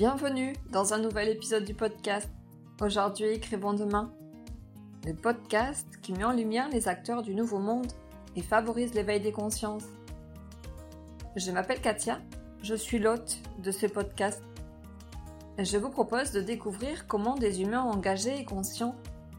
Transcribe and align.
Bienvenue 0.00 0.54
dans 0.72 0.94
un 0.94 0.98
nouvel 0.98 1.28
épisode 1.28 1.66
du 1.66 1.74
podcast. 1.74 2.30
Aujourd'hui, 2.80 3.26
écrivons 3.26 3.74
demain. 3.74 4.10
Le 5.04 5.12
podcast 5.12 5.86
qui 6.00 6.14
met 6.14 6.24
en 6.24 6.32
lumière 6.32 6.70
les 6.70 6.88
acteurs 6.88 7.20
du 7.20 7.34
nouveau 7.34 7.58
monde 7.58 7.92
et 8.34 8.40
favorise 8.40 8.94
l'éveil 8.94 9.20
des 9.20 9.30
consciences. 9.30 9.84
Je 11.36 11.50
m'appelle 11.50 11.82
Katia, 11.82 12.18
je 12.62 12.74
suis 12.74 12.98
l'hôte 12.98 13.40
de 13.58 13.70
ce 13.70 13.84
podcast. 13.84 14.42
Je 15.58 15.76
vous 15.76 15.90
propose 15.90 16.32
de 16.32 16.40
découvrir 16.40 17.06
comment 17.06 17.34
des 17.34 17.60
humains 17.60 17.82
engagés 17.82 18.38
et 18.38 18.46
conscients 18.46 18.96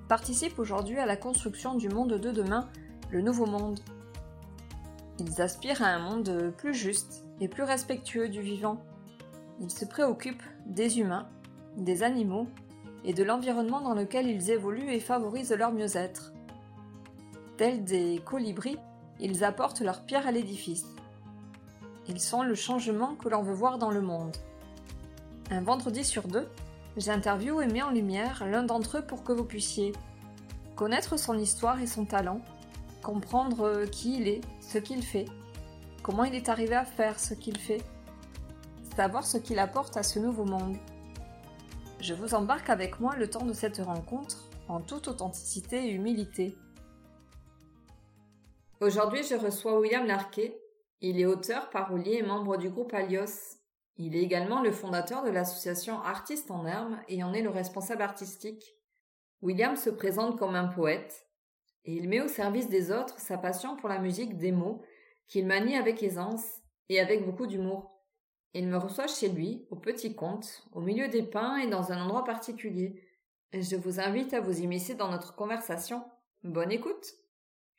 participent 0.08 0.60
aujourd'hui 0.60 1.00
à 1.00 1.08
la 1.08 1.18
construction 1.18 1.74
du 1.74 1.90
monde 1.90 2.20
de 2.20 2.30
demain, 2.30 2.70
le 3.10 3.24
nouveau 3.24 3.48
monde. 3.48 3.80
Ils 5.18 5.42
aspirent 5.42 5.82
à 5.82 5.88
un 5.88 5.98
monde 6.08 6.54
plus 6.56 6.76
juste 6.76 7.26
et 7.40 7.48
plus 7.48 7.64
respectueux 7.64 8.30
du 8.30 8.44
vivant. 8.44 8.80
Ils 9.62 9.70
se 9.70 9.86
préoccupent 9.86 10.44
des 10.66 11.00
humains, 11.00 11.28
des 11.78 12.02
animaux 12.02 12.48
et 13.06 13.14
de 13.14 13.24
l'environnement 13.24 13.82
dans 13.82 13.94
lequel 13.94 14.28
ils 14.28 14.50
évoluent 14.50 14.92
et 14.92 15.00
favorisent 15.00 15.54
leur 15.54 15.72
mieux-être. 15.72 16.34
Tels 17.58 17.84
des 17.84 18.20
colibris, 18.26 18.80
ils 19.20 19.44
apportent 19.44 19.82
leur 19.82 20.02
pierre 20.02 20.26
à 20.26 20.32
l'édifice. 20.32 20.88
Ils 22.08 22.20
sont 22.20 22.42
le 22.42 22.56
changement 22.56 23.16
que 23.16 23.30
l'on 23.30 23.44
veut 23.44 23.54
voir 23.54 23.78
dans 23.78 23.92
le 23.92 24.02
monde. 24.02 24.36
Un 25.52 25.62
vendredi 25.62 26.04
sur 26.04 26.28
deux, 26.28 26.48
j'interviewe 26.98 27.62
et 27.62 27.68
mets 27.68 27.84
en 27.84 27.92
lumière 27.92 28.44
l'un 28.48 28.64
d'entre 28.64 28.98
eux 28.98 29.06
pour 29.06 29.24
que 29.24 29.32
vous 29.32 29.46
puissiez 29.46 29.92
connaître 30.76 31.18
son 31.18 31.38
histoire 31.38 31.80
et 31.80 31.88
son 31.88 32.06
talent, 32.06 32.42
comprendre 33.04 33.86
qui 33.86 34.18
il 34.18 34.28
est, 34.28 34.42
ce 34.60 34.80
qu'il 34.80 35.04
fait, 35.04 35.26
comment 36.02 36.24
il 36.24 36.34
est 36.34 36.50
arrivé 36.50 36.74
à 36.74 36.86
faire 36.86 37.20
ce 37.20 37.36
qu'il 37.36 37.60
fait, 37.60 37.84
ce 39.24 39.38
qu'il 39.38 39.58
apporte 39.58 39.98
à 39.98 40.04
ce 40.04 40.20
nouveau 40.20 40.46
monde. 40.46 40.78
Je 42.00 42.14
vous 42.14 42.36
embarque 42.36 42.70
avec 42.70 43.00
moi 43.00 43.16
le 43.16 43.30
temps 43.30 43.46
de 43.46 43.54
cette 43.54 43.80
rencontre 43.80 44.48
en 44.68 44.80
toute 44.80 45.08
authenticité 45.08 45.88
et 45.88 45.92
humilité. 45.92 46.56
Aujourd'hui, 48.80 49.24
je 49.24 49.36
reçois 49.36 49.80
William 49.80 50.06
Larquet. 50.06 50.60
Il 51.02 51.20
est 51.20 51.26
auteur, 51.26 51.72
parolier 51.72 52.18
et 52.18 52.24
membre 52.24 52.58
du 52.58 52.70
groupe 52.70 52.94
Alios. 52.94 53.58
Il 53.98 54.16
est 54.16 54.22
également 54.22 54.62
le 54.62 54.72
fondateur 54.72 55.24
de 55.24 55.32
l'association 55.32 56.00
Artistes 56.02 56.52
en 56.52 56.66
Herbe 56.66 56.96
et 57.08 57.24
en 57.24 57.34
est 57.34 57.42
le 57.42 57.50
responsable 57.50 58.04
artistique. 58.04 58.76
William 59.42 59.76
se 59.76 59.90
présente 59.90 60.38
comme 60.38 60.56
un 60.56 60.68
poète 60.68 61.28
et 61.86 61.96
il 61.96 62.08
met 62.08 62.22
au 62.22 62.28
service 62.28 62.70
des 62.70 62.92
autres 62.92 63.20
sa 63.20 63.40
passion 63.40 63.76
pour 63.78 63.90
la 63.90 63.98
musique 63.98 64.38
des 64.38 64.52
mots 64.52 64.84
qu'il 65.28 65.48
manie 65.48 65.76
avec 65.76 66.04
aisance 66.04 66.62
et 66.90 67.00
avec 67.00 67.26
beaucoup 67.26 67.48
d'humour. 67.48 67.91
Il 68.54 68.68
me 68.68 68.78
reçoit 68.78 69.08
chez 69.08 69.30
lui, 69.30 69.66
au 69.70 69.78
Petit 69.78 70.14
Comte, 70.14 70.68
au 70.74 70.82
milieu 70.82 71.08
des 71.08 71.24
pins 71.24 71.56
et 71.58 71.70
dans 71.70 71.94
un 71.94 72.04
endroit 72.04 72.26
particulier. 72.26 73.02
Je 73.54 73.78
vous 73.78 74.02
invite 74.02 74.34
à 74.34 74.42
vous 74.42 74.60
immiscer 74.60 74.96
dans 74.96 75.10
notre 75.10 75.36
conversation. 75.36 76.04
Bonne 76.44 76.72
écoute 76.72 77.14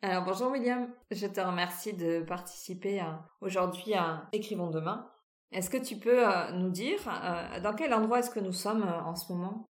Alors 0.00 0.25
bonjour 0.25 0.50
William, 0.50 0.89
je 1.11 1.27
te 1.27 1.41
remercie 1.41 1.93
de 1.93 2.23
participer 2.23 3.03
aujourd'hui 3.43 3.93
à 3.93 4.28
Écrivons 4.33 4.70
demain. 4.70 5.11
Est-ce 5.50 5.69
que 5.69 5.77
tu 5.77 5.97
peux 5.97 6.27
euh, 6.27 6.53
nous 6.53 6.70
dire 6.70 7.00
euh, 7.06 7.61
dans 7.61 7.75
quel 7.75 7.93
endroit 7.93 8.20
est-ce 8.20 8.31
que 8.31 8.41
nous 8.41 8.53
sommes 8.53 8.84
euh, 8.84 9.03
en 9.03 9.15
ce 9.15 9.31
moment? 9.31 9.67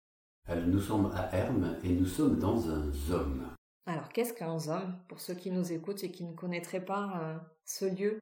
Nous 0.50 0.80
sommes 0.80 1.12
à 1.16 1.36
Hermes 1.36 1.78
et 1.84 1.90
nous 1.90 2.06
sommes 2.06 2.38
dans 2.38 2.70
un 2.70 2.92
zome. 2.92 3.48
Alors 3.88 4.10
qu'est-ce 4.10 4.34
qu'un 4.34 4.60
zome 4.60 5.00
pour 5.08 5.20
ceux 5.20 5.34
qui 5.34 5.50
nous 5.50 5.72
écoutent 5.72 6.04
et 6.04 6.12
qui 6.12 6.26
ne 6.26 6.36
connaîtraient 6.36 6.86
pas 6.86 7.42
ce 7.64 7.86
lieu? 7.86 8.20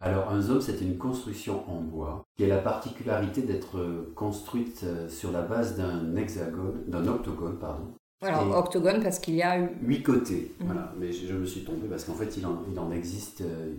Alors 0.00 0.30
un 0.30 0.40
zome, 0.40 0.60
c'est 0.60 0.80
une 0.80 0.98
construction 0.98 1.68
en 1.70 1.80
bois 1.80 2.24
qui 2.36 2.44
a 2.44 2.48
la 2.48 2.58
particularité 2.58 3.42
d'être 3.42 4.12
construite 4.14 4.82
euh, 4.84 5.08
sur 5.08 5.32
la 5.32 5.42
base 5.42 5.76
d'un 5.76 6.14
hexagone, 6.16 6.84
d'un 6.86 7.06
octogone, 7.06 7.58
pardon. 7.58 7.94
Alors 8.20 8.56
octogone 8.56 9.02
parce 9.02 9.18
qu'il 9.18 9.34
y 9.34 9.42
a 9.42 9.68
huit 9.82 10.02
côtés. 10.02 10.54
Mhm. 10.60 10.66
Voilà, 10.66 10.92
mais 10.98 11.12
je, 11.12 11.34
me 11.34 11.46
suis 11.46 11.64
tombé 11.64 11.88
parce 11.88 12.04
qu'en 12.04 12.14
fait 12.14 12.36
il 12.36 12.46
en, 12.46 12.90
existe 12.90 13.42
euh, 13.42 13.72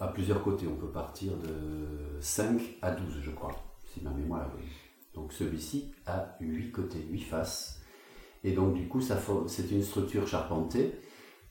à 0.00 0.08
plusieurs 0.08 0.42
côtés. 0.42 0.66
On 0.66 0.76
peut 0.76 0.92
partir 0.92 1.32
de 1.32 2.20
5 2.20 2.60
à 2.82 2.92
12, 2.92 3.20
je 3.22 3.30
crois, 3.30 3.54
si 3.92 4.02
ma 4.02 4.10
mémoire 4.10 4.42
est 4.42 4.50
bonne. 4.50 4.66
Donc 5.14 5.32
celui-ci 5.32 5.92
a 6.06 6.36
huit 6.40 6.72
côtés, 6.72 7.06
huit 7.10 7.22
faces. 7.22 7.80
Et 8.42 8.52
donc 8.52 8.74
du 8.74 8.88
coup, 8.88 9.00
c'est 9.00 9.70
une 9.70 9.82
structure 9.82 10.26
charpentée 10.26 10.92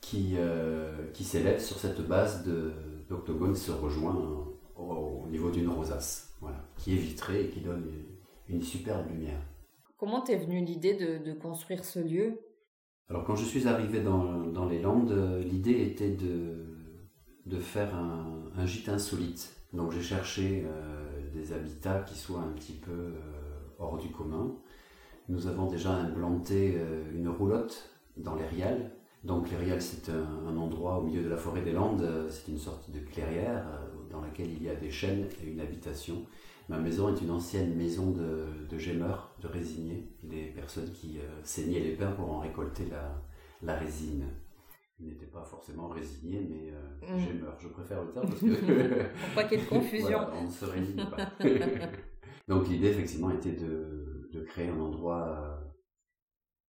qui, 0.02 0.34
euh, 0.38 1.08
qui 1.14 1.24
s'élève 1.24 1.60
sur 1.60 1.78
cette 1.78 2.06
base 2.06 2.44
de 2.44 2.74
l'octogone 3.14 3.56
se 3.56 3.72
rejoint 3.72 4.16
au, 4.76 5.28
niveau 5.30 5.50
d'une 5.50 5.70
rosace, 5.70 6.36
voilà, 6.42 6.58
qui 6.78 6.94
est 6.94 6.98
vitrée 6.98 7.46
et 7.46 7.50
qui 7.50 7.62
donne 7.62 7.90
une, 8.50 8.62
superbe 8.62 9.10
lumière. 9.10 9.42
Comment 9.98 10.22
t'es 10.22 10.36
venue 10.36 10.64
l'idée 10.64 10.96
de, 10.96 11.34
construire 11.34 11.86
ce 11.86 12.00
lieu? 12.00 12.40
Alors 13.10 13.24
quand 13.24 13.36
je 13.36 13.46
suis 13.46 13.68
arrivé 13.68 14.02
dans, 14.02 14.66
les 14.68 14.82
Landes, 14.82 15.42
l'idée 15.44 15.84
était 15.84 16.12
de, 16.12 16.66
de 17.46 17.60
faire 17.60 17.96
un, 17.96 18.66
gîte 18.66 18.90
insolite. 18.90 19.56
Donc 19.74 19.92
j'ai 19.92 20.02
cherché 20.02 20.66
euh, 20.66 21.32
des 21.34 21.54
habitats 21.54 22.02
qui 22.02 22.16
soient 22.16 22.42
un 22.42 22.52
petit 22.52 22.74
peu 22.74 22.92
euh, 22.92 23.14
hors 23.80 23.98
du 23.98 24.10
commun. 24.10 24.56
Nous 25.30 25.48
avons 25.48 25.68
déjà 25.68 25.92
implanté 25.92 26.76
euh, 26.76 27.04
une 27.16 27.30
roulotte 27.30 27.90
dans 28.18 28.36
les 28.36 28.46
riales 28.46 28.92
donc 29.24 29.48
Clérial, 29.48 29.82
c'est 29.82 30.10
un, 30.10 30.58
endroit 30.58 30.98
au 30.98 31.04
milieu 31.04 31.24
de 31.24 31.30
la 31.30 31.38
forêt 31.38 31.62
des 31.62 31.72
Landes, 31.72 32.06
c'est 32.30 32.52
une 32.52 32.58
sorte 32.58 32.92
de 32.92 33.00
clairière 33.00 33.66
euh, 33.68 34.12
dans 34.12 34.22
laquelle 34.22 34.52
il 34.52 34.62
y 34.62 34.70
a 34.70 34.76
des 34.76 34.92
chênes 34.92 35.28
et 35.42 35.50
une 35.50 35.62
habitation. 35.62 36.26
Ma 36.68 36.78
maison 36.78 37.14
est 37.14 37.22
une 37.22 37.32
ancienne 37.32 37.74
maison 37.76 38.12
de, 38.12 38.46
de 38.70 38.78
gémeurs, 38.78 39.34
de 39.42 39.48
résiniers, 39.48 40.10
des 40.24 40.48
personnes 40.48 40.92
qui 40.92 41.20
euh, 41.20 41.40
saignaient 41.44 41.80
les 41.80 41.94
pins 41.94 42.12
pour 42.12 42.32
en 42.32 42.40
récolter 42.40 42.86
la, 43.62 43.76
résine. 43.76 44.26
Ils 45.00 45.08
n'étaient 45.08 45.26
pas 45.26 45.44
forcément 45.44 45.88
résignés, 45.88 46.46
mais 46.50 46.72
euh, 46.72 47.16
mm. 47.16 47.20
gémeurs. 47.20 47.58
Je 47.60 47.70
préfère 47.70 48.04
le 48.04 48.12
terme 48.12 48.28
parce 48.30 48.42
que... 48.42 48.48
pour 48.48 49.36
pas 49.36 49.44
qu'il 49.46 49.58
y 49.58 49.62
ait 49.62 49.64
de 49.64 49.70
confusion. 49.70 50.20
on 50.34 50.44
ne 50.44 50.52
se 50.52 50.66
résigne 50.66 51.06
pas. 51.06 51.32
Donc 52.50 52.68
l'idée, 52.68 52.90
effectivement, 52.90 53.32
était 53.32 53.54
de, 53.54 54.30
de 54.34 54.42
créer 54.42 54.68
un 54.68 54.80
endroit 54.80 55.64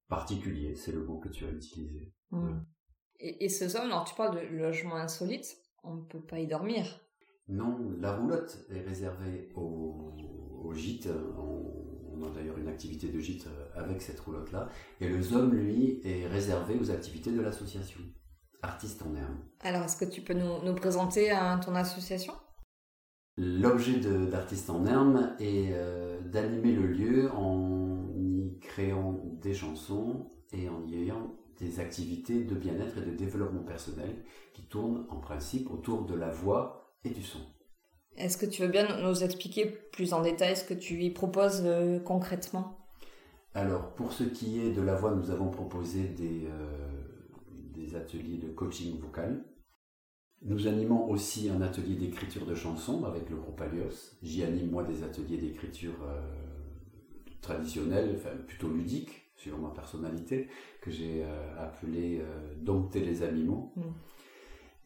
particulier, 0.09 0.75
c'est 0.75 0.92
le 0.92 1.04
mot 1.04 1.19
que 1.19 1.28
tu 1.28 1.44
as 1.44 1.50
utilisé. 1.50 2.12
Mm. 2.31 2.60
Et, 3.20 3.48
ce 3.48 3.69
zone, 3.69 3.87
alors 3.87 4.04
tu 4.04 4.15
parles 4.15 4.37
de 4.37 4.56
logement 4.56 4.97
insolite, 4.97 5.56
on 5.82 5.94
ne 5.94 6.03
peut 6.03 6.20
pas 6.20 6.38
y 6.38 6.47
dormir. 6.47 7.00
Non, 7.48 7.78
la 8.00 8.16
roulotte 8.16 8.66
est 8.70 8.81
réservée 8.81 9.50
au, 9.54 10.12
gîte. 10.75 11.09
On, 11.38 12.22
a 12.22 12.31
d'ailleurs 12.31 12.59
une 12.59 12.69
activité 12.69 13.09
de 13.09 13.19
gîte 13.19 13.47
avec 13.75 14.00
cette 14.00 14.19
roulotte-là. 14.20 14.69
Et 15.00 15.09
le 15.09 15.20
zone, 15.20 15.50
lui, 15.53 16.00
est 16.04 16.26
réservé 16.26 16.78
aux 16.81 16.91
activités 16.91 17.31
de 17.31 17.41
l'association. 17.41 18.00
Artistes 18.62 19.03
en 19.03 19.14
herbe. 19.14 19.37
Alors, 19.60 19.84
est-ce 19.84 19.97
que 19.97 20.10
tu 20.10 20.22
peux 20.22 20.32
nous, 20.32 20.75
présenter 20.75 21.31
hein, 21.31 21.59
ton 21.59 21.75
association? 21.75 22.32
L'objet 23.37 23.98
d'Artistes 23.98 24.70
en 24.70 24.87
herbe 24.87 25.32
est 25.38 25.70
euh, 25.72 26.20
d'animer 26.20 26.72
le 26.72 26.87
lieu 26.87 27.31
en 27.32 27.73
créant 28.74 29.20
des 29.40 29.54
chansons 29.54 30.26
et 30.52 30.68
en 30.68 30.84
y 30.84 30.96
ayant 30.96 31.36
des 31.60 31.78
activités 31.78 32.42
de 32.42 32.56
bien-être 32.56 32.98
et 32.98 33.06
de 33.08 33.14
développement 33.14 33.62
personnel 33.62 34.16
qui 34.52 34.62
tournent 34.62 35.06
en 35.10 35.20
principe 35.20 35.70
autour 35.70 36.04
de 36.06 36.14
la 36.16 36.30
voix 36.30 36.96
et 37.04 37.10
du 37.10 37.22
son. 37.22 37.38
Est-ce 38.16 38.36
que 38.36 38.46
tu 38.46 38.62
veux 38.62 38.68
bien 38.68 39.00
nous 39.00 39.22
expliquer 39.22 39.66
plus 39.92 40.12
en 40.12 40.22
détail 40.22 40.56
ce 40.56 40.64
que 40.64 40.74
tu 40.74 41.00
y 41.04 41.10
proposes 41.10 41.62
euh, 41.64 42.00
concrètement? 42.00 42.76
Alors, 43.54 43.94
pour 43.94 44.12
ce 44.12 44.24
qui 44.24 44.60
est 44.60 44.72
de 44.72 44.82
la 44.82 44.96
voix, 44.96 45.14
nous 45.14 45.30
avons 45.30 45.50
proposé 45.50 46.08
des, 46.08 46.46
euh, 46.46 46.90
des 47.76 47.94
ateliers 47.94 48.38
de 48.38 48.49
coaching 48.49 48.99
vocal. 48.99 49.44
Nous 50.43 50.66
animons 50.66 51.08
aussi 51.08 51.49
un 51.49 51.62
atelier 51.62 51.94
d'écriture 51.94 52.44
de 52.44 52.56
chansons 52.56 53.04
avec 53.04 53.31
le 53.31 53.37
groupe 53.37 53.60
Alios. 53.60 54.16
J'y 54.20 54.43
anime 54.43 54.72
moi 54.72 54.82
des 54.82 55.04
ateliers 55.04 55.38
d'écriture 55.38 55.94
euh, 56.02 56.44
traditionnels, 57.44 58.17
enfin 58.17 58.37
plutôt 58.46 58.69
ludiques, 58.69 59.32
suivant 59.37 59.58
ma 59.58 59.70
personnalité, 59.70 60.49
que 60.81 60.91
j'ai 60.91 61.23
euh, 61.23 61.62
appelé 61.62 62.20
euh, 62.20 62.55
dompter 62.56 63.00
les 63.00 63.23
animaux. 63.23 63.73
Mm. 63.76 63.82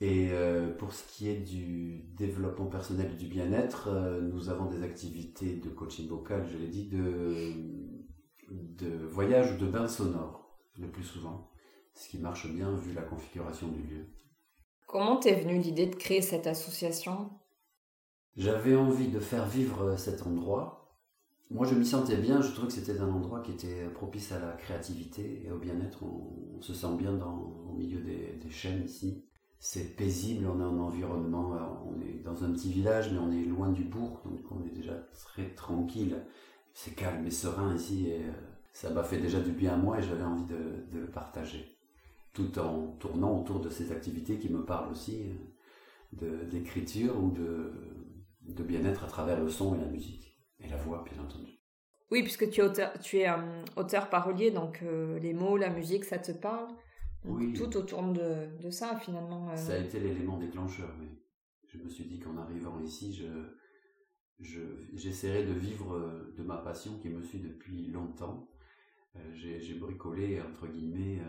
Et 0.01 0.29
euh, 0.31 0.73
pour 0.77 0.93
ce 0.93 1.05
qui 1.09 1.29
est 1.29 1.41
du 1.41 2.05
développement 2.17 2.67
personnel 2.67 3.11
et 3.13 3.17
du 3.17 3.27
bien-être, 3.27 3.89
nous 4.23 4.49
avons 4.49 4.67
des 4.67 4.83
activités 4.83 5.57
de 5.57 5.69
coaching 5.71 6.09
vocal, 6.09 6.47
je 6.47 6.57
l'ai 6.57 6.69
dit, 6.69 6.89
de, 6.89 7.53
de 8.51 9.07
voyage 9.07 9.55
ou 9.55 9.59
de 9.59 9.67
bain 9.67 9.89
sonore, 9.89 10.57
le 10.79 10.89
plus 10.89 11.03
souvent, 11.03 11.51
ce 11.95 12.09
qui 12.09 12.19
marche 12.19 12.49
bien 12.49 12.77
vu 12.77 12.93
la 12.93 13.03
configuration 13.03 13.69
du 13.69 13.83
lieu. 13.83 14.07
Comment 14.87 15.17
t'es 15.17 15.35
venue 15.35 15.59
l'idée 15.59 15.87
de 15.87 15.97
créer 15.97 16.23
cette 16.23 16.47
association? 16.47 17.31
J'avais 18.37 18.77
envie 18.77 19.09
de 19.09 19.19
faire 19.19 19.47
vivre 19.49 19.97
cet 19.97 20.25
endroit 20.25 20.78
moi, 21.51 21.67
je 21.67 21.75
m'y 21.75 21.87
sentais 21.87 22.17
bien. 22.17 22.41
Je 22.43 22.53
trouvais 22.53 22.69
que 22.69 22.75
c'était 22.75 22.99
un 22.99 23.09
endroit 23.09 23.41
qui 23.41 23.53
était 23.53 23.89
propice 23.95 24.33
à 24.33 24.39
la 24.39 24.53
créativité 24.53 25.43
et 25.47 25.51
au 25.51 25.59
bien-être. 25.59 26.03
On, 26.03 26.61
se 26.61 26.75
sent 26.75 26.97
bien 26.99 27.13
dans, 27.13 27.55
au 27.69 27.73
milieu 27.73 28.01
des, 28.01 28.39
des 28.43 28.51
chaînes 28.51 28.83
ici. 28.85 29.25
C'est 29.59 29.97
paisible. 29.97 30.47
On 30.47 30.61
est 30.61 30.65
en 30.65 30.79
environnement. 30.79 31.57
On 31.87 32.01
est 32.03 32.23
dans 32.23 32.45
un 32.45 32.53
petit 32.53 32.71
village, 32.71 33.11
mais 33.13 33.19
on 33.19 33.31
est 33.31 33.45
loin 33.45 33.71
du 33.71 33.85
bourg, 33.85 34.23
donc 34.25 34.41
on 34.51 34.65
est 34.67 34.75
déjà 34.75 34.95
très 35.15 35.49
tranquille. 35.55 36.17
c'est 36.75 36.95
calme 36.95 37.27
et 37.27 37.31
serein 37.31 37.75
ici 37.75 38.09
et 38.09 38.23
ça 38.73 38.91
m'a 38.91 39.03
fait 39.03 39.19
déjà 39.19 39.41
du 39.41 39.53
bien 39.53 39.75
à 39.75 39.77
moi 39.77 39.99
et 39.99 40.03
j'avais 40.03 40.23
envie 40.23 40.45
de, 40.45 40.99
le 40.99 41.07
partager. 41.07 41.77
Tout 42.33 42.59
en 42.59 42.97
tournant 43.01 43.41
autour 43.41 43.61
de 43.61 43.71
ces 43.71 43.91
activités 43.93 44.39
qui 44.39 44.51
me 44.51 44.65
parlent 44.65 44.91
aussi 44.91 45.25
d'écriture 46.13 47.15
ou 47.23 47.31
de 47.31 48.63
bien-être 48.63 49.05
à 49.05 49.09
travers 49.09 49.41
le 49.41 49.49
son 49.49 49.75
et 49.75 49.79
la 49.79 49.87
musique. 49.87 50.38
Et 50.61 50.69
la 50.69 50.77
voix, 50.77 51.05
bien 51.11 51.23
entendu. 51.23 51.53
Oui, 52.11 52.23
puisque 52.23 52.49
tu 52.51 52.61
es 52.61 52.65
auteur, 52.65 52.93
tu 53.01 53.19
es, 53.19 53.29
euh, 53.29 53.63
auteur 53.77 54.09
parolier, 54.09 54.51
donc 54.51 54.81
euh, 54.83 55.19
les 55.19 55.35
mots, 55.35 55.57
la 55.57 55.69
musique, 55.71 56.05
ça 56.05 56.19
te 56.19 56.33
parle. 56.33 56.69
oui. 57.25 57.53
Tout 57.53 57.77
autour 57.77 58.03
de, 58.13 58.47
de 58.63 58.71
ça, 58.71 58.97
finalement. 58.99 59.51
Euh. 59.51 59.57
Ça 59.57 59.75
a 59.75 59.79
été 59.79 60.01
l'élément 60.01 60.39
déclencheur, 60.39 60.91
oui. 61.01 61.09
Je 61.67 61.79
me 61.79 61.89
suis 61.89 62.05
dit 62.07 62.19
qu'en 62.19 62.39
arrivant 62.39 62.81
ici, 62.81 63.13
je, 63.15 63.27
je, 64.41 64.61
j'essaierai 64.95 65.45
de 65.45 65.53
vivre 65.53 66.31
de 66.37 66.43
ma 66.43 66.57
passion 66.57 66.99
qui 66.99 67.11
me 67.11 67.23
suit 67.23 67.41
depuis 67.41 67.89
longtemps. 67.89 68.49
j'ai, 69.35 69.61
j'ai 69.61 69.75
bricolé, 69.75 70.41
entre 70.41 70.67
guillemets, 70.67 71.21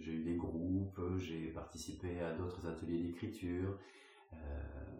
j'ai 0.00 0.14
eu 0.14 0.24
des 0.24 0.34
groupes, 0.34 1.00
j'ai 1.18 1.52
participé 1.52 2.18
à 2.20 2.32
d'autres 2.32 2.66
ateliers 2.66 3.04
d'écriture, 3.04 3.78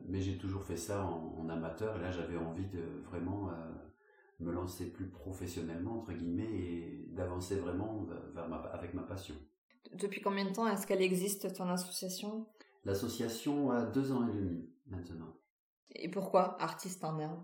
mais 0.07 0.21
j'ai 0.21 0.37
toujours 0.39 0.65
fait 0.65 0.77
ça 0.77 1.05
en, 1.05 1.49
amateur. 1.49 1.97
Et 1.99 2.03
là, 2.03 2.11
j'avais 2.11 2.37
envie 2.37 2.67
de 2.67 2.83
vraiment 3.05 3.51
euh, 3.51 3.53
me 4.41 4.53
lancer 4.53 4.91
plus 4.93 5.09
professionnellement, 5.09 6.01
entre 6.01 6.13
guillemets, 6.13 6.51
et 6.53 7.09
d'avancer 7.13 7.57
vraiment 7.57 8.07
vers 8.35 8.49
ma, 8.49 8.57
avec 8.57 8.95
ma 8.95 9.03
passion. 9.03 9.35
Depuis 9.93 10.21
combien 10.21 10.45
de 10.45 10.53
temps 10.53 10.67
est-ce 10.67 10.87
qu'elle 10.87 11.03
existe, 11.03 11.53
ton 11.55 11.69
association? 11.69 12.47
L'association 12.85 13.71
a 13.71 13.83
deux 13.83 14.13
ans 14.13 14.29
et 14.29 14.33
demi 14.33 14.69
maintenant. 14.87 15.35
Et 15.95 16.11
pourquoi? 16.11 16.61
Artiste 16.61 17.05
en 17.05 17.19
herbe? 17.19 17.41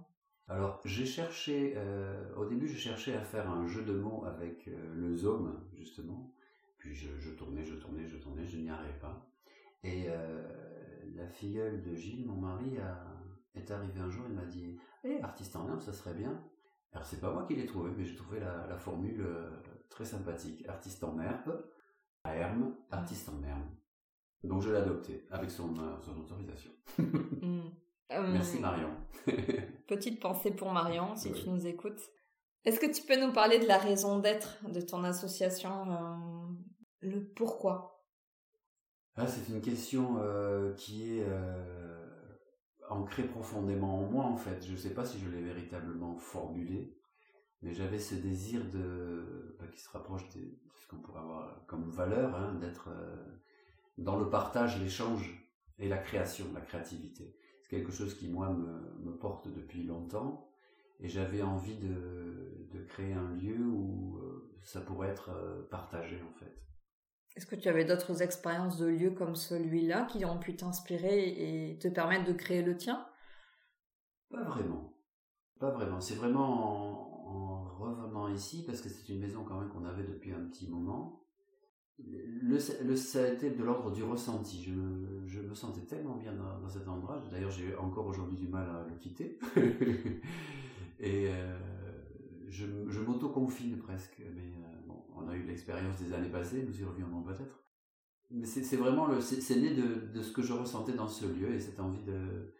Alors, 0.49 0.81
j'ai 0.85 1.07
cherché, 1.07 1.75
euh, 1.77 2.35
au 2.37 2.45
début, 2.45 2.67
je 2.67 2.77
cherchais 2.77 3.15
à 3.15 3.23
faire 3.23 3.49
un 3.49 3.67
jeu 3.69 3.83
de 3.83 3.93
mots 3.93 4.25
avec 4.27 4.67
euh, 4.67 4.95
le 4.95 5.15
Zome, 5.15 5.65
justement. 5.73 6.35
Puis 6.79 6.95
je, 6.95 7.09
je, 7.21 7.31
tournais, 7.31 7.65
je 7.65 7.75
tournais, 7.75 8.09
je 8.09 8.17
tournais, 8.17 8.47
je 8.47 8.57
n'y 8.57 8.69
arrivais 8.69 8.99
pas. 8.99 9.31
Et 9.85 10.09
la 11.15 11.29
filleule 11.29 11.83
de 11.83 11.95
Gilles, 11.95 12.27
mon 12.27 12.37
mari, 12.37 12.79
est 13.55 13.71
arrivée 13.71 14.01
un 14.01 14.11
jour, 14.11 14.25
il 14.29 14.35
m'a 14.35 14.45
dit 14.45 14.79
Eh, 15.05 15.21
artiste 15.23 15.57
en 15.57 15.69
herbe, 15.69 15.81
ça 15.81 15.93
serait 15.93 16.15
bien. 16.15 16.43
Alors, 16.93 17.07
c'est 17.07 17.21
pas 17.21 17.31
moi 17.33 17.45
qui 17.45 17.55
l'ai 17.55 17.67
trouvé, 17.67 17.91
mais 17.97 18.05
j'ai 18.05 18.17
trouvé 18.17 18.41
la, 18.41 18.77
formule 18.77 19.21
euh, 19.21 19.51
très 19.89 20.05
sympathique. 20.05 20.67
Artiste 20.67 21.05
en 21.05 21.19
herbe, 21.21 21.65
à 22.25 22.35
herbe, 22.35 22.75
artiste 22.91 23.29
en 23.29 23.43
herbe. 23.45 23.69
Donc, 24.43 24.63
je 24.63 24.71
l'ai 24.71 24.79
adopté 24.79 25.27
avec 25.31 25.51
son, 25.51 25.77
euh, 25.79 26.01
son 26.01 26.19
autorisation. 26.19 26.73
Mm. 27.43 27.71
Merci 28.33 28.59
euh, 28.59 28.61
Marion. 28.61 28.91
petite 29.87 30.21
pensée 30.21 30.51
pour 30.51 30.73
Marion, 30.73 31.15
si 31.15 31.33
tu 31.33 31.49
nous 31.49 31.65
écoutes. 31.67 32.01
Est-ce 32.65 32.81
que 32.81 32.93
tu 32.93 33.03
peux 33.07 33.19
nous 33.19 33.33
parler 33.33 33.61
de 33.61 33.67
la 33.67 33.79
raison 33.79 34.19
d'être 34.19 34.59
de 34.69 34.81
ton 34.81 35.05
association, 35.05 35.87
le 37.01 37.25
pourquoi? 37.25 38.00
Ah, 39.23 39.27
c'est 39.27 39.53
une 39.53 39.61
question 39.61 40.17
euh, 40.23 40.73
qui 40.75 41.19
est 41.19 41.27
euh, 41.29 42.07
ancrée 42.89 43.25
profondément 43.25 44.01
en 44.01 44.11
moi 44.11 44.25
en 44.25 44.37
fait. 44.37 44.65
Je 44.65 44.73
ne 44.73 44.77
sais 44.79 44.95
pas 44.95 45.05
si 45.05 45.19
je 45.19 45.29
l'ai 45.29 45.43
véritablement 45.43 46.17
formulée, 46.17 46.97
mais 47.61 47.75
j'avais 47.75 47.99
ce 47.99 48.15
désir 48.15 48.65
de 48.73 49.57
bah, 49.59 49.67
qui 49.71 49.79
se 49.79 49.91
rapproche 49.91 50.27
de, 50.31 50.41
ce 50.75 50.89
qu'on 50.89 51.03
pourrait 51.03 51.21
avoir 51.21 51.67
comme 51.67 51.91
valeur, 51.91 52.35
hein, 52.35 52.55
d'être 52.63 52.89
euh, 52.89 53.17
dans 53.99 54.19
le 54.19 54.31
partage, 54.31 54.81
l'échange 54.81 55.47
et 55.79 55.89
la 55.89 55.99
création, 55.99 56.47
la 56.55 56.63
créativité. 56.63 57.37
C'est 57.61 57.69
quelque 57.69 57.93
chose 57.93 58.15
qui 58.15 58.27
moi 58.27 58.49
me, 58.49 59.13
porte 59.19 59.49
depuis 59.49 59.83
longtemps 59.83 60.49
et 60.99 61.11
j'avais 61.11 61.43
envie 61.43 61.77
de 61.77 62.83
créer 62.89 63.13
un 63.13 63.35
lieu 63.35 63.59
où 63.59 64.19
ça 64.63 64.81
pourrait 64.81 65.09
être 65.09 65.31
partagé 65.71 66.19
en 66.23 66.33
fait. 66.39 66.70
Est-ce 67.41 67.47
que 67.47 67.57
tu 67.57 67.71
avais 67.71 67.87
d'autres 67.87 68.21
expériences 68.21 68.77
de 68.77 68.87
lieux 68.87 69.13
comme 69.13 69.35
celui-là 69.35 70.05
qui 70.11 70.27
ont 70.27 70.39
pu 70.39 70.57
t'inspirer 70.57 71.71
et 71.71 71.79
te 71.79 71.89
permettre 71.89 72.27
de 72.27 72.35
créer 72.35 72.63
le 72.63 72.77
tien? 72.77 73.07
Pas 74.29 74.45
vraiment. 74.45 74.93
Pas 75.59 75.71
vraiment. 75.71 76.03
C'est 76.03 76.17
vraiment 76.17 77.31
en, 77.31 77.79
revenant 77.79 78.29
ici, 78.29 78.63
parce 78.67 78.83
que 78.83 78.91
c'est 78.91 79.11
une 79.11 79.21
maison 79.21 79.43
quand 79.45 79.59
même 79.59 79.71
qu'on 79.71 79.87
avait 79.87 80.05
depuis 80.05 80.33
un 80.33 80.45
petit 80.51 80.69
moment. 80.69 81.25
Le, 81.99 82.59
le, 82.85 82.95
ça 82.95 83.25
a 83.25 83.29
été 83.29 83.49
de 83.49 83.65
l'ordre 83.65 83.91
du 83.91 84.03
ressenti. 84.03 84.63
Je, 84.63 85.25
je, 85.25 85.41
me 85.41 85.55
sentais 85.55 85.87
tellement 85.87 86.17
bien 86.17 86.35
dans, 86.35 86.69
cet 86.69 86.87
endroit. 86.89 87.25
D'ailleurs, 87.31 87.51
j'ai 87.51 87.75
encore 87.75 88.07
aujourd'hui 88.07 88.37
du 88.37 88.49
mal 88.49 88.69
à 88.69 88.87
le 88.87 88.97
quitter. 88.97 89.39
et 91.01 91.31
euh, 91.31 91.59
je, 92.51 92.67
je 92.87 93.01
m'auto-confine 93.01 93.79
presque. 93.79 94.21
Mais 94.35 94.53
euh, 94.63 94.70
on 95.25 95.29
a 95.29 95.35
eu 95.35 95.43
l'expérience 95.43 95.99
des 96.01 96.13
années 96.13 96.29
passées, 96.29 96.65
nous 96.67 96.81
y 96.81 96.85
reviendrons 96.85 97.23
peut-être. 97.23 97.65
Mais 98.31 98.47
c'est 98.47 98.77
vraiment 98.77 99.07
le, 99.07 99.21
c'est 99.21 99.57
né 99.57 99.75
de, 99.75 100.07
de, 100.13 100.23
ce 100.23 100.33
que 100.33 100.43
je 100.43 100.53
ressentais 100.53 100.93
dans 100.93 101.09
ce 101.09 101.27
lieu 101.27 101.53
et 101.53 101.59
cette 101.59 101.81
envie 101.81 102.03
de, 102.05 102.55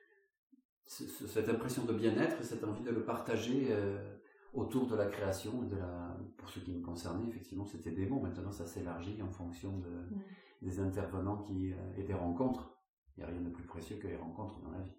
cette 0.85 1.49
impression 1.49 1.85
de 1.85 1.93
bien-être, 1.93 2.43
cette 2.43 2.65
envie 2.65 2.83
de 2.83 2.91
le 2.91 3.05
partager 3.05 3.69
euh, 3.71 4.19
autour 4.53 4.89
de 4.89 4.97
la 4.97 5.07
création 5.07 5.63
et 5.63 5.67
de 5.67 5.77
la, 5.77 6.17
pour 6.37 6.49
ce 6.49 6.59
qui 6.59 6.73
me 6.73 6.83
concernait, 6.83 7.29
effectivement, 7.29 7.65
c'était 7.65 7.93
des 7.93 8.07
mots. 8.07 8.19
Maintenant, 8.19 8.51
ça 8.51 8.67
s'élargit 8.67 9.23
en 9.23 9.31
fonction 9.31 9.79
de, 9.79 10.09
des 10.63 10.81
intervenants 10.81 11.39
qui, 11.39 11.73
euh, 11.73 11.77
et 11.97 12.03
des 12.03 12.15
rencontres. 12.15 12.77
Il 13.17 13.21
n'y 13.21 13.31
a 13.31 13.33
rien 13.33 13.41
de 13.41 13.51
plus 13.51 13.65
précieux 13.65 13.97
que 13.97 14.09
les 14.09 14.17
rencontres 14.17 14.61
dans 14.61 14.73
la 14.73 14.81
vie. 14.81 14.97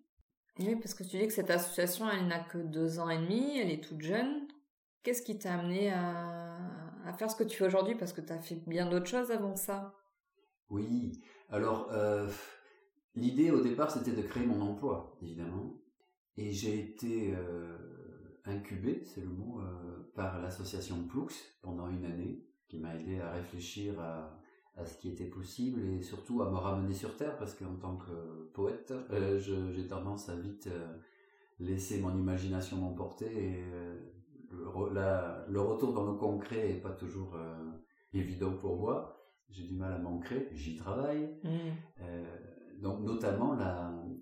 Oui, 0.59 0.75
parce 0.77 0.93
que 0.93 1.03
tu 1.03 1.17
dis 1.17 1.27
que 1.27 1.33
cette 1.33 1.49
association, 1.49 2.09
elle 2.09 2.27
n'a 2.27 2.39
que 2.39 2.57
deux 2.57 2.99
ans 2.99 3.09
et 3.09 3.17
demi, 3.17 3.57
elle 3.57 3.71
est 3.71 3.83
toute 3.83 4.01
jeune. 4.01 4.47
Qu'est-ce 5.03 5.23
qui 5.23 5.37
t'a 5.37 5.55
amené 5.55 5.91
à, 5.91 7.13
faire 7.17 7.29
ce 7.29 7.35
que 7.35 7.43
tu 7.43 7.57
fais 7.57 7.65
aujourd'hui? 7.65 7.95
Parce 7.95 8.13
que 8.13 8.21
tu 8.21 8.31
as 8.31 8.39
fait 8.39 8.61
bien 8.67 8.89
d'autres 8.89 9.07
choses 9.07 9.31
avant 9.31 9.55
ça. 9.55 9.95
Oui, 10.69 11.21
alors 11.49 11.89
euh, 11.91 12.29
l'idée 13.15 13.51
au 13.51 13.61
départ 13.61 13.91
c'était 13.91 14.13
de 14.13 14.21
créer 14.21 14.45
mon 14.45 14.61
emploi, 14.61 15.17
évidemment. 15.21 15.81
Et 16.37 16.51
j'ai 16.51 16.79
été 16.79 17.33
euh, 17.35 17.77
incubé, 18.45 19.03
c'est 19.05 19.21
le 19.21 19.27
mot, 19.27 19.59
euh, 19.59 20.11
par 20.15 20.39
l'association 20.39 21.03
Plux 21.07 21.33
pendant 21.61 21.89
une 21.89 22.05
année, 22.05 22.45
qui 22.69 22.77
m'a 22.77 22.95
aidé 22.95 23.19
à 23.19 23.31
réfléchir 23.31 23.99
à, 23.99 24.39
à, 24.75 24.85
ce 24.85 24.97
qui 24.97 25.09
était 25.09 25.25
possible 25.25 25.81
et 25.81 26.01
surtout 26.01 26.41
à 26.41 26.49
me 26.49 26.55
ramener 26.55 26.93
sur 26.93 27.17
Terre, 27.17 27.37
parce 27.37 27.53
qu'en 27.53 27.75
tant 27.75 27.97
que 27.97 28.49
poète, 28.53 28.93
j'ai 29.39 29.87
tendance 29.87 30.29
à 30.29 30.35
vite 30.37 30.69
laisser 31.59 31.99
mon 31.99 32.17
imagination 32.17 32.77
m'emporter 32.77 33.25
et 33.27 33.63
le, 34.51 35.51
le, 35.51 35.61
retour 35.61 35.93
dans 35.93 36.05
le 36.05 36.13
concret 36.13 36.71
est 36.71 36.81
pas 36.81 36.91
toujours 36.91 37.35
euh, 37.35 37.71
évident 38.13 38.53
pour 38.53 38.77
moi. 38.77 39.17
J'ai 39.49 39.63
du 39.63 39.75
mal 39.75 39.93
à 39.93 39.97
m'ancrer, 39.97 40.49
j'y 40.53 40.75
travaille. 40.75 41.29
Mm. 41.43 41.49
Euh, 42.01 42.23
donc 42.81 43.01
notamment 43.01 43.57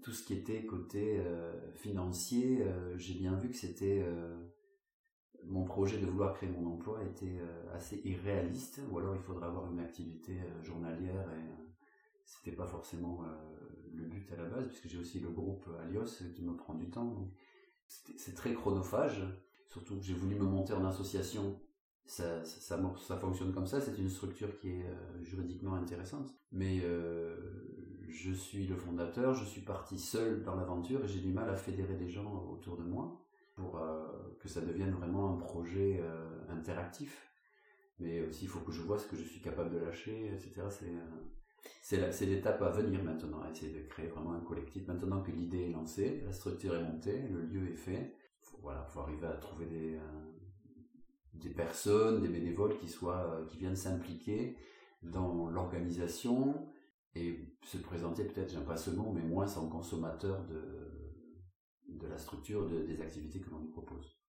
tout 0.02 0.12
ce 0.12 0.24
qui 0.24 0.34
était 0.34 0.66
côté 0.66 1.20
euh, 1.20 1.72
financier, 1.76 2.66
j'ai 2.98 3.14
bien 3.14 3.36
vu 3.36 3.50
que 3.50 3.56
c'était 3.56 4.06
mon 5.46 5.64
projet 5.64 5.98
de 5.98 6.06
vouloir 6.06 6.34
créer 6.34 6.50
mon 6.50 6.74
emploi 6.74 7.02
était 7.04 7.40
assez 7.74 8.02
irréaliste. 8.04 8.82
Ou 8.92 8.98
alors 8.98 9.16
il 9.16 9.22
faudrait 9.22 9.48
avoir 9.48 9.72
une 9.72 9.80
activité 9.80 10.38
journalière 10.62 11.26
et 11.32 11.72
c'était 12.26 12.56
pas 12.56 12.68
forcément 12.68 13.24
le 13.94 14.04
but 14.04 14.30
à 14.34 14.36
la 14.36 14.50
base 14.50 14.68
puisque 14.68 14.90
j'ai 14.90 14.98
aussi 14.98 15.22
le 15.22 15.30
groupe 15.30 15.66
Alios 15.82 16.22
qui 16.36 16.44
me 16.44 16.58
prend 16.58 16.74
du 16.74 16.90
temps. 16.90 17.32
C'est 17.88 18.36
très 18.36 18.54
chronophage. 18.54 19.24
Surtout 19.70 19.98
que 19.98 20.04
j'ai 20.04 20.16
voulu 20.16 20.36
me 20.36 20.46
monter 20.46 20.74
en 20.74 20.86
association. 20.86 21.60
Ça, 22.06 22.42
fonctionne 23.22 23.54
comme 23.54 23.68
ça, 23.68 23.80
c'est 23.80 23.96
une 24.00 24.10
structure 24.10 24.58
qui 24.60 24.70
est 24.70 24.86
euh, 24.86 25.24
juridiquement 25.24 25.76
intéressante. 25.76 26.34
Mais 26.52 26.82
euh, 26.84 27.36
je 28.08 28.32
suis 28.32 28.66
le 28.66 28.76
fondateur, 28.76 29.36
je 29.36 29.46
suis 29.46 29.62
parti 29.62 30.00
seul 30.00 30.42
dans 30.42 30.56
l'aventure 30.56 31.06
et 31.06 31.08
j'ai 31.08 31.20
du 31.20 31.32
mal 31.32 31.48
à 31.50 31.56
fédérer 31.56 31.94
des 31.94 32.10
gens 32.10 32.48
autour 32.52 32.78
de 32.78 32.84
moi 32.84 33.24
pour 33.56 33.78
euh, 33.78 34.08
que 34.40 34.50
ça 34.50 34.62
devienne 34.62 34.92
vraiment 34.92 35.36
un 35.36 35.38
projet 35.38 36.02
interactif. 36.50 37.32
Mais 38.00 38.22
aussi, 38.22 38.46
il 38.46 38.48
faut 38.48 38.62
que 38.62 38.72
je 38.72 38.82
vois 38.82 38.98
ce 38.98 39.08
que 39.08 39.16
je 39.16 39.24
suis 39.24 39.42
capable 39.42 39.70
de 39.70 39.78
lâcher, 39.78 40.32
etc. 40.34 40.64
C'est 40.70 40.94
c'est 41.82 42.26
l'étape 42.26 42.62
à 42.62 42.70
venir 42.70 43.04
maintenant, 43.04 43.42
essayer 43.52 43.74
de 43.74 43.88
créer 43.88 44.08
vraiment 44.08 44.34
un 44.34 44.40
collectif. 44.40 44.88
Maintenant 44.88 45.22
que 45.22 45.32
l'idée 45.32 45.64
est 45.64 45.72
lancée, 45.72 46.22
la 46.26 46.32
structure 46.32 46.76
est 46.76 46.84
montée, 46.84 47.28
le 47.28 47.42
lieu 47.42 47.68
est 47.70 47.76
fait, 47.76 48.16
voilà, 48.62 48.84
faut 48.86 49.00
arriver 49.02 49.28
à 49.28 49.34
trouver 49.34 49.66
des, 49.66 49.96
euh, 49.96 50.00
des 51.34 51.50
personnes, 51.50 52.22
des 52.22 52.30
bénévoles 52.30 52.78
qui 52.78 52.88
soient, 52.88 53.34
euh, 53.34 53.46
qui 53.46 53.58
viennent 53.58 53.76
s'impliquer 53.76 54.58
dans 55.02 55.50
l'organisation 55.50 56.68
et 57.16 57.40
se 57.64 57.78
présenter 57.78 58.26
peut-être, 58.26 58.52
j'aime 58.52 58.66
pas 58.66 58.78
ce 58.78 58.92
mot, 58.92 59.12
mais 59.12 59.22
moins 59.22 59.58
en 59.58 59.68
consommateur 59.68 60.46
de, 60.46 61.00
de 61.88 62.08
la 62.08 62.18
structure 62.18 62.68
des 62.68 63.02
activités 63.02 63.40
que 63.40 63.50
l'on 63.50 63.60
nous 63.60 63.72
propose. 63.72 64.20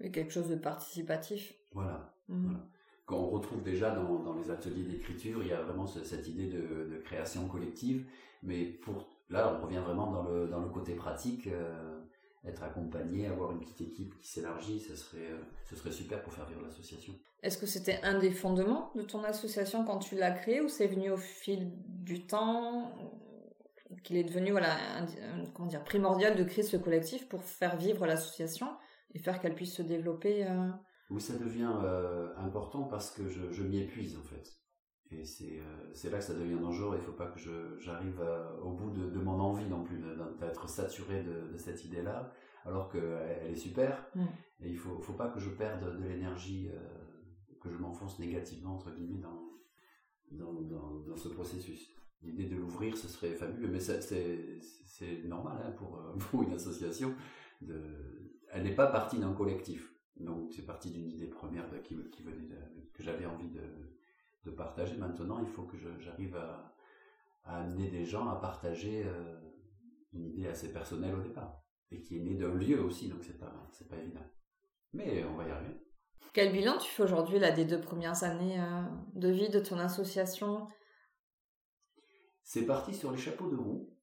Oui, 0.00 0.10
quelque 0.10 0.32
chose 0.32 0.48
de 0.48 0.56
participatif. 0.56 1.54
Voilà. 1.72 2.14
Voilà. 2.28 2.66
Quand 3.06 3.18
on 3.18 3.30
retrouve 3.30 3.62
déjà 3.62 3.90
dans, 3.90 4.20
dans 4.20 4.34
les 4.34 4.50
ateliers 4.50 4.84
d'écriture, 4.84 5.42
il 5.42 5.48
y 5.48 5.52
a 5.52 5.62
vraiment 5.62 5.86
cette 5.86 6.28
idée 6.28 6.48
de, 6.48 6.88
de, 6.90 6.96
création 6.98 7.48
collective, 7.48 8.06
mais 8.42 8.64
pour 8.64 9.08
là, 9.28 9.52
on 9.52 9.64
revient 9.64 9.80
vraiment 9.84 10.12
dans 10.12 10.22
le, 10.28 10.46
dans 10.46 10.60
le 10.60 10.68
côté 10.68 10.94
pratique. 10.94 11.48
Euh, 11.48 11.89
être 12.44 12.62
accompagné, 12.62 13.26
avoir 13.26 13.52
une 13.52 13.60
petite 13.60 13.80
équipe 13.82 14.18
qui 14.18 14.28
s'élargit, 14.28 14.80
ce 14.80 14.96
serait, 14.96 15.30
ce 15.68 15.76
serait 15.76 15.92
super 15.92 16.22
pour 16.22 16.32
faire 16.32 16.46
vivre 16.46 16.62
l'association. 16.62 17.12
Est-ce 17.42 17.58
que 17.58 17.66
c'était 17.66 18.00
un 18.02 18.18
des 18.18 18.30
fondements 18.30 18.90
de 18.94 19.02
ton 19.02 19.22
association 19.24 19.84
quand 19.84 19.98
tu 19.98 20.16
l'as 20.16 20.30
créée 20.30 20.60
ou 20.60 20.68
c'est 20.68 20.86
venu 20.86 21.10
au 21.10 21.16
fil 21.16 21.70
du 21.86 22.26
temps 22.26 22.92
qu'il 24.04 24.16
est 24.16 24.24
devenu 24.24 24.52
voilà, 24.52 24.76
comment 25.54 25.68
dire, 25.68 25.84
primordial 25.84 26.36
de 26.36 26.44
créer 26.44 26.64
ce 26.64 26.76
collectif 26.76 27.28
pour 27.28 27.42
faire 27.42 27.76
vivre 27.76 28.06
l'association 28.06 28.68
et 29.14 29.18
faire 29.18 29.40
qu'elle 29.40 29.54
puisse 29.54 29.74
se 29.74 29.82
développer 29.82 30.46
Oui, 31.10 31.20
ça 31.20 31.36
devient 31.36 31.72
important 32.38 32.84
parce 32.84 33.10
que 33.10 33.28
je, 33.28 33.50
je 33.50 33.62
m'y 33.62 33.80
épuise 33.80 34.16
en 34.16 34.22
fait. 34.22 34.60
Et 35.12 35.24
euh, 35.58 35.90
c'est 35.92 36.10
là 36.10 36.18
que 36.18 36.24
ça 36.24 36.34
devient 36.34 36.58
dangereux. 36.60 36.96
Il 36.96 37.00
ne 37.00 37.04
faut 37.04 37.12
pas 37.12 37.26
que 37.26 37.40
j'arrive 37.78 38.22
au 38.62 38.70
bout 38.70 38.90
de, 38.90 39.18
mon 39.18 39.40
envie 39.40 39.68
non 39.68 39.82
plus, 39.82 39.98
d'être 40.38 40.68
saturé 40.68 41.22
de, 41.22 41.56
cette 41.56 41.84
idée-là, 41.84 42.32
alors 42.64 42.90
qu'elle 42.90 43.38
elle 43.42 43.52
est 43.52 43.56
super. 43.56 44.06
Mm. 44.14 44.24
Et 44.60 44.68
il 44.68 44.74
ne 44.74 44.78
faut, 44.78 45.00
faut, 45.00 45.14
pas 45.14 45.28
que 45.28 45.40
je 45.40 45.50
perde 45.50 46.00
de 46.00 46.06
l'énergie, 46.06 46.70
euh, 46.72 46.78
que 47.60 47.70
je 47.70 47.78
m'enfonce 47.78 48.18
négativement, 48.18 48.76
entre 48.76 48.92
guillemets, 48.92 49.20
dans, 49.20 49.50
dans, 50.30 50.52
dans, 50.52 51.16
ce 51.16 51.28
processus. 51.28 51.90
L'idée 52.22 52.46
de 52.46 52.56
l'ouvrir, 52.56 52.96
ce 52.96 53.08
serait 53.08 53.34
fabuleux, 53.34 53.68
mais 53.68 53.80
c'est 53.80 55.24
normal 55.24 55.60
hein, 55.64 55.72
pour, 55.72 55.98
euh, 55.98 56.16
pour, 56.30 56.42
une 56.44 56.52
association. 56.52 57.14
De, 57.62 57.82
elle 58.52 58.62
n'est 58.62 58.74
pas 58.74 58.86
partie 58.86 59.18
d'un 59.18 59.32
collectif. 59.32 59.92
Donc 60.16 60.52
c'est 60.52 60.66
parti 60.66 60.90
d'une 60.90 61.10
idée 61.10 61.28
première 61.28 61.68
qui, 61.82 61.96
qui 62.10 62.22
venait 62.22 62.48
que 62.92 63.02
j'avais 63.02 63.24
envie 63.24 63.48
de, 63.48 63.62
de 64.44 64.50
partager. 64.50 64.96
Maintenant, 64.96 65.40
il 65.40 65.48
faut 65.48 65.64
que 65.64 65.76
j'arrive 65.98 66.36
à, 66.36 66.74
amener 67.44 67.90
des 67.90 68.04
gens 68.04 68.28
à 68.28 68.36
partager 68.36 69.04
euh, 69.06 69.40
une 70.12 70.26
idée 70.26 70.46
assez 70.46 70.72
personnelle 70.72 71.14
au 71.14 71.22
départ 71.22 71.62
et 71.90 72.00
qui 72.00 72.18
est 72.18 72.20
née 72.20 72.36
d'un 72.36 72.54
lieu 72.54 72.80
aussi, 72.80 73.08
donc 73.08 73.24
c'est 73.24 73.38
pas 73.38 73.52
c'est 73.72 73.88
pas 73.88 73.96
évident. 73.96 74.24
Mais 74.92 75.24
on 75.24 75.34
va 75.34 75.48
y 75.48 75.50
arriver. 75.50 75.80
Quel 76.32 76.52
bilan 76.52 76.78
tu 76.78 76.88
fais 76.88 77.02
aujourd'hui 77.02 77.40
là 77.40 77.50
des 77.50 77.64
deux 77.64 77.80
premières 77.80 78.22
années 78.22 78.60
euh, 78.60 78.82
de 79.14 79.28
vie 79.28 79.48
de 79.48 79.58
ton 79.58 79.78
association? 79.78 80.68
C'est 82.44 82.66
parti 82.66 82.94
sur 82.94 83.10
les 83.10 83.18
chapeaux 83.18 83.50
de 83.50 83.56
roue. 83.56 83.96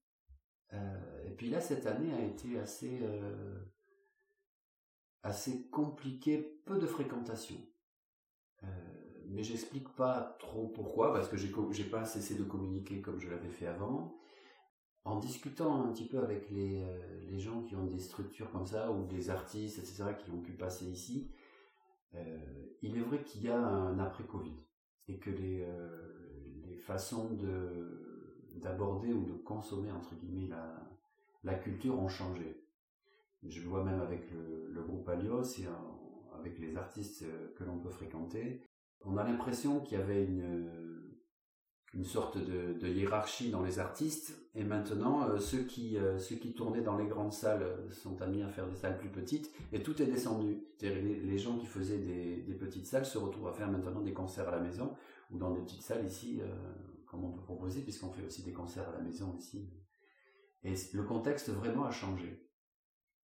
Euh, 0.74 1.24
et 1.25 1.32
puis 1.32 1.50
là, 1.50 1.62
cette 1.62 1.86
année 1.86 2.13
a 2.13 2.22
été 2.22 2.60
assez 2.60 3.01
assez 5.24 5.70
compliquée, 5.70 6.62
peu 6.65 6.77
de 6.77 6.88
fréquentation 6.88 7.58
mais 9.38 9.44
j'explique 9.44 9.88
pas 9.89 10.36
trop 10.39 10.67
pourquoi, 10.67 11.13
parce 11.13 11.27
que 11.29 11.38
j'ai 11.38 11.53
j'ai 11.70 11.84
pas 11.84 12.03
cessé 12.06 12.34
de 12.34 12.44
communiquer 12.44 13.01
comme 13.01 13.20
je 13.20 13.29
l'avais 13.29 13.51
fait 13.51 13.67
avant. 13.67 14.17
En 15.06 15.20
discutant 15.20 15.84
un 15.84 15.94
petit 15.94 16.08
peu 16.08 16.17
avec 16.17 16.50
les, 16.50 16.82
euh, 16.82 17.38
gens 17.38 17.62
qui 17.62 17.75
ont 17.75 17.86
des 17.86 18.00
structures 18.00 18.51
comme 18.51 18.65
ça, 18.65 18.91
ou 18.91 19.06
des 19.06 19.29
artistes, 19.29 19.77
etc., 19.77 20.15
qui 20.17 20.32
ont 20.32 20.41
pu 20.41 20.53
passer 20.53 20.86
ici, 20.86 21.32
euh, 22.15 22.39
il 22.82 22.98
est 22.98 23.01
vrai 23.01 23.24
qu'il 23.24 23.44
y 23.44 23.50
a 23.50 23.60
un 23.60 24.00
après-Covid, 24.00 24.56
et 25.08 25.20
que 25.20 25.29
les, 25.29 25.62
euh, 25.62 26.75
façons 26.79 27.36
de, 27.36 28.56
d'aborder 28.56 29.13
ou 29.13 29.24
de 29.24 29.34
consommer, 29.34 29.91
entre 29.91 30.15
guillemets, 30.15 30.48
la, 30.48 30.89
la 31.44 31.53
culture 31.53 32.00
ont 32.00 32.10
changé. 32.10 32.63
Je 33.44 33.62
le 33.62 33.67
vois 33.67 33.84
même 33.84 34.01
avec 34.01 34.32
le 34.32 34.82
groupe 34.82 35.08
Alios 35.10 35.60
et 35.60 35.67
avec 36.34 36.58
les 36.60 36.75
artistes 36.75 37.25
que 37.56 37.63
l'on 37.63 37.77
peut 37.77 37.89
fréquenter 37.89 38.62
on 39.06 39.18
a 39.18 39.24
l'impression 39.24 39.80
qu'il 39.80 39.98
y 39.98 40.01
avait 40.01 40.24
une, 40.25 40.70
une 41.94 42.04
sorte 42.04 42.38
de, 42.38 42.88
hiérarchie 42.88 43.50
dans 43.50 43.63
les 43.63 43.80
artistes, 43.80 44.38
et 44.54 44.63
maintenant 44.63 45.27
euh, 45.27 45.39
ceux, 45.39 45.63
qui, 45.63 45.98
euh, 45.98 46.20
ceux 46.20 46.36
qui 46.36 46.54
tournaient 46.54 46.82
dans 46.82 46.98
les 46.98 47.08
grandes 47.08 47.34
salles 47.34 47.66
sont 47.92 48.22
amenés 48.22 48.44
à 48.44 48.50
faire 48.50 48.68
des 48.68 48.75
salles 48.75 48.98
plus 48.98 49.10
petites, 49.10 49.51
et 49.72 49.82
tout 49.82 50.00
est 50.01 50.06
descendu. 50.06 50.63
Les, 50.82 51.38
gens 51.38 51.58
qui 51.58 51.66
faisaient 51.66 51.98
des, 51.98 52.54
petites 52.54 52.86
salles 52.86 53.06
se 53.06 53.18
retrouvent 53.18 53.48
à 53.48 53.54
faire 53.54 53.72
maintenant 53.72 54.01
des 54.01 54.13
concerts 54.13 54.48
à 54.48 54.51
la 54.51 54.60
maison, 54.60 54.96
ou 55.32 55.38
dans 55.38 55.51
des 55.51 55.62
petites 55.62 55.82
salles 55.82 56.06
ici, 56.06 56.39
euh, 56.42 56.46
comme 57.08 57.24
on 57.24 57.32
peut 57.32 57.42
proposer, 57.42 57.82
puisqu'on 57.82 58.12
fait 58.12 58.25
aussi 58.25 58.44
des 58.44 58.54
concerts 58.54 58.89
à 58.89 58.98
la 58.98 59.01
maison 59.01 59.36
ici. 59.38 59.70
Et 60.63 60.74
le 60.94 61.04
contexte 61.04 61.50
vraiment 61.50 61.86
a 61.86 61.92
changé. 61.92 62.47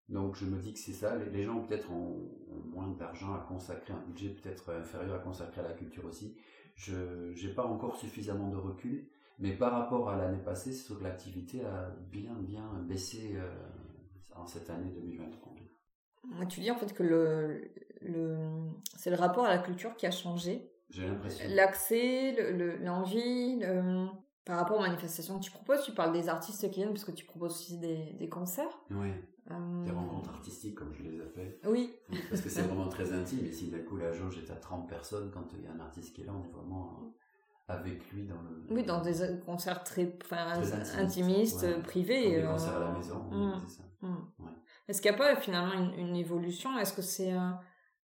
Donc 0.10 0.36
je 0.36 0.46
me 0.46 0.60
dis 0.60 0.74
que 0.74 0.80
c'est 0.80 0.94
ça, 0.94 1.16
les, 1.16 1.44
gens 1.44 1.62
peut-être 1.62 1.92
ont, 1.92 2.30
moins 2.66 2.90
d'argent 2.90 3.34
à 3.34 3.46
consacrer, 3.48 3.94
un 3.94 4.06
budget 4.06 4.30
peut-être 4.30 4.72
inférieur 4.74 5.16
à 5.16 5.20
consacrer 5.20 5.62
à 5.62 5.64
la 5.64 5.74
culture 5.74 6.06
aussi. 6.06 6.38
Je 6.76 7.32
n'ai 7.46 7.54
pas 7.54 7.66
encore 7.66 7.96
suffisamment 7.96 8.50
de 8.50 8.58
recul, 8.58 9.08
mais 9.40 9.54
par 9.54 9.72
rapport 9.72 10.10
à 10.10 10.18
l'année 10.18 10.44
passée, 10.44 10.72
c'est 10.72 10.86
sûr 10.86 11.00
que 11.00 11.04
l'activité 11.04 11.64
a 11.64 11.90
bien 12.12 12.34
bien 12.34 12.68
baissé 12.88 13.36
euh, 13.36 13.50
en 14.36 14.46
cette 14.46 14.70
année 14.70 14.92
2023. 14.92 15.54
Tu 16.50 16.62
dis 16.62 16.72
en 16.72 16.76
fait 16.76 16.94
que 16.94 17.04
le, 17.04 17.72
le 18.02 18.38
c'est 18.96 19.10
le 19.10 19.16
rapport 19.16 19.46
à 19.46 19.50
la 19.50 19.60
culture 19.60 19.96
qui 19.96 20.06
a 20.06 20.12
changé. 20.12 20.70
J'ai 20.90 21.06
l'impression. 21.06 21.46
L'accès, 21.50 22.36
l'envie, 22.82 23.60
le, 23.60 24.08
par 24.46 24.60
rapport 24.60 24.78
aux 24.78 24.82
manifestations 24.82 25.40
que 25.40 25.44
tu 25.44 25.52
proposes, 25.52 25.84
tu 25.84 25.92
parles 25.92 26.14
des 26.14 26.30
artistes 26.30 26.70
qui 26.70 26.80
viennent 26.80 26.94
parce 26.94 27.06
que 27.06 27.12
tu 27.12 27.26
proposes 27.26 27.54
aussi 27.54 27.78
des, 27.80 28.14
des 28.14 28.30
concerts. 28.30 28.80
Oui. 28.92 29.10
Des 29.50 29.92
rencontres 29.92 30.30
artistiques, 30.30 30.76
comme 30.76 30.94
je 30.94 31.04
les 31.04 31.20
appelle. 31.20 31.58
Oui. 31.66 31.94
Parce 32.30 32.42
que 32.42 32.50
c'est 32.50 32.62
vraiment 32.68 32.88
très 32.88 33.12
intime. 33.12 33.46
Et 33.46 33.52
si 33.52 33.70
d'un 33.70 33.80
coup 33.80 33.98
la 33.98 34.14
jauge 34.14 34.38
est 34.38 34.50
à 34.50 34.56
30 34.56 34.88
personnes, 34.88 35.32
quand 35.34 35.46
il 35.54 35.64
y 35.64 35.68
a 35.68 35.72
un 35.72 35.80
artiste 35.82 36.16
qui 36.16 36.22
est 36.22 36.26
là, 36.26 36.34
on 36.34 36.44
est 36.46 36.52
vraiment 36.52 37.14
avec 37.68 38.10
lui 38.12 38.24
dans 38.26 38.42
le. 38.42 38.66
Oui, 38.70 38.84
dans 38.84 39.02
des 39.02 39.14
concerts 39.46 39.84
très, 39.84 40.18
enfin, 40.24 40.62
intimistes, 40.98 41.82
privés. 41.84 42.30
des 42.30 42.38
euh, 42.38 42.52
concerts 42.52 42.78
à 42.78 42.80
la 42.80 42.92
maison, 42.92 43.16
mmh. 43.32 43.62
c'est 43.68 43.78
ça. 43.78 43.84
Mmh. 44.02 44.16
Est-ce 44.88 45.02
qu'il 45.02 45.12
n'y 45.12 45.16
a 45.16 45.20
pas 45.20 45.36
finalement 45.36 45.74
une, 45.98 46.16
évolution? 46.16 46.78
Est-ce 46.78 46.94
que 46.94 47.02
c'est. 47.02 47.34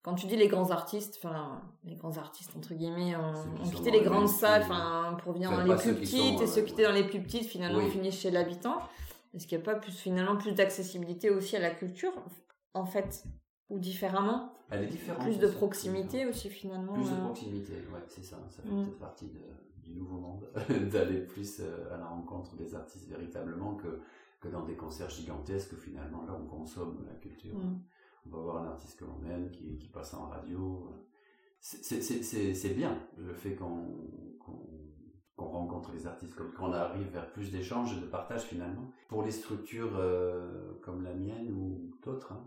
quand 0.02 0.16
tu 0.16 0.28
dis 0.28 0.36
les 0.36 0.48
grands 0.50 0.72
artistes, 0.72 1.20
enfin 1.22 1.62
les 1.84 1.96
grands 1.96 2.18
artistes 2.18 2.52
entre 2.56 2.74
guillemets, 2.74 3.16
ont, 3.16 3.70
quitté 3.70 3.92
les 3.92 4.02
grandes 4.02 4.30
salles, 4.30 4.64
enfin 4.64 5.18
pour 5.24 5.34
venir 5.34 5.52
dans 5.52 5.64
les 5.64 5.76
plus 5.76 5.96
petites, 5.96 6.42
et 6.42 6.48
ceux 6.48 6.64
qui 6.64 6.74
étaient 6.74 6.86
dans 6.86 6.94
les 6.94 7.08
plus 7.08 7.22
petites 7.22 7.46
finalement 7.46 7.86
finissent 7.88 8.20
chez 8.20 8.32
l'habitant? 8.32 8.82
Est-ce 9.34 9.48
qu'il 9.48 9.58
n'y 9.58 9.64
a 9.64 9.66
pas 9.66 9.76
plus, 9.76 9.92
finalement 9.92 10.38
plus 10.38 10.54
d'accessibilité 10.54 11.30
aussi 11.30 11.56
à 11.56 11.60
la 11.60 11.72
culture, 11.72 12.14
en 12.74 12.86
fait, 12.86 13.24
ou 13.70 13.78
différemment 13.78 14.54
Elle 14.72 14.84
est 14.84 14.88
différente. 14.88 15.24
Plus 15.24 15.38
de 15.38 15.48
proximité 15.48 16.26
aussi, 16.26 16.50
finalement. 16.50 16.94
Plus 16.94 17.10
de 17.10 17.16
euh. 17.16 17.26
proximité, 17.26 17.74
ouais, 17.94 18.04
c'est 18.08 18.24
ça. 18.24 18.38
Ça 18.50 18.64
fait 18.64 18.70
mm. 18.70 18.86
peut-être 18.86 19.00
partie 19.00 19.32
du 19.84 19.94
nouveau 19.94 20.20
monde, 20.20 20.48
d'aller 20.92 21.22
plus 21.22 21.60
euh, 21.60 21.94
à 21.94 21.98
la 21.98 22.08
rencontre 22.08 22.56
des 22.56 22.74
artistes 22.76 23.08
véritablement 23.08 23.76
que, 23.76 24.02
que 24.40 24.48
dans 24.48 24.64
des 24.64 24.76
concerts 24.76 25.10
gigantesques, 25.10 25.76
finalement, 25.76 26.26
là, 26.26 26.40
on 26.40 26.48
consomme 26.48 27.06
la 27.08 27.16
culture. 27.16 27.56
Mm. 27.56 27.82
On 28.26 28.30
va 28.30 28.42
voir 28.42 28.64
un 28.64 28.68
artiste 28.68 29.00
que 29.00 29.06
l'on 29.06 29.24
aime, 29.30 29.50
qui, 29.52 29.78
qui 29.78 29.88
passe 29.88 30.14
en 30.14 30.28
radio. 30.28 30.92
C'est 31.60 32.74
bien, 32.74 32.98
le 33.18 33.34
fait 33.34 33.56
qu'on 33.56 33.86
qu'on 35.40 35.48
rencontre 35.48 35.94
les 35.94 36.06
artistes, 36.06 36.36
qu'on 36.58 36.74
arrive 36.74 37.08
vers 37.08 37.32
plus 37.32 37.50
d'échanges 37.50 37.98
et 37.98 38.02
de 38.02 38.06
partage 38.06 38.44
finalement. 38.44 38.92
Pour 39.08 39.24
les 39.24 39.32
structures 39.32 39.96
euh, 39.96 40.74
comme 40.82 41.02
la 41.02 41.14
mienne 41.14 41.54
ou 41.54 41.92
d'autres, 42.04 42.34
hein, 42.34 42.46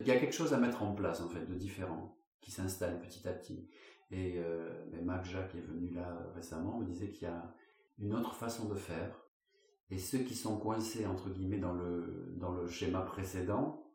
il 0.00 0.06
y 0.06 0.10
a 0.10 0.18
quelque 0.18 0.34
chose 0.34 0.52
à 0.52 0.58
mettre 0.58 0.82
en 0.82 0.92
place 0.92 1.22
en 1.22 1.28
fait 1.28 1.46
de 1.46 1.54
différent 1.54 2.18
qui 2.42 2.50
s'installe 2.50 3.00
petit 3.00 3.26
à 3.26 3.32
petit. 3.32 3.66
Et 4.10 4.34
euh, 4.36 4.84
Marc 5.02 5.24
Jacques 5.24 5.54
est 5.54 5.66
venu 5.66 5.88
là 5.90 6.30
récemment 6.34 6.78
me 6.78 6.84
disait 6.84 7.08
qu'il 7.08 7.28
y 7.28 7.30
a 7.30 7.54
une 7.98 8.14
autre 8.14 8.34
façon 8.34 8.68
de 8.68 8.74
faire. 8.74 9.16
Et 9.88 9.98
ceux 9.98 10.18
qui 10.18 10.34
sont 10.34 10.58
coincés 10.58 11.06
entre 11.06 11.30
guillemets 11.30 11.58
dans 11.58 11.72
le 11.72 12.34
dans 12.36 12.52
le 12.52 12.68
schéma 12.68 13.00
précédent 13.00 13.86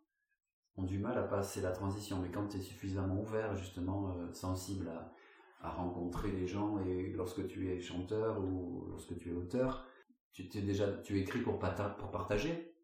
ont 0.75 0.83
du 0.83 0.97
mal 0.97 1.17
à 1.19 1.23
passer 1.23 1.61
la 1.61 1.71
transition. 1.71 2.19
Mais 2.19 2.29
quand 2.29 2.47
tu 2.47 2.57
es 2.57 2.61
suffisamment 2.61 3.21
ouvert, 3.21 3.55
justement 3.55 4.15
euh, 4.17 4.31
sensible 4.33 4.87
à, 4.89 5.13
à 5.61 5.69
rencontrer 5.69 6.31
les 6.31 6.47
gens 6.47 6.79
et 6.79 7.11
lorsque 7.15 7.47
tu 7.47 7.71
es 7.71 7.79
chanteur 7.79 8.39
ou 8.43 8.85
lorsque 8.89 9.17
tu 9.17 9.31
es 9.31 9.33
auteur, 9.33 9.85
tu 10.31 10.47
t'es 10.49 10.59
écris 10.59 11.41
pour, 11.41 11.57
partager. 11.59 12.75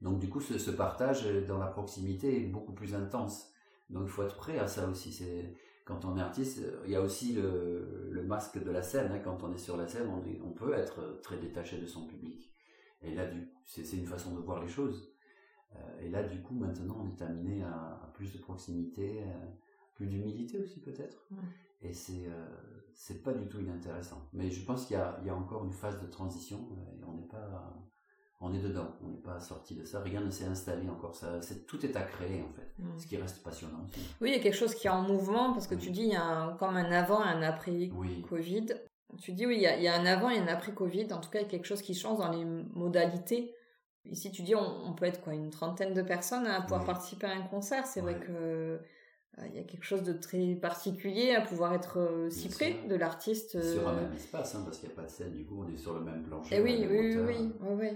Donc 0.00 0.18
du 0.18 0.28
coup 0.28 0.40
ce, 0.40 0.70
partage 0.70 1.24
dans 1.46 1.58
la 1.58 1.68
proximité 1.68 2.42
est 2.42 2.46
beaucoup 2.46 2.72
plus 2.72 2.94
intense. 2.94 3.52
Donc 3.90 4.04
il 4.06 4.10
faut 4.10 4.24
être 4.24 4.36
prêt 4.36 4.58
à 4.58 4.66
ça 4.66 4.88
aussi. 4.88 5.24
Quand 5.84 6.04
on 6.04 6.16
est 6.18 6.20
artiste, 6.20 6.62
il 6.84 6.90
y 6.90 6.96
a 6.96 7.00
aussi 7.00 7.32
le, 7.34 8.22
masque 8.26 8.62
de 8.62 8.70
la 8.72 8.82
scène. 8.82 9.12
Hein. 9.12 9.20
Quand 9.20 9.44
on 9.44 9.52
est 9.52 9.58
sur 9.58 9.76
la 9.76 9.86
scène, 9.86 10.08
on, 10.44 10.50
peut 10.50 10.72
être 10.72 11.20
très 11.22 11.38
détaché 11.38 11.78
de 11.78 11.86
son 11.86 12.06
public. 12.08 12.52
Et 13.02 13.14
là, 13.14 13.24
c'est 13.64 13.88
une 13.92 14.06
façon 14.06 14.34
de 14.34 14.40
voir 14.40 14.60
les 14.60 14.68
choses. 14.68 15.14
Euh, 15.76 16.00
et 16.00 16.08
là, 16.08 16.24
du 16.24 16.42
coup, 16.42 16.54
maintenant, 16.54 17.04
on 17.04 17.08
est 17.08 17.22
amené 17.22 17.62
à, 17.62 18.00
à 18.02 18.10
plus 18.14 18.32
de 18.32 18.38
proximité, 18.38 19.22
euh, 19.22 19.46
plus 19.94 20.06
d'humilité 20.06 20.58
aussi 20.58 20.80
peut-être. 20.80 21.28
Et 21.88 21.92
c'est 21.92 22.26
euh, 22.26 22.46
c'est 22.94 23.22
pas 23.22 23.32
du 23.32 23.46
tout 23.46 23.60
inintéressant. 23.60 24.22
Mais 24.32 24.50
je 24.50 24.64
pense 24.64 24.86
qu'il 24.86 24.96
y 24.96 25.00
a, 25.00 25.18
il 25.20 25.26
y 25.26 25.30
a 25.30 25.34
encore 25.34 25.64
une 25.64 25.72
phase 25.72 26.00
de 26.00 26.06
transition 26.06 26.58
euh, 26.72 27.00
et 27.00 27.04
on 27.04 27.12
n'est 27.12 27.28
pas 27.28 27.74
on 28.40 28.52
est 28.52 28.60
dedans, 28.60 28.88
on 29.02 29.08
n'est 29.08 29.16
pas 29.16 29.40
sorti 29.40 29.74
de 29.74 29.84
ça, 29.84 30.00
rien 30.00 30.20
ne 30.20 30.30
s'est 30.30 30.44
installé 30.44 30.88
encore, 30.90 31.14
ça, 31.14 31.40
c'est, 31.40 31.66
tout 31.66 31.84
est 31.86 31.96
à 31.96 32.02
créer 32.02 32.42
en 32.42 32.52
fait, 32.52 32.70
ce 32.98 33.06
qui 33.06 33.16
reste 33.16 33.42
passionnant 33.42 33.82
aussi. 33.86 34.00
Oui, 34.20 34.28
il 34.28 34.36
y 34.36 34.38
a 34.38 34.42
quelque 34.42 34.56
chose 34.56 34.74
qui 34.74 34.88
est 34.88 34.90
en 34.90 35.00
mouvement, 35.00 35.54
parce 35.54 35.66
que 35.66 35.74
tu 35.74 35.90
dis 35.90 36.02
il 36.02 36.12
y 36.12 36.16
a 36.16 36.22
un, 36.22 36.52
comme 36.56 36.76
un 36.76 36.92
avant 36.92 37.24
et 37.24 37.28
un 37.28 37.40
après 37.40 37.90
Covid. 38.28 38.66
Tu 39.18 39.32
dis 39.32 39.46
oui, 39.46 39.56
il 39.56 39.62
y, 39.62 39.66
a, 39.66 39.76
il 39.76 39.82
y, 39.82 39.88
a, 39.88 39.98
un 39.98 40.04
avant 40.04 40.28
et 40.28 40.38
un 40.38 40.48
après 40.48 40.74
Covid, 40.74 41.10
en 41.14 41.20
tout 41.20 41.30
cas 41.30 41.38
il 41.38 41.42
y 41.42 41.46
a 41.46 41.48
quelque 41.48 41.64
chose 41.64 41.80
qui 41.80 41.94
change 41.94 42.18
dans 42.18 42.30
les 42.30 42.44
modalités. 42.44 43.54
Ici, 44.04 44.30
tu 44.30 44.42
dis, 44.42 44.54
on, 44.54 44.92
peut 44.92 45.06
être 45.06 45.20
quoi, 45.20 45.34
une 45.34 45.50
trentaine 45.50 45.92
de 45.92 46.02
personnes 46.02 46.46
à 46.46 46.60
pouvoir 46.60 46.84
participer 46.84 47.26
à 47.26 47.32
un 47.32 47.42
concert. 47.42 47.86
C'est 47.86 48.00
vrai 48.00 48.20
que 48.20 48.80
il 49.46 49.54
y 49.54 49.58
a 49.58 49.64
quelque 49.64 49.84
chose 49.84 50.02
de 50.02 50.14
très 50.14 50.54
particulier 50.54 51.34
à 51.34 51.42
pouvoir 51.42 51.74
être 51.74 52.28
si 52.30 52.48
près 52.48 52.76
de 52.88 52.94
l'artiste. 52.94 53.60
Sur 53.62 53.88
un 53.88 53.94
même 53.94 54.12
espace, 54.14 54.54
hein, 54.54 54.62
parce 54.64 54.78
qu'il 54.78 54.88
n'y 54.88 54.94
a 54.94 54.96
pas 54.96 55.04
de 55.04 55.10
scène, 55.10 55.32
du 55.32 55.44
coup, 55.44 55.62
on 55.62 55.72
est 55.72 55.76
sur 55.76 55.94
le 55.94 56.00
même 56.00 56.22
plancher. 56.22 56.54
Et 56.54 56.58
eh 56.58 56.62
oui, 56.62 56.86
oui, 56.90 57.16
oui, 57.18 57.52
oui, 57.60 57.88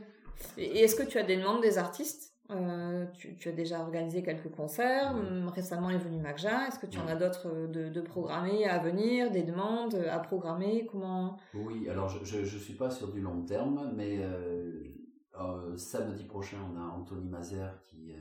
Et 0.59 0.81
est-ce 0.81 0.97
que 0.97 1.03
tu 1.03 1.19
as 1.19 1.23
des 1.23 1.37
demandes 1.37 1.63
des 1.63 1.79
artistes? 1.79 2.31
Euh, 2.53 3.07
tu, 3.13 3.49
as 3.49 3.53
déjà 3.53 3.81
organisé 3.81 4.23
quelques 4.23 4.51
concerts. 4.51 5.15
Hum, 5.15 5.49
récemment 5.49 5.91
est 5.91 5.99
venu 5.99 6.19
Magja. 6.19 6.67
Est-ce 6.67 6.79
que 6.81 6.87
tu 6.87 6.99
en 6.99 7.07
as 7.07 7.15
d'autres 7.15 7.47
euh, 7.47 7.91
de, 7.91 8.01
programmés 8.01 8.67
à 8.67 8.79
venir, 8.79 9.31
des 9.31 9.43
demandes 9.43 9.95
à 9.95 10.19
programmer? 10.19 10.87
Comment? 10.91 11.37
Oui, 11.55 11.89
alors 11.89 12.09
je 12.09 12.41
ne 12.41 12.45
suis 12.45 12.75
pas 12.75 12.91
sur 12.91 13.13
du 13.13 13.21
long 13.21 13.43
terme, 13.43 13.93
mais 13.95 14.19
euh, 14.19 15.77
samedi 15.77 16.25
prochain, 16.25 16.57
on 16.73 16.77
a 16.77 16.83
Anthony 16.83 17.29
Mazer 17.29 17.81
qui, 17.83 18.15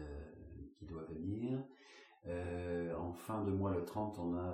qui 0.77 0.85
doit 0.85 1.05
venir. 1.09 1.59
En 2.25 3.13
fin 3.13 3.43
de 3.43 3.51
mois, 3.51 3.73
le 3.73 3.85
30, 3.85 4.19
on 4.19 4.35
a 4.35 4.53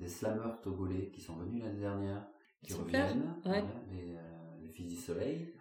des 0.00 0.08
slammers 0.08 0.60
togolais 0.62 1.10
qui 1.10 1.20
sont 1.20 1.36
venus 1.36 1.62
l'année 1.62 1.80
dernière, 1.80 2.26
qui 2.62 2.74
reviennent, 2.74 3.34
les, 3.90 4.16
les 4.62 4.68
Fils 4.68 4.88
du 4.88 4.96
Soleil. 4.96 5.54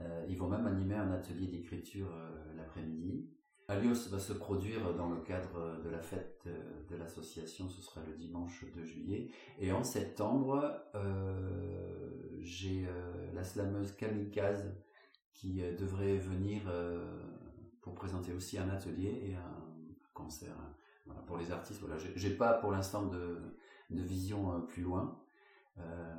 Euh, 0.00 0.26
ils 0.28 0.36
vont 0.36 0.48
même 0.48 0.66
animer 0.66 0.94
un 0.94 1.12
atelier 1.12 1.46
d'écriture 1.46 2.10
euh, 2.12 2.56
l'après-midi. 2.56 3.30
Alios 3.68 4.08
va 4.10 4.18
se 4.18 4.32
produire 4.32 4.94
dans 4.94 5.08
le 5.08 5.20
cadre 5.20 5.80
de 5.82 5.88
la 5.88 6.00
fête 6.00 6.42
euh, 6.46 6.82
de 6.90 6.96
l'association, 6.96 7.68
ce 7.68 7.80
sera 7.80 8.02
le 8.06 8.14
dimanche 8.14 8.64
2 8.74 8.84
juillet. 8.84 9.30
Et 9.58 9.72
en 9.72 9.84
septembre, 9.84 10.82
j'ai 12.40 12.86
la 13.32 13.42
slameuse 13.42 13.92
Kamikaze 13.92 14.74
qui 15.32 15.62
devrait 15.78 16.18
venir 16.18 16.62
pour 17.80 17.94
présenter 17.94 18.32
aussi 18.32 18.58
un 18.58 18.68
atelier 18.68 19.30
et 19.30 19.34
un 19.34 19.73
concert. 20.14 20.56
pour 21.26 21.36
les 21.36 21.52
artistes, 21.52 21.80
voilà, 21.80 21.96
j'ai 21.98 22.36
pas 22.36 22.54
pour 22.54 22.70
l'instant 22.70 23.06
de, 23.06 23.38
de 23.90 24.02
vision 24.02 24.62
plus 24.62 24.82
loin, 24.82 25.20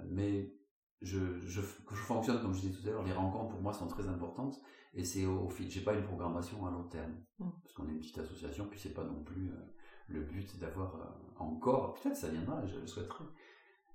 mais 0.10 0.54
je, 1.02 1.40
je, 1.40 1.62
je 1.62 1.96
fonctionne 1.96 2.42
comme 2.42 2.54
je 2.54 2.62
disais 2.62 2.74
tout 2.82 2.88
à 2.88 2.92
l'heure, 2.92 3.04
les 3.04 3.14
rencontres 3.14 3.52
pour 3.52 3.62
moi 3.62 3.74
sont 3.74 3.88
très 3.88 4.08
importantes 4.08 4.62
et 4.96 5.04
c'est 5.04 5.26
au, 5.26 5.50
fil. 5.50 5.70
J'ai 5.70 5.82
pas 5.82 5.94
une 5.94 6.04
programmation 6.04 6.66
à 6.66 6.72
long 6.72 6.84
terme 6.84 7.14
mm. 7.40 7.50
parce 7.62 7.74
qu'on 7.76 7.88
est 7.88 7.92
une 7.92 8.00
petite 8.00 8.18
association, 8.18 8.68
puis 8.70 8.80
c'est 8.80 8.94
pas 8.94 9.04
non 9.04 9.24
plus 9.24 9.50
euh, 9.50 9.74
le 10.08 10.22
but 10.22 10.58
d'avoir 10.58 10.96
euh, 10.96 11.04
encore. 11.38 11.94
Peut-être 11.96 12.16
ça 12.16 12.30
viendra, 12.30 12.66
je 12.66 12.80
le 12.80 12.88
souhaiterais. 12.88 13.26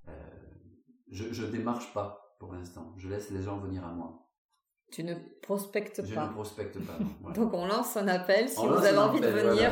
Euh, 0.07 0.11
je, 1.09 1.33
je 1.33 1.45
démarche 1.45 1.91
pas 1.93 2.35
pour 2.39 2.53
l'instant. 2.53 2.93
Je 2.97 3.09
laisse 3.09 3.31
les 3.31 3.41
gens 3.41 3.57
venir 3.57 3.85
à 3.85 3.91
moi. 3.91 4.27
Tu 4.91 5.03
ne 5.03 5.15
prospectes 5.41 6.01
pas. 6.01 6.07
Je 6.07 6.19
ne 6.19 6.33
prospecte 6.33 6.77
pas. 6.79 6.97
Donc 7.33 7.53
on 7.53 7.65
lance 7.65 7.95
un 7.95 8.07
appel 8.07 8.49
si 8.49 8.65
vous 8.65 8.73
avez 8.73 8.97
envie 8.97 9.21
de 9.21 9.27
venir 9.27 9.71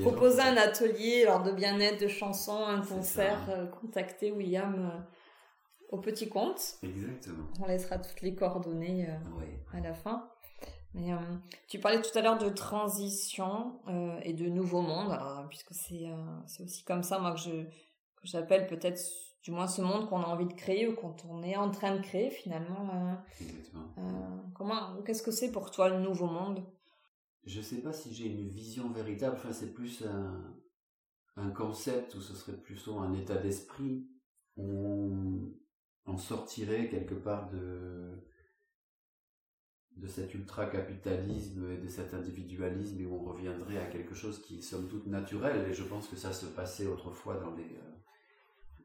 proposer 0.00 0.40
un 0.40 0.56
atelier 0.56 1.24
lors 1.26 1.42
de 1.42 1.52
bien-être, 1.52 2.00
de 2.00 2.08
chansons, 2.08 2.64
un 2.64 2.80
concert, 2.80 3.70
contactez 3.80 4.30
William 4.30 4.90
au 5.92 5.98
petit 5.98 6.28
compte. 6.28 6.78
Exactement. 6.82 7.44
On 7.60 7.66
laissera 7.66 7.98
toutes 7.98 8.22
les 8.22 8.34
coordonnées 8.34 9.08
euh, 9.08 9.76
à 9.76 9.80
la 9.80 9.94
fin. 9.94 10.28
Mais, 10.94 11.12
euh, 11.12 11.16
tu 11.68 11.78
parlais 11.78 12.00
tout 12.00 12.18
à 12.18 12.22
l'heure 12.22 12.38
de 12.38 12.48
transition 12.48 13.80
euh, 13.88 14.18
et 14.22 14.32
de 14.32 14.46
nouveau 14.48 14.80
monde, 14.80 15.16
puisque 15.48 15.72
c'est 15.72 16.06
c'est 16.46 16.62
aussi 16.64 16.84
comme 16.84 17.02
ça 17.02 17.18
moi 17.18 17.32
que 17.32 17.40
je 17.40 17.62
que 17.62 18.24
j'appelle 18.24 18.66
peut-être 18.66 19.00
du 19.42 19.50
moins 19.50 19.66
ce 19.66 19.82
monde 19.82 20.08
qu'on 20.08 20.22
a 20.22 20.26
envie 20.26 20.46
de 20.46 20.52
créer 20.52 20.86
ou 20.86 20.94
quand 20.94 21.24
on 21.28 21.42
est 21.42 21.56
en 21.56 21.70
train 21.70 21.96
de 21.96 22.02
créer 22.02 22.30
finalement. 22.30 23.16
Exactement. 23.40 23.92
comment 24.54 25.02
qu'est-ce 25.02 25.22
que 25.22 25.32
c'est 25.32 25.50
pour 25.50 25.70
toi 25.70 25.88
le 25.88 26.00
nouveau 26.00 26.26
monde? 26.26 26.64
Je 27.44 27.60
sais 27.60 27.82
pas 27.82 27.92
si 27.92 28.14
j'ai 28.14 28.26
une 28.26 28.48
vision 28.48 28.90
véritable. 28.92 29.36
Enfin, 29.36 29.52
c'est 29.52 29.74
plus 29.74 30.02
un 30.02 30.54
un 31.36 31.50
concept 31.50 32.14
ou 32.14 32.20
ce 32.20 32.34
serait 32.34 32.56
plutôt 32.56 32.98
un 32.98 33.12
état 33.14 33.36
d'esprit 33.36 34.06
où 34.56 35.54
on 36.04 36.16
sortirait 36.16 36.88
quelque 36.88 37.14
part 37.14 37.48
de 37.50 38.10
de 39.96 40.06
cet 40.06 40.32
ultra-capitalisme 40.32 41.70
et 41.70 41.76
de 41.76 41.86
cet 41.86 42.14
individualisme 42.14 42.98
et 43.00 43.04
où 43.04 43.14
on 43.14 43.24
reviendrait 43.24 43.76
à 43.76 43.86
quelque 43.86 44.14
chose 44.14 44.40
qui 44.40 44.58
est 44.58 44.62
somme 44.62 44.88
toute 44.88 45.06
naturel 45.06 45.68
et 45.68 45.74
je 45.74 45.84
pense 45.84 46.08
que 46.08 46.16
ça 46.16 46.32
se 46.32 46.46
passait 46.46 46.86
autrefois 46.86 47.36
dans 47.36 47.54
les 47.54 47.64
euh, 47.64 47.92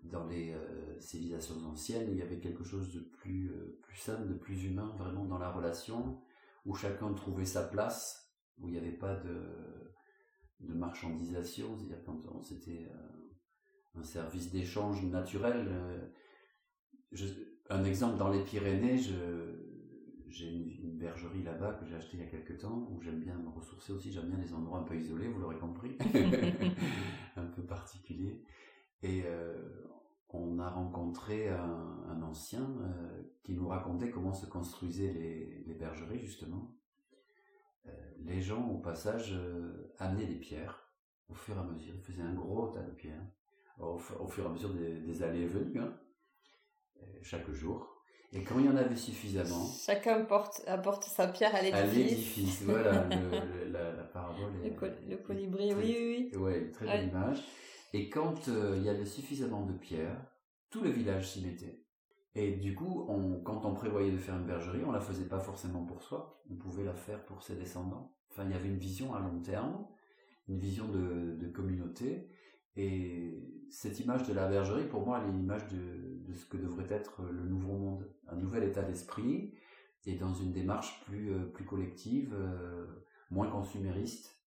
dans 0.03 0.25
les 0.27 0.53
euh, 0.53 0.99
civilisations 0.99 1.55
anciennes 1.65 2.07
il 2.09 2.17
y 2.17 2.21
avait 2.21 2.39
quelque 2.39 2.63
chose 2.63 2.93
de 2.93 2.99
plus 2.99 3.51
euh, 3.51 3.79
plus 3.81 3.97
simple 3.97 4.27
de 4.27 4.33
plus 4.33 4.63
humain 4.63 4.95
vraiment 4.97 5.25
dans 5.25 5.37
la 5.37 5.51
relation 5.51 6.19
où 6.65 6.75
chacun 6.75 7.13
trouvait 7.13 7.45
sa 7.45 7.63
place 7.63 8.31
où 8.57 8.67
il 8.67 8.73
n'y 8.73 8.77
avait 8.77 8.91
pas 8.91 9.15
de 9.15 9.41
de 10.59 10.73
marchandisation 10.73 11.77
c'est-à-dire 11.77 12.03
quand 12.05 12.43
c'était 12.43 12.89
un 13.95 14.03
service 14.03 14.51
d'échange 14.51 15.03
naturel 15.05 16.11
un 17.69 17.83
exemple 17.83 18.17
dans 18.17 18.29
les 18.29 18.43
Pyrénées, 18.43 18.97
j'ai 20.29 20.49
une, 20.49 20.97
bergerie 20.97 21.43
là-bas 21.43 21.73
que 21.73 21.85
j'ai 21.85 21.95
acheté 21.95 22.17
il 22.17 22.19
y 22.21 22.23
a 22.23 22.25
quelques 22.25 22.57
temps 22.57 22.87
où 22.89 22.99
j'aime 23.01 23.19
bien 23.19 23.37
me 23.37 23.49
ressourcer 23.49 23.93
aussi. 23.93 24.11
J'aime 24.11 24.29
bien 24.29 24.39
les 24.39 24.51
endroits 24.51 24.79
un 24.79 24.83
peu 24.83 24.95
isolés, 24.95 25.27
vous 25.27 25.39
l'aurez 25.39 25.57
compris, 25.57 25.95
un 27.35 27.45
peu 27.45 27.61
particuliers. 27.63 28.41
Et 29.03 29.23
euh, 29.25 29.53
on 30.29 30.59
a 30.59 30.69
rencontré 30.69 31.49
un, 31.49 32.21
ancien 32.23 32.61
euh, 32.61 33.21
qui 33.43 33.53
nous 33.53 33.67
racontait 33.67 34.09
comment 34.09 34.33
se 34.33 34.45
construisaient 34.45 35.13
les, 35.13 35.73
bergeries 35.73 36.19
justement. 36.19 36.73
Euh, 37.85 37.91
les 38.19 38.41
gens 38.41 38.67
au 38.67 38.79
passage 38.79 39.39
amenaient 39.99 40.25
des 40.25 40.39
pierres 40.39 40.91
au 41.29 41.35
fur 41.35 41.55
et 41.55 41.59
à 41.59 41.63
mesure. 41.63 41.93
Ils 41.95 42.01
faisaient 42.01 42.23
un 42.23 42.33
gros 42.33 42.67
tas 42.67 42.81
de 42.81 42.91
pierres 42.91 43.25
au, 43.79 43.97
fur 43.97 44.43
et 44.43 44.47
à 44.47 44.49
mesure 44.49 44.73
des, 44.73 45.01
des 45.01 45.23
allées 45.23 45.41
et 45.41 45.47
venues. 45.47 45.79
Hein 45.79 45.93
chaque 47.21 47.49
jour. 47.51 48.03
Et 48.33 48.43
quand 48.43 48.59
il 48.59 48.65
y 48.65 48.69
en 48.69 48.75
avait 48.75 48.95
suffisamment... 48.95 49.65
Chacun 49.85 50.25
porte, 50.25 50.61
apporte 50.67 51.03
sa 51.03 51.27
pierre 51.27 51.55
à 51.55 51.61
l'édifice. 51.61 51.81
À 51.81 51.85
l'édifice, 51.85 52.61
voilà, 52.63 53.03
le, 53.09 53.71
la, 53.71 53.93
la, 53.93 54.03
parabole. 54.03 54.51
le, 54.63 55.17
colibri, 55.17 55.73
oui, 55.73 55.97
oui, 55.97 56.29
oui. 56.33 56.37
Ouais, 56.37 56.71
très 56.71 56.85
belle 56.85 57.07
image. 57.07 57.37
Et 57.93 58.09
quand 58.09 58.47
euh, 58.47 58.75
il 58.77 58.83
y 58.83 58.89
avait 58.89 59.05
suffisamment 59.05 59.65
de 59.65 59.73
pierres, 59.73 60.25
tout 60.69 60.81
le 60.81 60.89
village 60.89 61.31
s'y 61.31 61.45
mettait. 61.45 61.83
Et 62.35 62.51
du 62.51 62.75
coup, 62.75 63.07
quand 63.43 63.65
on 63.65 63.73
prévoyait 63.73 64.11
de 64.11 64.17
faire 64.17 64.35
une 64.35 64.45
bergerie, 64.45 64.83
on 64.85 64.91
la 64.91 64.99
faisait 64.99 65.25
pas 65.25 65.39
forcément 65.39 65.83
pour 65.85 66.03
soi, 66.03 66.43
on 66.51 66.55
pouvait 66.55 66.83
la 66.83 66.93
faire 66.93 67.25
pour 67.25 67.41
ses 67.41 67.55
descendants. 67.55 68.15
Enfin, 68.29 68.43
il 68.45 68.51
y 68.51 68.53
avait 68.53 68.67
une 68.67 68.77
vision 68.77 69.15
à 69.15 69.19
long 69.19 69.39
terme, 69.39 69.87
une 70.47 70.59
vision 70.59 70.87
de, 70.87 71.47
communauté, 71.47 72.29
et 72.75 73.65
cette 73.71 73.99
image 73.99 74.27
de 74.27 74.33
la 74.33 74.47
bergerie, 74.47 74.85
pour 74.87 75.03
moi, 75.03 75.19
elle 75.19 75.29
est 75.29 75.37
l'image 75.37 75.67
de, 75.69 76.19
de, 76.27 76.33
ce 76.35 76.45
que 76.45 76.57
devrait 76.57 76.85
être 76.91 77.23
le 77.23 77.43
nouveau 77.43 77.73
monde, 77.73 78.07
un 78.27 78.35
nouvel 78.35 78.65
état 78.65 78.83
d'esprit, 78.83 79.55
et 80.05 80.15
dans 80.15 80.33
une 80.33 80.53
démarche 80.53 81.03
plus, 81.05 81.33
euh, 81.33 81.51
collective, 81.65 82.33
euh, 82.33 82.85
moins 83.31 83.49
consumériste, 83.49 84.39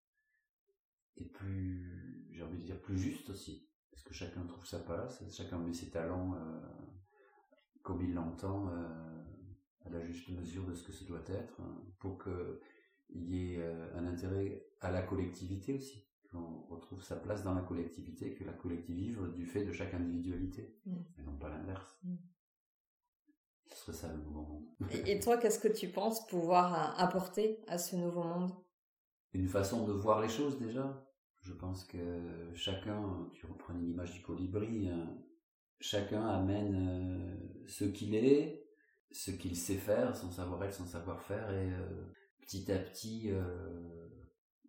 et 1.16 1.24
plus, 1.24 2.19
j'ai 2.40 2.46
envie 2.46 2.58
de 2.58 2.64
dire, 2.64 2.80
plus 2.80 2.98
juste 2.98 3.30
aussi, 3.30 3.68
parce 3.90 4.02
que 4.02 4.14
chacun 4.14 4.42
trouve 4.46 4.66
sa 4.66 4.78
place, 4.80 5.22
chacun 5.30 5.58
met 5.58 5.74
ses 5.74 5.90
talents 5.90 6.34
euh, 6.34 6.60
comme 7.82 8.02
il 8.02 8.14
l'entend, 8.14 8.68
à 9.84 9.88
la 9.88 10.04
juste 10.04 10.28
mesure 10.30 10.64
de 10.66 10.74
ce 10.74 10.82
que 10.82 10.92
ce 10.92 11.04
doit 11.04 11.24
être, 11.28 11.60
hein, 11.60 11.82
pour 11.98 12.22
qu'il 12.22 13.28
y 13.28 13.54
ait 13.54 13.62
un 13.94 14.06
intérêt 14.06 14.66
à 14.80 14.90
la 14.90 15.02
collectivité 15.02 15.74
aussi 15.74 16.10
qu'on 16.30 16.62
retrouve 16.68 17.02
sa 17.02 17.16
place 17.16 17.42
dans 17.42 17.54
la 17.54 17.62
collectivité, 17.62 18.34
que 18.34 18.44
la 18.44 18.52
collectivité 18.52 19.08
vivre 19.08 19.26
du 19.28 19.46
fait 19.46 19.64
de 19.64 19.72
chaque 19.72 19.94
individualité, 19.94 20.76
mm. 20.86 20.96
et 21.18 21.22
non 21.22 21.36
pas 21.36 21.48
l'inverse. 21.48 21.98
Mm. 22.04 22.16
Ce 23.66 23.76
serait 23.76 23.92
ça 23.96 24.12
le 24.12 24.22
nouveau 24.22 24.42
monde. 24.42 24.64
et, 24.90 25.20
toi, 25.20 25.38
qu'est-ce 25.38 25.58
que 25.58 25.68
tu 25.68 25.88
penses 25.88 26.26
pouvoir 26.26 26.74
euh, 26.74 27.02
apporter 27.02 27.60
à 27.68 27.78
ce 27.78 27.96
nouveau 27.96 28.22
monde? 28.22 28.52
Une 29.32 29.48
façon 29.48 29.86
de 29.86 29.92
voir 29.92 30.20
les 30.20 30.28
choses 30.28 30.58
déjà? 30.58 31.06
Je 31.42 31.52
pense 31.52 31.84
que 31.84 32.52
chacun, 32.54 33.28
tu 33.32 33.46
reprends 33.46 33.74
l'image 33.74 34.12
du 34.12 34.22
colibri, 34.22 34.88
hein, 34.88 35.16
chacun 35.80 36.26
amène 36.26 36.74
euh, 36.74 37.66
ce 37.66 37.84
qu'il 37.84 38.14
est, 38.14 38.68
ce 39.10 39.30
qu'il 39.30 39.56
sait 39.56 39.76
faire, 39.76 40.14
son 40.14 40.30
savoir-être, 40.30 40.74
son 40.74 40.86
savoir-faire, 40.86 41.50
et 41.50 41.72
euh, 41.72 42.12
petit 42.42 42.70
à 42.70 42.78
petit 42.78 43.30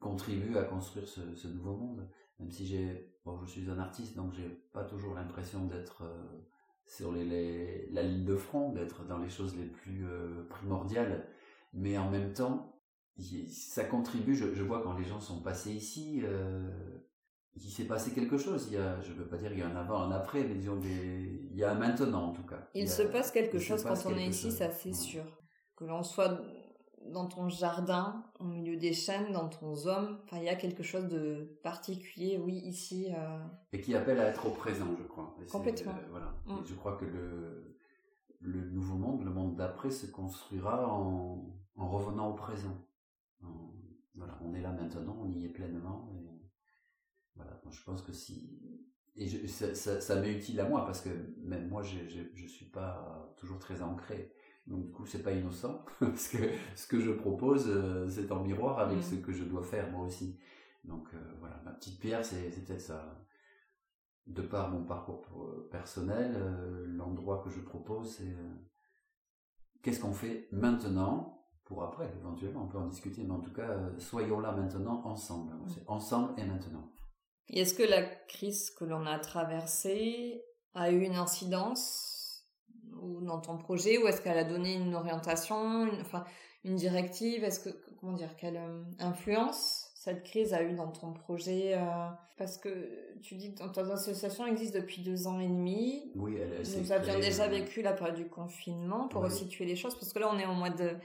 contribue 0.01 0.57
à 0.57 0.63
construire 0.63 1.07
ce, 1.07 1.47
nouveau 1.47 1.77
monde. 1.77 2.09
Même 2.39 2.51
si 2.51 2.65
j'ai, 2.65 3.15
bon, 3.23 3.39
je 3.45 3.51
suis 3.51 3.69
un 3.69 3.79
artiste, 3.79 4.17
donc 4.17 4.33
j'ai 4.33 4.49
pas 4.73 4.83
toujours 4.83 5.13
l'impression 5.13 5.65
d'être 5.67 6.03
euh, 6.03 6.41
sur 6.85 7.13
la 7.13 8.01
ligne 8.03 8.25
de 8.25 8.35
front, 8.35 8.73
d'être 8.73 9.05
dans 9.05 9.19
les 9.19 9.29
choses 9.29 9.55
les 9.55 9.67
plus 9.67 10.05
euh, 10.07 10.43
primordiales. 10.49 11.29
Mais 11.73 11.97
en 11.97 12.09
même 12.09 12.33
temps, 12.33 12.80
ça 13.49 13.83
contribue. 13.83 14.35
Je, 14.35 14.53
je, 14.53 14.63
vois 14.63 14.81
quand 14.81 14.97
les 14.97 15.05
gens 15.05 15.19
sont 15.19 15.41
passés 15.41 15.71
ici, 15.71 16.21
euh, 16.23 16.69
il 17.55 17.69
s'est 17.69 17.85
passé 17.85 18.11
quelque 18.11 18.37
chose. 18.37 18.67
Il 18.69 18.75
y 18.75 18.77
a, 18.77 18.99
je 19.01 19.13
veux 19.13 19.27
pas 19.27 19.37
dire 19.37 19.49
qu'il 19.49 19.59
y 19.59 19.63
a 19.63 19.67
un 19.67 19.75
avant, 19.75 20.01
un 20.01 20.11
après, 20.11 20.43
mais 20.43 20.55
disons 20.55 20.77
des, 20.77 21.47
il 21.51 21.57
y 21.57 21.63
a 21.63 21.71
un 21.71 21.75
maintenant 21.75 22.29
en 22.29 22.33
tout 22.33 22.45
cas. 22.45 22.69
Il, 22.73 22.89
se 22.89 23.03
passe 23.03 23.31
quelque 23.31 23.59
chose 23.59 23.83
quand 23.83 24.05
on 24.05 24.17
est 24.17 24.27
ici, 24.27 24.51
ça 24.51 24.71
c'est 24.71 24.93
sûr. 24.93 25.23
Que 25.75 25.85
l'on 25.85 26.03
soit 26.03 26.39
dans 27.09 27.25
ton 27.25 27.49
jardin, 27.49 28.23
au 28.39 28.43
milieu 28.43 28.77
des 28.77 28.93
chênes, 28.93 29.31
dans 29.31 29.49
ton 29.49 29.73
zone, 29.73 30.19
enfin, 30.23 30.37
il 30.37 30.43
y 30.43 30.49
a 30.49 30.55
quelque 30.55 30.83
chose 30.83 31.07
de 31.07 31.57
particulier, 31.63 32.37
oui, 32.37 32.53
ici. 32.53 33.07
Euh... 33.11 33.39
Et 33.73 33.81
qui 33.81 33.95
appelle 33.95 34.19
à 34.19 34.27
être 34.27 34.45
au 34.45 34.51
présent, 34.51 34.85
je 34.97 35.03
crois. 35.03 35.35
Complètement. 35.51 35.93
Euh, 35.93 36.07
voilà. 36.11 36.35
Mm. 36.45 36.63
je 36.63 36.73
crois 36.75 36.97
que 36.97 37.05
le, 37.05 37.75
le 38.39 38.69
nouveau 38.69 38.95
monde, 38.95 39.23
le 39.23 39.31
monde 39.31 39.55
d'après, 39.55 39.89
se 39.89 40.05
construira 40.05 40.87
en, 40.87 41.43
en 41.75 41.89
revenant 41.89 42.29
au 42.29 42.33
présent. 42.33 42.77
Voilà, 44.15 44.37
on 44.41 44.53
est 44.53 44.61
là 44.61 44.71
maintenant, 44.71 45.17
on 45.21 45.31
y 45.31 45.45
est 45.45 45.49
pleinement. 45.49 46.09
Et, 46.13 46.27
voilà, 47.35 47.61
je 47.69 47.83
pense 47.83 48.01
que 48.01 48.11
si 48.11 48.59
et 49.15 49.27
je, 49.27 49.45
ça, 49.45 49.75
ça, 49.75 49.99
ça 49.99 50.19
m'est 50.19 50.33
utile 50.33 50.59
à 50.59 50.67
moi 50.67 50.85
parce 50.85 51.01
que 51.01 51.09
même 51.43 51.67
moi, 51.67 51.83
je, 51.83 52.07
je, 52.07 52.21
je 52.33 52.47
suis 52.47 52.65
pas 52.65 53.33
toujours 53.37 53.59
très 53.59 53.81
ancré. 53.81 54.33
Donc 54.67 54.85
du 54.85 54.91
coup, 54.91 55.05
c'est 55.05 55.23
pas 55.23 55.33
innocent 55.33 55.83
parce 55.99 56.27
que 56.29 56.37
ce 56.75 56.87
que 56.87 56.99
je 56.99 57.11
propose, 57.11 57.65
euh, 57.67 58.07
c'est 58.09 58.31
en 58.31 58.43
miroir 58.43 58.79
avec 58.79 58.99
mm. 58.99 59.01
ce 59.01 59.15
que 59.15 59.33
je 59.33 59.43
dois 59.43 59.63
faire 59.63 59.91
moi 59.91 60.05
aussi. 60.05 60.39
Donc 60.83 61.07
euh, 61.13 61.17
voilà, 61.39 61.61
ma 61.65 61.71
petite 61.71 61.99
pierre, 61.99 62.23
c'est 62.23 62.49
peut-être 62.49 62.81
ça. 62.81 63.17
De 64.27 64.43
par 64.43 64.69
mon 64.69 64.85
parcours 64.85 65.25
euh, 65.35 65.67
personnel, 65.71 66.37
l'endroit 66.95 67.41
que 67.43 67.49
je 67.49 67.59
propose, 67.59 68.17
c'est 68.17 68.35
qu'est-ce 69.81 69.99
qu'on 69.99 70.13
fait 70.13 70.47
maintenant 70.51 71.40
pour 71.71 71.83
après, 71.83 72.11
éventuellement, 72.19 72.63
on 72.63 72.67
peut 72.67 72.77
en 72.77 72.87
discuter, 72.87 73.23
mais 73.23 73.33
en 73.33 73.39
tout 73.39 73.53
cas, 73.53 73.77
soyons 73.97 74.41
là 74.41 74.51
maintenant 74.51 75.01
ensemble. 75.05 75.53
C'est 75.67 75.87
ensemble 75.87 76.33
et 76.37 76.43
maintenant. 76.43 76.91
Est-ce 77.49 77.73
que 77.73 77.83
la 77.83 78.03
crise 78.03 78.71
que 78.71 78.83
l'on 78.83 79.05
a 79.05 79.17
traversée 79.19 80.43
a 80.73 80.91
eu 80.91 81.01
une 81.01 81.15
incidence 81.15 82.45
ou 83.01 83.21
dans 83.21 83.39
ton 83.39 83.57
projet 83.57 83.97
ou 83.97 84.07
est-ce 84.07 84.21
qu'elle 84.21 84.37
a 84.37 84.43
donné 84.43 84.75
une 84.75 84.95
orientation, 84.95 85.85
une, 85.85 86.01
enfin 86.01 86.25
une 86.65 86.75
directive? 86.75 87.43
Est-ce 87.43 87.61
que 87.61 87.69
comment 87.99 88.13
dire 88.13 88.35
quelle 88.35 88.57
euh, 88.57 88.83
influence 88.99 89.91
cette 89.95 90.23
crise 90.23 90.53
a 90.53 90.63
eu 90.63 90.73
dans 90.73 90.91
ton 90.91 91.13
projet 91.13 91.75
euh, 91.75 91.81
Parce 92.37 92.57
que 92.57 93.19
tu 93.21 93.35
dis 93.35 93.53
que 93.53 93.63
ton 93.63 93.89
association 93.91 94.45
existe 94.45 94.73
depuis 94.73 95.03
deux 95.03 95.27
ans 95.27 95.39
et 95.39 95.47
demi. 95.47 96.11
Oui, 96.15 96.37
elle, 96.37 96.53
elle 96.53 96.81
Nous 96.81 96.91
avions 96.91 97.19
déjà 97.19 97.47
vécu 97.47 97.81
la 97.81 97.93
période 97.93 98.15
du 98.15 98.27
confinement 98.27 99.07
pour 99.07 99.21
resituer 99.21 99.65
les 99.65 99.75
choses 99.75 99.95
parce 99.95 100.11
que 100.11 100.19
là 100.19 100.29
on 100.33 100.37
est 100.37 100.47
au 100.47 100.53
mois 100.53 100.69
de 100.69 100.95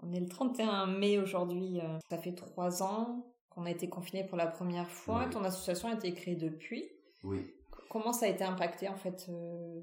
on 0.00 0.12
est 0.12 0.20
le 0.20 0.28
31 0.28 0.86
mai 0.86 1.18
aujourd'hui. 1.18 1.80
Euh, 1.80 1.98
ça 2.10 2.18
fait 2.18 2.34
trois 2.34 2.82
ans 2.82 3.26
qu'on 3.50 3.64
a 3.64 3.70
été 3.70 3.88
confiné 3.88 4.24
pour 4.24 4.36
la 4.36 4.46
première 4.46 4.90
fois. 4.90 5.26
Ton 5.26 5.44
association 5.44 5.88
a 5.88 5.94
été 5.94 6.12
créée 6.14 6.36
depuis. 6.36 6.88
Oui. 7.24 7.54
Comment 7.90 8.12
ça 8.12 8.26
a 8.26 8.28
été 8.28 8.44
impacté 8.44 8.88
en 8.88 8.96
fait 8.96 9.30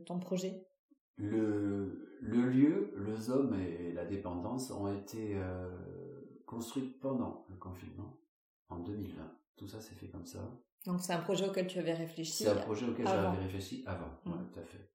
ton 0.05 0.19
projet? 0.19 0.65
Le, 1.17 2.17
le 2.21 2.49
lieu, 2.49 2.93
le 2.95 3.15
ZOM 3.15 3.53
et 3.59 3.91
la 3.93 4.05
dépendance 4.05 4.69
ont 4.71 4.93
été 4.93 5.35
euh, 5.35 5.69
construits 6.45 6.95
pendant 7.01 7.45
le 7.49 7.55
confinement, 7.55 8.17
en 8.69 8.79
2020. 8.79 9.23
Tout 9.55 9.67
ça 9.67 9.79
s'est 9.79 9.95
fait 9.95 10.07
comme 10.07 10.25
ça. 10.25 10.39
Donc 10.85 11.01
c'est 11.01 11.13
un 11.13 11.21
projet 11.21 11.47
auquel 11.47 11.67
tu 11.67 11.79
avais 11.79 11.93
réfléchi 11.93 12.43
C'est 12.43 12.49
un 12.49 12.55
projet 12.55 12.85
auquel 12.87 13.07
j'avais 13.07 13.37
réfléchi 13.37 13.83
avant, 13.87 14.09
mmh. 14.25 14.31
tout 14.31 14.59
à 14.59 14.63
fait. 14.63 14.91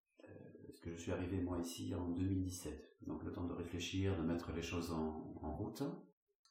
Que 0.80 0.90
je 0.92 1.00
suis 1.00 1.12
arrivé 1.12 1.40
moi 1.40 1.58
ici 1.58 1.94
en 1.94 2.08
2017. 2.08 2.96
Donc 3.06 3.22
le 3.24 3.32
temps 3.32 3.44
de 3.44 3.52
réfléchir, 3.52 4.16
de 4.16 4.22
mettre 4.22 4.52
les 4.52 4.62
choses 4.62 4.92
en, 4.92 5.52
route. 5.52 5.82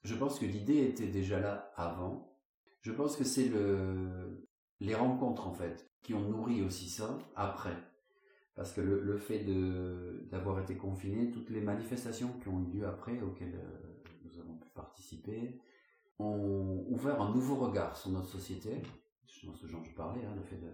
Je 0.03 0.15
pense 0.15 0.39
que 0.39 0.45
l'idée 0.45 0.85
était 0.85 1.07
déjà 1.07 1.39
là 1.39 1.71
avant. 1.75 2.37
Je 2.81 2.91
pense 2.91 3.15
que 3.15 3.23
c'est 3.23 3.49
le, 3.49 4.47
les 4.79 4.95
rencontres 4.95 5.47
en 5.47 5.53
fait 5.53 5.89
qui 6.01 6.13
ont 6.13 6.21
nourri 6.21 6.61
aussi 6.61 6.89
ça 6.89 7.17
après 7.35 7.75
parce 8.59 8.73
que 8.73 8.81
le, 8.81 8.99
le 8.99 9.17
fait 9.17 9.45
d'avoir 10.29 10.59
été 10.59 10.75
confiné, 10.75 11.31
toutes 11.31 11.49
les 11.49 11.61
manifestations 11.61 12.33
qui 12.41 12.49
ont 12.49 12.59
eu 12.59 12.79
lieu 12.79 12.85
après, 12.85 13.21
auxquelles 13.21 13.55
euh, 13.55 14.11
nous 14.25 14.37
avons 14.37 14.57
pu 14.57 14.67
participer, 14.71 15.61
ont 16.19 16.83
ouvert 16.89 17.21
un 17.21 17.33
nouveau 17.33 17.55
regard 17.55 17.95
sur 17.95 18.11
notre 18.11 18.27
société. 18.27 18.81
Justement, 19.25 19.55
ce 19.55 19.65
dont 19.67 19.81
je 19.81 19.91
parlais, 19.91 20.25
hein, 20.25 20.33
le 20.35 20.43
fait 20.43 20.57
de, 20.57 20.67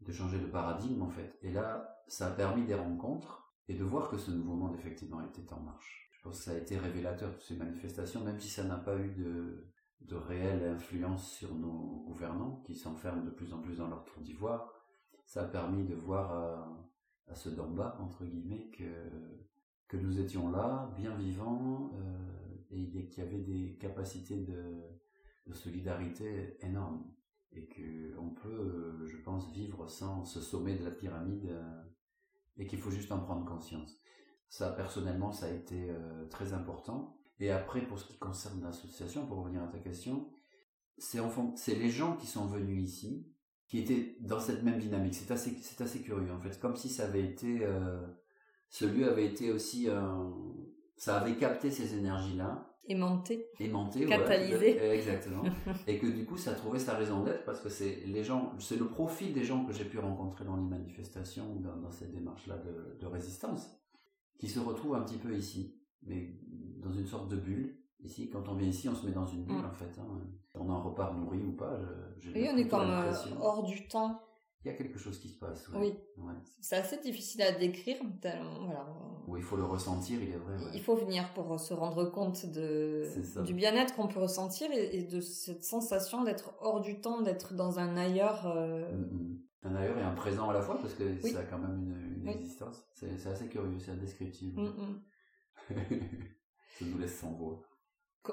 de 0.00 0.12
changer 0.12 0.38
de 0.38 0.46
paradigme 0.46 1.02
en 1.02 1.10
fait. 1.10 1.38
Et 1.42 1.52
là, 1.52 2.02
ça 2.06 2.28
a 2.28 2.30
permis 2.30 2.64
des 2.64 2.74
rencontres 2.74 3.52
et 3.68 3.74
de 3.74 3.84
voir 3.84 4.08
que 4.08 4.16
ce 4.16 4.30
nouveau 4.30 4.54
monde 4.54 4.74
effectivement 4.76 5.22
était 5.22 5.52
en 5.52 5.60
marche. 5.60 6.10
Je 6.12 6.22
pense 6.22 6.38
que 6.38 6.44
ça 6.44 6.52
a 6.52 6.56
été 6.56 6.78
révélateur 6.78 7.30
de 7.30 7.40
ces 7.40 7.56
manifestations, 7.56 8.24
même 8.24 8.40
si 8.40 8.48
ça 8.48 8.64
n'a 8.64 8.76
pas 8.76 8.96
eu 8.96 9.10
de, 9.10 9.68
de 10.00 10.16
réelle 10.16 10.64
influence 10.64 11.30
sur 11.32 11.54
nos 11.54 12.04
gouvernants 12.06 12.62
qui 12.66 12.74
s'enferment 12.74 13.24
de 13.24 13.30
plus 13.30 13.52
en 13.52 13.60
plus 13.60 13.76
dans 13.76 13.88
leur 13.88 14.04
tour 14.04 14.22
d'ivoire 14.22 14.72
ça 15.28 15.42
a 15.42 15.44
permis 15.44 15.84
de 15.84 15.94
voir 15.94 16.32
à, 16.32 17.30
à 17.30 17.34
ceux 17.34 17.50
d'en 17.50 17.68
bas, 17.68 17.98
entre 18.00 18.24
guillemets, 18.24 18.70
que, 18.70 19.10
que 19.86 19.98
nous 19.98 20.20
étions 20.20 20.50
là, 20.50 20.90
bien 20.96 21.14
vivants, 21.16 21.92
euh, 21.94 22.54
et 22.70 23.06
qu'il 23.08 23.22
y 23.22 23.26
avait 23.26 23.40
des 23.40 23.76
capacités 23.78 24.38
de 25.46 25.52
solidarité 25.52 26.56
énormes. 26.60 27.04
Et 27.52 27.66
qu'on 27.66 28.30
peut, 28.30 28.48
euh, 28.48 29.06
je 29.06 29.16
pense, 29.18 29.50
vivre 29.52 29.88
sans 29.88 30.24
ce 30.24 30.40
sommet 30.40 30.76
de 30.76 30.84
la 30.84 30.90
pyramide, 30.90 31.46
euh, 31.46 31.82
et 32.58 32.66
qu'il 32.66 32.78
faut 32.78 32.90
juste 32.90 33.10
en 33.12 33.20
prendre 33.20 33.44
conscience. 33.46 33.98
Ça, 34.48 34.70
personnellement, 34.72 35.32
ça 35.32 35.46
a 35.46 35.50
été 35.50 35.90
euh, 35.90 36.26
très 36.28 36.52
important. 36.52 37.18
Et 37.40 37.50
après, 37.50 37.82
pour 37.82 37.98
ce 37.98 38.06
qui 38.06 38.18
concerne 38.18 38.62
l'association, 38.62 39.26
pour 39.26 39.38
revenir 39.38 39.62
à 39.62 39.68
ta 39.68 39.78
question, 39.78 40.28
c'est 40.96 41.20
c'est 41.54 41.76
les 41.76 41.90
gens 41.90 42.16
qui 42.16 42.26
sont 42.26 42.46
venus 42.46 42.82
ici, 42.82 43.32
qui 43.68 43.78
était 43.78 44.16
dans 44.20 44.40
cette 44.40 44.62
même 44.62 44.78
dynamique. 44.78 45.14
C'est 45.14 45.30
assez, 45.30 45.50
c'est 45.62 45.80
assez 45.82 46.00
curieux 46.02 46.32
en 46.32 46.40
fait, 46.40 46.58
comme 46.58 46.74
si 46.76 46.88
ça 46.88 47.04
avait 47.04 47.24
été, 47.24 47.64
euh, 47.64 48.04
ce 48.68 48.86
lieu 48.86 49.08
avait 49.08 49.26
été 49.26 49.52
aussi, 49.52 49.88
un, 49.88 50.34
ça 50.96 51.20
avait 51.20 51.36
capté 51.36 51.70
ces 51.70 51.94
énergies-là. 51.94 52.67
Aimanté. 52.88 53.46
Aimanté, 53.60 54.06
Catalysé. 54.06 54.78
exactement. 54.94 55.44
et 55.86 55.98
que 55.98 56.06
du 56.06 56.24
coup, 56.24 56.36
ça 56.36 56.52
a 56.52 56.54
trouvé 56.54 56.78
sa 56.78 56.94
raison 56.94 57.22
d'être 57.22 57.44
parce 57.44 57.60
que 57.60 57.68
c'est 57.68 58.02
les 58.06 58.24
gens, 58.24 58.52
c'est 58.58 58.78
le 58.78 58.86
profil 58.86 59.32
des 59.32 59.44
gens 59.44 59.64
que 59.64 59.72
j'ai 59.72 59.84
pu 59.84 59.98
rencontrer 59.98 60.44
dans 60.44 60.56
les 60.56 60.62
manifestations, 60.62 61.56
dans, 61.56 61.76
dans 61.76 61.90
cette 61.90 62.12
démarche-là 62.12 62.56
de, 62.58 62.98
de 63.00 63.06
résistance, 63.06 63.70
qui 64.38 64.48
se 64.48 64.58
retrouvent 64.58 64.94
un 64.94 65.02
petit 65.02 65.18
peu 65.18 65.36
ici, 65.36 65.76
mais 66.02 66.34
dans 66.82 66.92
une 66.92 67.06
sorte 67.06 67.28
de 67.28 67.36
bulle 67.36 67.78
Ici, 68.00 68.30
quand 68.30 68.48
on 68.48 68.54
vient 68.54 68.68
ici, 68.68 68.88
on 68.88 68.94
se 68.94 69.06
met 69.06 69.12
dans 69.12 69.26
une 69.26 69.44
bulle, 69.44 69.56
mm. 69.56 69.66
en 69.66 69.72
fait. 69.72 69.98
Hein. 69.98 70.06
On 70.54 70.68
en 70.70 70.82
repart 70.82 71.16
nourri 71.16 71.42
ou 71.42 71.52
pas. 71.52 71.78
Je, 72.20 72.30
oui, 72.30 72.48
on 72.52 72.56
est 72.56 72.68
comme 72.68 72.90
euh, 72.90 73.12
hors 73.40 73.64
du 73.64 73.88
temps. 73.88 74.20
Il 74.64 74.68
y 74.68 74.74
a 74.74 74.76
quelque 74.76 74.98
chose 74.98 75.18
qui 75.20 75.28
se 75.28 75.38
passe. 75.38 75.68
Oui. 75.74 75.94
C'est 76.60 76.76
assez 76.76 76.98
difficile 76.98 77.42
à 77.42 77.52
décrire. 77.52 77.96
Voilà. 78.22 78.86
Oui, 79.28 79.40
il 79.40 79.44
faut 79.44 79.56
le 79.56 79.64
ressentir, 79.64 80.20
il 80.20 80.30
est 80.30 80.36
vrai. 80.36 80.56
Il 80.74 80.82
faut 80.82 80.96
venir 80.96 81.32
pour 81.34 81.60
se 81.60 81.74
rendre 81.74 82.06
compte 82.06 82.46
de 82.46 83.08
du 83.44 83.54
bien-être 83.54 83.94
qu'on 83.94 84.08
peut 84.08 84.20
ressentir 84.20 84.68
et, 84.72 85.02
de 85.04 85.20
cette 85.20 85.64
sensation 85.64 86.24
d'être 86.24 86.54
hors 86.60 86.80
du 86.80 87.00
temps, 87.00 87.22
d'être 87.22 87.54
dans 87.54 87.78
un 87.78 87.96
ailleurs. 87.96 88.46
Euh... 88.46 88.90
Mm, 88.92 89.16
mm. 89.16 89.38
Un 89.64 89.74
ailleurs 89.74 89.98
et 89.98 90.02
un 90.02 90.14
présent 90.14 90.48
à 90.50 90.52
la 90.52 90.62
fois, 90.62 90.78
parce 90.80 90.94
que 90.94 91.20
ça 91.20 91.40
a 91.40 91.42
quand 91.42 91.58
même 91.58 91.80
une, 91.80 92.22
une 92.22 92.28
existence. 92.28 92.86
C'est 92.94 93.26
assez 93.26 93.48
curieux, 93.48 93.76
c'est 93.80 93.90
indescriptible. 93.90 94.72
ça 95.68 96.84
nous 96.84 96.98
laisse 96.98 97.18
sans 97.18 97.32
voix. 97.32 97.60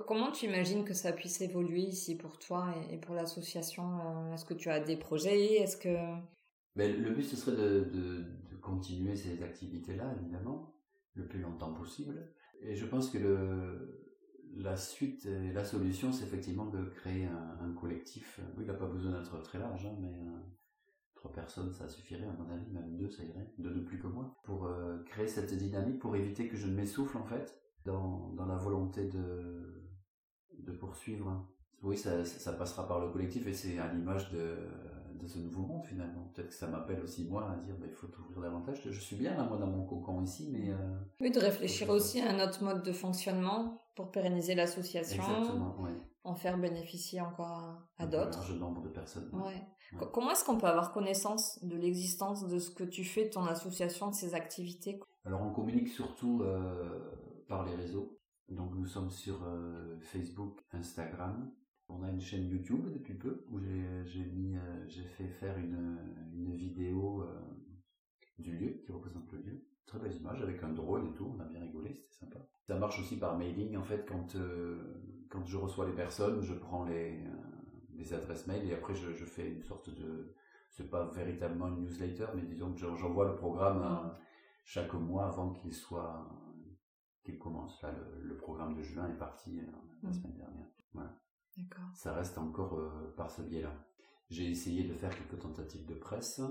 Comment 0.07 0.31
tu 0.31 0.45
imagines 0.45 0.83
que 0.83 0.93
ça 0.93 1.11
puisse 1.11 1.41
évoluer 1.41 1.81
ici 1.81 2.15
pour 2.15 2.37
toi 2.37 2.73
et 2.91 2.97
pour 2.97 3.15
l'association 3.15 3.99
euh, 3.99 4.33
Est-ce 4.33 4.45
que 4.45 4.53
tu 4.53 4.69
as 4.69 4.79
des 4.79 4.97
projets 4.97 5.55
Est-ce 5.55 5.77
que 5.77 5.95
Mais 6.75 6.91
le 6.91 7.11
but 7.11 7.23
ce 7.23 7.35
serait 7.35 7.55
de, 7.55 8.25
continuer 8.61 9.15
ces 9.15 9.43
activités-là, 9.43 10.15
évidemment, 10.19 10.75
le 11.13 11.27
plus 11.27 11.39
longtemps 11.39 11.73
possible. 11.73 12.33
Et 12.61 12.75
je 12.75 12.85
pense 12.85 13.11
que 13.11 14.05
la 14.55 14.75
suite 14.75 15.25
et 15.25 15.53
la 15.53 15.63
solution, 15.63 16.11
c'est 16.11 16.23
effectivement 16.23 16.65
de 16.65 16.85
créer 16.85 17.25
un, 17.25 17.57
un, 17.61 17.73
collectif. 17.73 18.39
Oui, 18.57 18.63
il 18.63 18.67
n'a 18.67 18.73
pas 18.73 18.87
besoin 18.87 19.11
d'être 19.11 19.39
très 19.43 19.59
large, 19.59 19.85
hein, 19.85 19.95
mais 19.99 20.13
euh, 20.13 20.39
trois 21.13 21.31
personnes, 21.31 21.71
ça 21.73 21.87
suffirait 21.87 22.25
à 22.25 22.33
mon 22.33 22.49
avis, 22.49 22.71
même 22.71 22.97
deux, 22.97 23.09
ça 23.09 23.23
irait, 23.23 23.51
deux 23.57 23.71
de 23.71 23.81
plus 23.81 23.99
que 23.99 24.07
moi, 24.07 24.35
pour 24.43 24.65
euh, 24.65 25.03
créer 25.03 25.27
cette 25.27 25.53
dynamique, 25.55 25.99
pour 25.99 26.15
éviter 26.15 26.47
que 26.47 26.55
je 26.55 26.67
ne 26.67 26.75
m'essouffle 26.75 27.17
en 27.17 27.25
fait 27.25 27.61
dans, 27.85 28.29
dans 28.35 28.45
la 28.45 28.55
volonté 28.55 29.05
de, 29.05 29.89
de 30.59 30.71
poursuivre. 30.71 31.45
Oui, 31.83 31.97
ça, 31.97 32.25
ça 32.25 32.53
passera 32.53 32.87
par 32.87 32.99
le 32.99 33.09
collectif 33.09 33.45
et 33.47 33.53
c'est 33.53 33.77
à 33.77 33.93
l'image 33.93 34.31
de, 34.31 34.57
de 35.21 35.27
ce 35.27 35.39
nouveau 35.39 35.61
monde 35.61 35.83
finalement. 35.85 36.31
Peut-être 36.33 36.49
que 36.49 36.53
ça 36.53 36.67
m'appelle 36.67 37.01
aussi 37.01 37.25
moi 37.25 37.49
à 37.49 37.55
dire 37.57 37.75
bah, 37.79 37.85
il 37.87 37.93
faut 37.93 38.07
ouvrir 38.19 38.41
davantage. 38.41 38.81
Je 38.83 38.99
suis 38.99 39.15
bien 39.15 39.35
là 39.35 39.43
moi 39.43 39.57
dans 39.57 39.67
mon 39.67 39.85
cocon 39.85 40.21
ici, 40.21 40.49
mais 40.51 40.71
euh, 40.71 40.75
oui, 41.21 41.31
de 41.31 41.39
réfléchir 41.39 41.89
aussi 41.89 42.21
à 42.21 42.31
un 42.31 42.43
autre 42.43 42.63
mode 42.63 42.83
de 42.83 42.91
fonctionnement 42.91 43.81
pour 43.95 44.11
pérenniser 44.11 44.55
l'association, 44.55 45.23
en 46.23 46.35
faire 46.35 46.57
bénéficier 46.57 47.21
encore 47.21 47.77
à, 47.97 48.07
d'autres. 48.07 48.39
Un 48.39 48.41
large 48.41 48.59
nombre 48.59 48.81
de 48.81 48.89
personnes. 48.89 49.29
Ouais. 49.33 49.63
Comment 50.11 50.31
est-ce 50.31 50.43
qu'on 50.43 50.57
peut 50.57 50.67
avoir 50.67 50.91
connaissance 50.91 51.63
de 51.63 51.77
l'existence 51.77 52.47
de 52.47 52.59
ce 52.59 52.71
que 52.71 52.83
tu 52.83 53.03
fais, 53.03 53.25
de 53.25 53.29
ton 53.29 53.45
association, 53.45 54.09
de 54.09 54.15
ses 54.15 54.33
activités 54.33 54.99
Alors 55.23 55.41
on 55.43 55.51
communique 55.53 55.87
surtout 55.87 56.41
euh, 56.41 56.99
par 57.47 57.65
les 57.65 57.75
réseaux. 57.75 58.19
Donc 58.49 58.75
nous 58.75 58.85
sommes 58.85 59.09
sur 59.09 59.43
euh, 59.43 59.97
Facebook, 59.99 60.61
Instagram. 60.71 61.51
On 61.87 62.03
a 62.03 62.09
une 62.09 62.21
chaîne 62.21 62.47
YouTube 62.47 62.91
depuis 62.91 63.13
peu 63.13 63.45
où 63.49 63.59
j'ai 63.59 64.25
euh, 64.57 65.07
fait 65.17 65.27
faire 65.27 65.57
une, 65.57 65.97
une 66.33 66.55
vidéo 66.55 67.21
euh, 67.21 67.39
du 68.39 68.57
lieu 68.57 68.81
qui 68.85 68.91
représente 68.91 69.31
le 69.31 69.39
lieu. 69.39 69.65
très 69.85 69.99
belles 69.99 70.15
images 70.15 70.41
avec 70.41 70.61
un 70.63 70.73
drone 70.73 71.07
et 71.07 71.13
tout. 71.13 71.33
On 71.35 71.39
a 71.39 71.45
bien 71.45 71.61
rigolé, 71.61 71.93
c'était 71.93 72.25
sympa. 72.25 72.39
Ça 72.67 72.77
marche 72.77 72.99
aussi 72.99 73.17
par 73.17 73.37
mailing. 73.37 73.77
En 73.77 73.83
fait, 73.83 74.05
quand, 74.07 74.35
quand 75.29 75.45
je 75.45 75.57
reçois 75.57 75.87
les 75.87 75.95
personnes, 75.95 76.41
je 76.41 76.53
prends 76.53 76.85
les, 76.85 77.23
les 77.95 78.13
adresses 78.13 78.47
mail 78.47 78.67
et 78.67 78.73
après 78.73 78.95
je, 78.95 79.13
je 79.13 79.25
fais 79.25 79.51
une 79.51 79.63
sorte 79.63 79.89
de 79.89 80.33
c'est 80.71 80.89
pas 80.89 81.05
véritablement 81.05 81.69
une 81.69 81.83
newsletter, 81.83 82.25
mais 82.35 82.41
disons 82.41 82.73
que 82.73 82.79
j'envoie 82.79 83.29
le 83.29 83.35
programme 83.35 84.11
chaque 84.65 84.93
mois 84.93 85.27
avant 85.27 85.51
qu'il 85.51 85.73
soit 85.73 86.27
qu'il 87.25 87.37
commence. 87.37 87.81
Là, 87.81 87.93
le, 88.21 88.37
programme 88.37 88.75
de 88.75 88.81
juin 88.81 89.09
est 89.09 89.17
parti 89.17 89.59
euh, 89.59 89.65
la 90.03 90.09
mm. 90.09 90.13
semaine 90.13 90.35
dernière. 90.35 90.67
Voilà. 90.93 91.19
D'accord. 91.57 91.89
Ça 91.93 92.13
reste 92.13 92.37
encore 92.37 92.77
euh, 92.79 93.13
par 93.17 93.31
ce 93.31 93.41
biais-là. 93.41 93.73
J'ai 94.29 94.49
essayé 94.49 94.83
de 94.83 94.93
faire 94.93 95.15
quelques 95.15 95.41
tentatives 95.41 95.85
de 95.85 95.95
presse, 95.95 96.41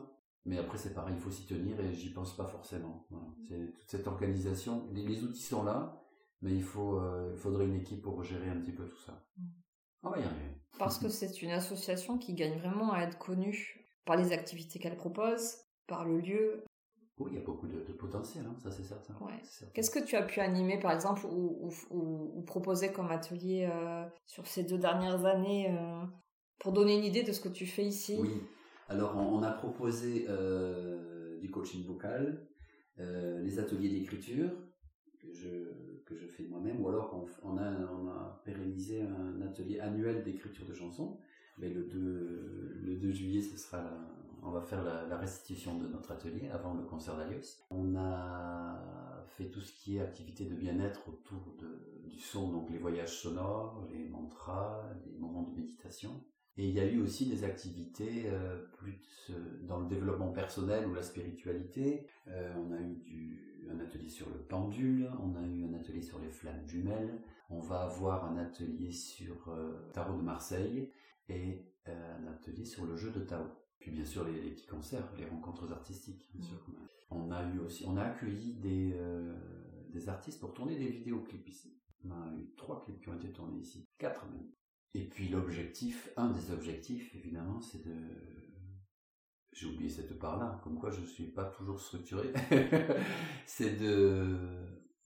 mais 0.44 0.58
après 0.58 0.78
c'est 0.78 0.94
pareil, 0.94 1.14
il 1.16 1.20
faut 1.20 1.30
s'y 1.30 1.46
tenir 1.46 1.78
et 1.80 1.92
j'y 1.92 2.12
pense 2.12 2.36
pas 2.36 2.46
forcément. 2.46 3.06
Voilà. 3.10 3.26
Mm. 3.26 3.44
C'est 3.48 3.78
toute 3.78 3.90
cette 3.90 4.06
organisation. 4.06 4.88
Les, 4.92 5.22
outils 5.24 5.42
sont 5.42 5.64
là, 5.64 6.02
mais 6.42 6.54
il 6.54 6.62
faut, 6.62 7.00
il 7.32 7.38
faudrait 7.38 7.66
une 7.66 7.76
équipe 7.76 8.02
pour 8.02 8.22
gérer 8.22 8.48
un 8.48 8.60
petit 8.60 8.72
peu 8.72 8.86
tout 8.86 9.00
ça. 9.00 9.26
Mm. 9.36 9.44
On 10.04 10.10
va 10.10 10.18
y 10.18 10.22
arriver. 10.24 10.60
Parce 10.78 10.98
que 10.98 11.08
c'est 11.10 11.42
une 11.42 11.50
association 11.50 12.18
qui 12.18 12.34
gagne 12.34 12.58
vraiment 12.58 12.92
à 12.92 13.00
être 13.00 13.18
connue 13.18 13.80
par 14.04 14.16
les 14.16 14.32
activités 14.32 14.78
qu'elle 14.78 14.96
propose, 14.96 15.56
par 15.86 16.04
le 16.04 16.20
lieu. 16.20 16.64
Oui, 17.18 17.30
il 17.32 17.38
y 17.38 17.40
a 17.40 17.44
beaucoup 17.44 17.68
de, 17.68 17.78
potentiel, 17.92 18.44
hein, 18.44 18.56
ça 18.58 18.72
c'est 18.72 18.82
certain. 18.82 19.14
Qu'est-ce 19.72 19.90
que 19.90 20.04
tu 20.04 20.16
as 20.16 20.22
pu 20.22 20.40
animer 20.40 20.80
par 20.80 20.90
exemple 20.90 21.24
ou, 21.26 21.70
ou, 21.90 22.42
proposer 22.42 22.90
comme 22.92 23.10
atelier 23.10 23.68
euh, 23.70 24.04
sur 24.26 24.46
ces 24.48 24.64
deux 24.64 24.78
dernières 24.78 25.24
années 25.24 25.70
euh, 25.70 26.02
pour 26.58 26.72
donner 26.72 26.98
une 26.98 27.04
idée 27.04 27.22
de 27.22 27.30
ce 27.30 27.40
que 27.40 27.48
tu 27.48 27.66
fais 27.66 27.84
ici? 27.84 28.16
Oui, 28.20 28.42
alors 28.88 29.16
on, 29.16 29.42
a 29.44 29.52
proposé 29.52 30.26
euh, 30.28 31.38
du 31.38 31.50
coaching 31.50 31.86
vocal, 31.86 32.48
les 32.98 33.58
ateliers 33.60 33.90
d'écriture 33.90 34.50
que 35.20 35.32
je, 35.32 36.02
que 36.06 36.16
je 36.16 36.26
fais 36.26 36.44
moi-même, 36.44 36.80
ou 36.80 36.88
alors 36.88 37.28
on, 37.42 37.48
on, 37.48 37.58
a, 37.58 37.70
on 37.92 38.08
a 38.08 38.42
pérennisé 38.44 39.02
un 39.02 39.40
atelier 39.42 39.78
annuel 39.78 40.24
d'écriture 40.24 40.66
de 40.66 40.74
chansons. 40.74 41.18
Mais 41.58 41.68
le 41.68 41.84
2, 41.84 42.80
le 42.82 42.96
2 42.96 43.12
juillet, 43.12 43.40
ce 43.40 43.56
sera 43.56 43.84
on 44.44 44.50
va 44.50 44.60
faire 44.60 44.82
la, 44.84 45.16
restitution 45.16 45.78
de 45.78 45.88
notre 45.88 46.12
atelier 46.12 46.48
avant 46.50 46.74
le 46.74 46.84
concert 46.84 47.16
d'Alios. 47.16 47.64
On 47.70 47.96
a 47.96 49.24
fait 49.26 49.50
tout 49.50 49.60
ce 49.60 49.72
qui 49.72 49.96
est 49.96 50.00
activité 50.00 50.44
de 50.44 50.54
bien-être 50.54 51.08
autour 51.08 51.56
du 52.04 52.20
son, 52.20 52.50
donc 52.50 52.70
les 52.70 52.78
voyages 52.78 53.20
sonores, 53.20 53.86
les 53.90 54.08
mantras, 54.08 54.84
les 55.06 55.18
moments 55.18 55.42
de 55.42 55.54
méditation. 55.54 56.22
Et 56.56 56.68
il 56.68 56.74
y 56.74 56.80
a 56.80 56.86
eu 56.86 57.00
aussi 57.00 57.26
des 57.26 57.42
activités 57.42 58.24
euh, 58.26 58.64
plus 58.74 59.32
dans 59.62 59.80
le 59.80 59.88
développement 59.88 60.30
personnel 60.30 60.86
ou 60.86 60.94
la 60.94 61.02
spiritualité. 61.02 62.06
Euh, 62.28 62.54
on 62.56 62.72
a 62.72 62.80
eu 62.80 63.68
un 63.70 63.80
atelier 63.80 64.08
sur 64.08 64.28
le 64.28 64.38
pendule, 64.38 65.10
on 65.20 65.34
a 65.36 65.46
eu 65.46 65.64
un 65.64 65.74
atelier 65.74 66.02
sur 66.02 66.18
les 66.20 66.30
flammes 66.30 66.66
jumelles, 66.66 67.20
on 67.50 67.60
va 67.60 67.82
avoir 67.82 68.24
un 68.24 68.36
atelier 68.36 68.92
sur 68.92 69.48
euh, 69.48 69.90
Tarot 69.92 70.16
de 70.16 70.22
Marseille, 70.22 70.90
et 71.28 71.64
euh, 71.88 72.16
un 72.18 72.32
atelier 72.32 72.64
sur 72.64 72.84
le 72.84 72.96
jeu 72.96 73.10
de 73.10 73.20
Tao. 73.20 73.44
Puis 73.84 73.92
bien 73.92 74.04
sûr 74.06 74.24
les, 74.24 74.52
petits 74.52 74.66
concerts, 74.66 75.12
les 75.18 75.26
rencontres 75.26 75.70
artistiques. 75.70 76.26
Bien 76.32 76.42
sûr. 76.42 76.56
On 77.10 77.30
a 77.30 77.44
eu 77.50 77.58
aussi, 77.58 77.84
on 77.86 77.98
a 77.98 78.04
accueilli 78.04 78.54
des, 78.54 78.94
euh, 78.94 79.36
des 79.90 80.08
artistes 80.08 80.40
pour 80.40 80.54
tourner 80.54 80.78
des 80.78 80.88
vidéoclips 80.88 81.46
ici. 81.46 81.78
On 82.02 82.10
a 82.10 82.34
eu 82.34 82.54
trois 82.56 82.82
clips 82.82 82.98
qui 83.02 83.10
ont 83.10 83.14
été 83.14 83.30
tournés 83.30 83.58
ici, 83.58 83.86
quatre 83.98 84.24
même. 84.30 84.48
Et 84.94 85.06
puis 85.06 85.28
l'objectif, 85.28 86.10
un 86.16 86.30
des 86.30 86.50
objectifs 86.50 87.14
évidemment, 87.14 87.60
c'est 87.60 87.84
de 87.84 87.94
j'ai 89.52 89.66
oublié 89.66 89.90
cette 89.90 90.18
part-là, 90.18 90.58
comme 90.64 90.78
quoi 90.78 90.90
je 90.90 91.02
ne 91.02 91.06
suis 91.06 91.26
pas 91.26 91.44
toujours 91.44 91.78
structuré, 91.78 92.32
c'est 93.46 93.76
de, 93.76 94.38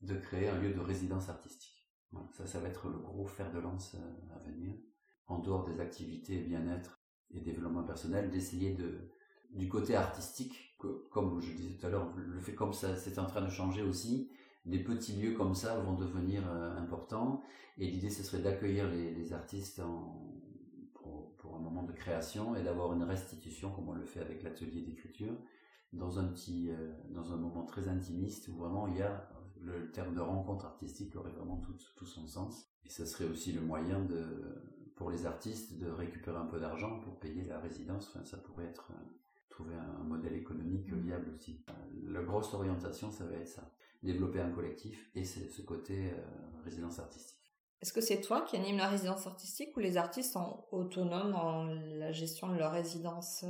de 0.02 0.14
créer 0.14 0.48
un 0.48 0.58
lieu 0.60 0.72
de 0.72 0.78
résidence 0.78 1.28
artistique. 1.28 1.84
ça, 2.30 2.46
ça 2.46 2.60
va 2.60 2.68
être 2.68 2.88
le 2.88 2.98
gros 2.98 3.26
fer 3.26 3.52
de 3.52 3.58
lance 3.58 3.96
euh, 3.96 4.36
à 4.36 4.38
venir 4.48 4.72
en 5.26 5.40
dehors 5.40 5.64
des 5.64 5.80
activités 5.80 6.38
bien-être 6.38 6.97
et 7.32 7.40
développement 7.40 7.82
personnel, 7.82 8.30
d'essayer 8.30 8.74
de 8.74 8.98
du 9.50 9.68
côté 9.68 9.94
artistique, 9.94 10.76
comme 11.10 11.40
je 11.40 11.52
disais 11.52 11.74
tout 11.74 11.86
à 11.86 11.88
l'heure, 11.88 12.12
le 12.16 12.40
fait 12.40 12.54
comme 12.54 12.72
ça, 12.72 12.96
c'est 12.96 13.18
en 13.18 13.26
train 13.26 13.40
de 13.40 13.50
changer 13.50 13.82
aussi. 13.82 14.30
Des 14.66 14.80
petits 14.80 15.16
lieux 15.16 15.34
comme 15.34 15.54
ça 15.54 15.78
vont 15.78 15.94
devenir 15.94 16.42
euh, 16.46 16.76
importants, 16.76 17.42
et 17.78 17.86
l'idée 17.90 18.10
ce 18.10 18.22
serait 18.22 18.42
d'accueillir 18.42 18.90
les, 18.90 19.32
artistes 19.32 19.80
pour, 20.94 21.56
un 21.56 21.60
moment 21.60 21.82
de 21.82 21.92
création 21.92 22.54
et 22.54 22.62
d'avoir 22.62 22.92
une 22.92 23.02
restitution, 23.02 23.72
comme 23.72 23.88
on 23.88 23.94
le 23.94 24.04
fait 24.04 24.20
avec 24.20 24.42
l'atelier 24.42 24.82
d'écriture, 24.82 25.32
dans 25.94 26.18
un 26.18 26.28
petit, 26.28 26.70
euh, 26.70 26.92
dans 27.10 27.32
un 27.32 27.36
moment 27.36 27.64
très 27.64 27.88
intimiste 27.88 28.48
où 28.48 28.56
vraiment 28.56 28.86
il 28.88 28.98
y 28.98 29.02
a 29.02 29.28
le 29.60 29.90
terme 29.90 30.14
de 30.14 30.20
rencontre 30.20 30.66
artistique 30.66 31.16
aurait 31.16 31.32
vraiment 31.32 31.56
tout, 31.56 31.74
tout 31.96 32.06
son 32.06 32.26
sens. 32.26 32.70
Et 32.84 32.90
ce 32.90 33.06
serait 33.06 33.24
aussi 33.24 33.52
le 33.52 33.62
moyen 33.62 34.04
de, 34.04 34.62
pour 34.98 35.10
les 35.10 35.26
artistes 35.26 35.78
de 35.78 35.88
récupérer 35.88 36.36
un 36.36 36.46
peu 36.46 36.58
d'argent 36.58 36.98
pour 36.98 37.18
payer 37.20 37.44
la 37.44 37.60
résidence. 37.60 38.08
Enfin, 38.08 38.24
ça 38.24 38.36
pourrait 38.36 38.66
être 38.66 38.90
euh, 38.90 39.00
trouver 39.48 39.74
un, 39.74 40.02
modèle 40.02 40.34
économique 40.34 40.90
mm. 40.90 40.98
viable 40.98 41.30
aussi. 41.34 41.64
Euh, 41.70 41.72
la 42.12 42.22
grosse 42.22 42.52
orientation, 42.52 43.10
ça 43.10 43.24
va 43.24 43.36
être 43.36 43.48
ça. 43.48 43.70
Développer 44.02 44.40
un 44.40 44.50
collectif 44.50 45.10
et 45.14 45.24
c'est 45.24 45.48
ce 45.48 45.62
côté 45.62 46.10
euh, 46.10 46.16
résidence 46.64 46.98
artistique. 46.98 47.36
Est-ce 47.80 47.92
que 47.92 48.00
c'est 48.00 48.20
toi 48.20 48.40
qui 48.40 48.56
anime 48.56 48.78
la 48.78 48.88
résidence 48.88 49.28
artistique 49.28 49.76
ou 49.76 49.80
les 49.80 49.96
artistes 49.96 50.32
sont 50.32 50.64
autonomes 50.72 51.30
dans 51.30 51.64
la 51.64 52.10
gestion 52.10 52.48
de 52.48 52.58
leur 52.58 52.72
résidence? 52.72 53.44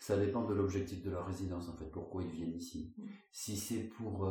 Ça 0.00 0.16
dépend 0.16 0.44
de 0.46 0.54
l'objectif 0.54 1.02
de 1.02 1.10
leur 1.10 1.26
résidence 1.26 1.68
en 1.68 1.76
fait, 1.76 1.90
pourquoi 1.90 2.22
ils 2.22 2.30
viennent 2.30 2.56
ici. 2.56 2.94
Mm. 2.96 3.02
Si 3.30 3.56
c'est 3.58 3.82
pour... 3.82 4.26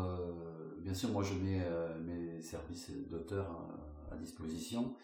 bien 0.79 0.95
sûr, 0.95 1.09
moi 1.11 1.21
je 1.21 1.35
mets 1.35 1.63
mes 1.99 2.41
services 2.41 2.89
d'auteur 3.11 3.69
à 4.11 4.15
disposition, 4.15 4.95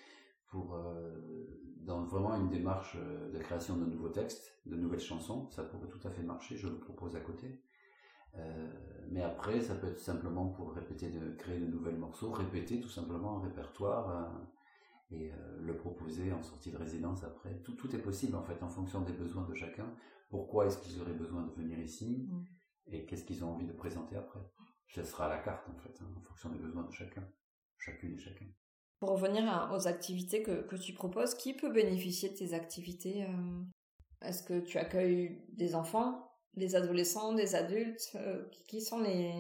pour 0.49 0.75
euh, 0.75 1.59
dans 1.89 2.03
vraiment 2.03 2.35
une 2.35 2.49
démarche 2.49 2.95
euh, 2.97 3.31
de 3.31 3.39
création 3.39 3.75
de 3.75 3.85
nouveaux 3.85 4.09
textes, 4.09 4.59
de 4.65 4.75
nouvelles 4.75 4.99
chansons, 4.99 5.49
ça 5.49 5.63
pourrait 5.63 5.89
tout 5.89 6.07
à 6.07 6.12
fait 6.12 6.21
marcher, 6.21 6.55
je 6.55 6.67
le 6.67 6.77
propose 6.77 7.15
à 7.15 7.19
côté. 7.19 7.62
Euh, 8.35 8.67
mais 9.09 9.23
après, 9.23 9.59
ça 9.62 9.73
peut 9.73 9.88
être 9.88 9.99
simplement 9.99 10.49
pour 10.49 10.73
répéter, 10.73 11.09
de 11.09 11.31
créer 11.35 11.59
de 11.59 11.65
nouvelles 11.65 11.97
morceaux, 11.97 12.31
répéter 12.31 12.79
tout 12.79 12.89
simplement 12.89 13.39
un 13.39 13.41
répertoire 13.41 14.09
euh, 14.09 15.15
et 15.15 15.31
le 15.59 15.75
proposer 15.75 16.31
en 16.31 16.43
sortie 16.43 16.71
de 16.71 16.77
résidence 16.77 17.23
après. 17.23 17.59
Tout, 17.63 17.73
tout 17.73 17.95
est 17.95 17.99
possible 17.99 18.35
en 18.35 18.43
fait 18.43 18.62
en 18.62 18.69
fonction 18.69 19.01
des 19.01 19.13
besoins 19.13 19.47
de 19.49 19.55
chacun. 19.55 19.91
Pourquoi 20.29 20.67
est-ce 20.67 20.77
qu'ils 20.77 21.01
auraient 21.01 21.13
besoin 21.13 21.41
de 21.41 21.51
venir 21.53 21.79
ici 21.79 22.29
mm. 22.29 22.43
et 22.93 23.05
qu'est-ce 23.07 23.23
qu'ils 23.23 23.43
ont 23.43 23.49
envie 23.55 23.65
de 23.65 23.73
présenter 23.73 24.15
après? 24.15 24.39
Ce 24.88 25.03
sera 25.03 25.25
à 25.25 25.29
la 25.29 25.39
carte 25.39 25.67
en 25.67 25.79
fait, 25.79 25.99
hein, 26.03 26.13
en 26.15 26.21
fonction 26.21 26.49
des 26.51 26.59
besoins 26.59 26.83
de 26.83 26.91
chacun, 26.91 27.27
chacune 27.79 28.13
et 28.13 28.19
chacun. 28.19 28.45
Pour 28.99 29.12
revenir 29.12 29.69
aux 29.73 29.88
activités 29.88 30.43
que, 30.43 30.62
que, 30.62 30.75
tu 30.75 30.93
proposes, 30.93 31.33
qui 31.33 31.53
peut 31.53 31.71
bénéficier 31.71 32.29
de 32.29 32.35
tes 32.35 32.53
activités 32.53 33.23
euh? 33.23 33.63
Est-ce 34.21 34.43
que 34.43 34.59
tu 34.59 34.77
accueilles 34.77 35.41
des 35.53 35.75
enfants, 35.75 36.29
des 36.55 36.75
adolescents, 36.75 37.33
des 37.33 37.55
adultes 37.55 38.12
euh, 38.15 38.43
Qui 38.67 38.81
sont 38.81 38.99
les, 38.99 39.33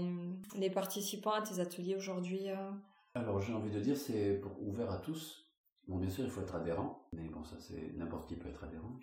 les, 0.55 0.69
participants 0.69 1.33
à 1.33 1.41
tes 1.41 1.59
ateliers 1.59 1.97
aujourd'hui 1.97 2.49
euh? 2.49 2.71
Alors 3.15 3.41
j'ai 3.41 3.53
envie 3.53 3.71
de 3.71 3.81
dire 3.81 3.97
c'est 3.97 4.41
ouvert 4.61 4.89
à 4.91 4.99
tous. 4.99 5.51
Bon 5.89 5.97
bien 5.97 6.09
sûr 6.09 6.23
il 6.23 6.29
faut 6.29 6.41
être 6.41 6.55
adhérent, 6.55 7.09
mais 7.11 7.27
bon 7.27 7.43
ça 7.43 7.57
c'est 7.59 7.93
n'importe 7.97 8.29
qui 8.29 8.35
peut 8.37 8.47
être 8.47 8.63
adhérent. 8.63 8.97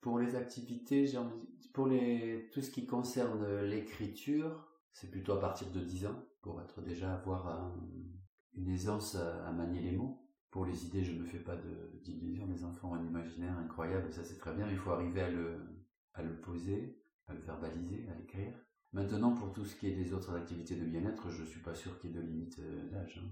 pour 0.00 0.20
les 0.20 0.36
activités, 0.36 1.06
j'ai 1.06 1.18
envie, 1.18 1.34
pour 1.72 1.88
les 1.88 2.48
tout 2.52 2.60
ce 2.60 2.70
qui 2.70 2.86
concerne 2.86 3.62
l'écriture, 3.62 4.68
c'est 4.92 5.10
plutôt 5.10 5.32
à 5.32 5.40
partir 5.40 5.70
de 5.70 5.80
10 5.80 6.06
ans 6.06 6.22
pour 6.42 6.60
être 6.60 6.80
déjà 6.82 7.14
avoir 7.14 7.48
un, 7.48 7.74
une 8.58 8.68
aisance 8.70 9.14
à, 9.14 9.50
manier 9.52 9.80
les 9.80 9.92
mots. 9.92 10.24
Pour 10.50 10.64
les 10.64 10.86
idées, 10.86 11.04
je 11.04 11.12
ne 11.12 11.20
me 11.20 11.26
fais 11.26 11.38
pas 11.38 11.56
d'illusions. 12.02 12.46
Les 12.46 12.64
enfants 12.64 12.92
ont 12.92 12.94
un 12.94 13.04
imaginaire 13.04 13.56
incroyable, 13.58 14.12
ça 14.12 14.24
c'est 14.24 14.38
très 14.38 14.54
bien. 14.54 14.66
Il 14.70 14.76
faut 14.76 14.90
arriver 14.90 15.20
à 15.20 15.30
le, 15.30 15.60
à 16.14 16.22
le 16.22 16.40
poser, 16.40 16.98
à 17.26 17.34
le 17.34 17.40
verbaliser, 17.40 18.06
à 18.10 18.18
l'écrire. 18.18 18.54
Maintenant, 18.92 19.32
pour 19.32 19.52
tout 19.52 19.64
ce 19.64 19.76
qui 19.76 19.88
est 19.88 19.94
des 19.94 20.12
autres 20.14 20.34
activités 20.34 20.74
de 20.74 20.84
bien-être, 20.84 21.30
je 21.30 21.44
suis 21.44 21.60
pas 21.60 21.74
sûr 21.74 21.98
qu'il 21.98 22.10
y 22.10 22.14
ait 22.14 22.16
de 22.16 22.22
limite 22.22 22.58
euh, 22.58 22.90
d'âge. 22.90 23.20
Hein. 23.22 23.28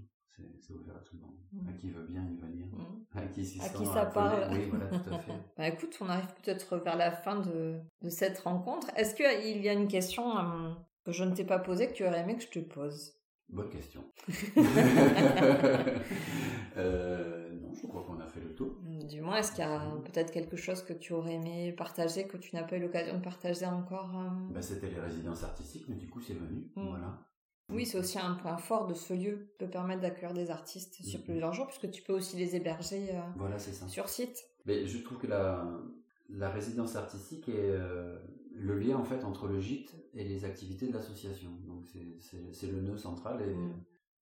C'est 0.59 0.73
ouvert 0.73 0.95
à 0.95 0.99
tout 0.99 1.15
le 1.15 1.21
monde. 1.21 1.35
Mmh. 1.51 1.69
À 1.69 1.73
qui 1.73 1.89
veut 1.89 2.05
bien 2.05 2.23
y 2.23 2.35
venir. 2.35 2.67
Mmh. 2.67 3.17
À 3.17 3.21
qui 3.23 3.43
s'y 3.43 3.59
À 3.59 3.69
qui 3.69 3.85
ça 3.87 4.05
parle. 4.05 4.47
Oui, 4.51 4.69
voilà, 4.69 4.87
tout 4.99 5.13
à 5.13 5.19
fait. 5.19 5.31
bah 5.57 5.67
écoute, 5.67 5.97
on 5.99 6.09
arrive 6.09 6.31
peut-être 6.43 6.77
vers 6.77 6.95
la 6.95 7.11
fin 7.11 7.39
de, 7.39 7.79
de 8.03 8.09
cette 8.09 8.37
rencontre. 8.39 8.87
Est-ce 8.95 9.15
qu'il 9.15 9.63
y 9.63 9.67
a 9.67 9.73
une 9.73 9.87
question 9.87 10.37
euh, 10.37 10.73
que 11.05 11.11
je 11.11 11.23
ne 11.23 11.33
t'ai 11.33 11.43
pas 11.43 11.57
posée 11.57 11.87
que 11.87 11.93
tu 11.93 12.05
aurais 12.05 12.19
aimé 12.19 12.35
que 12.35 12.43
je 12.43 12.49
te 12.49 12.59
pose? 12.59 13.16
Bonne 13.49 13.69
question. 13.69 14.03
euh, 16.77 17.49
non, 17.61 17.73
je 17.73 17.87
crois 17.87 18.03
qu'on 18.03 18.19
a 18.19 18.27
fait 18.27 18.41
le 18.41 18.53
tour. 18.53 18.75
Du 19.07 19.21
moins, 19.21 19.37
est-ce 19.37 19.51
qu'il 19.51 19.63
y 19.63 19.67
a 19.67 19.79
peut-être 20.03 20.31
quelque 20.31 20.57
chose 20.57 20.81
que 20.83 20.91
tu 20.91 21.13
aurais 21.13 21.35
aimé 21.35 21.71
partager, 21.71 22.27
que 22.27 22.35
tu 22.35 22.53
n'as 22.55 22.63
pas 22.63 22.75
eu 22.75 22.81
l'occasion 22.81 23.15
de 23.15 23.23
partager 23.23 23.65
encore 23.65 24.11
euh 24.17 24.29
bah, 24.53 24.61
C'était 24.61 24.89
les 24.89 24.99
résidences 24.99 25.43
artistiques, 25.43 25.85
mais 25.87 25.95
du 25.95 26.09
coup, 26.09 26.19
c'est 26.19 26.33
venu. 26.33 26.69
Mm. 26.75 26.89
Voilà. 26.89 27.25
Oui, 27.69 27.85
c'est 27.85 27.97
aussi 27.97 28.19
un 28.19 28.33
point 28.33 28.57
fort 28.57 28.87
de 28.87 28.93
ce 28.93 29.13
lieu, 29.13 29.53
peut 29.59 29.69
permettre 29.69 30.01
d'accueillir 30.01 30.33
des 30.33 30.51
artistes 30.51 31.01
sur 31.03 31.21
plusieurs 31.23 31.53
jours, 31.53 31.67
puisque 31.67 31.89
tu 31.91 32.01
peux 32.01 32.13
aussi 32.13 32.37
les 32.37 32.55
héberger 32.55 33.09
euh, 33.11 33.21
voilà, 33.37 33.59
ça. 33.59 33.87
sur 33.87 34.09
site. 34.09 34.45
Mais 34.65 34.87
je 34.87 34.97
trouve 34.99 35.17
que 35.17 35.27
la, 35.27 35.65
la 36.29 36.49
résidence 36.49 36.95
artistique 36.95 37.49
est, 37.49 37.75
le 38.59 38.77
lien 38.79 38.97
en 38.97 39.03
fait 39.03 39.23
entre 39.23 39.47
le 39.47 39.59
gîte 39.59 39.95
et 40.13 40.23
les 40.23 40.45
activités 40.45 40.87
de 40.87 40.93
l'association. 40.93 41.51
Donc 41.67 41.85
c'est 42.19 42.71
le 42.71 42.81
nœud 42.81 42.97
central 42.97 43.41
et 43.41 43.53
mm. 43.53 43.73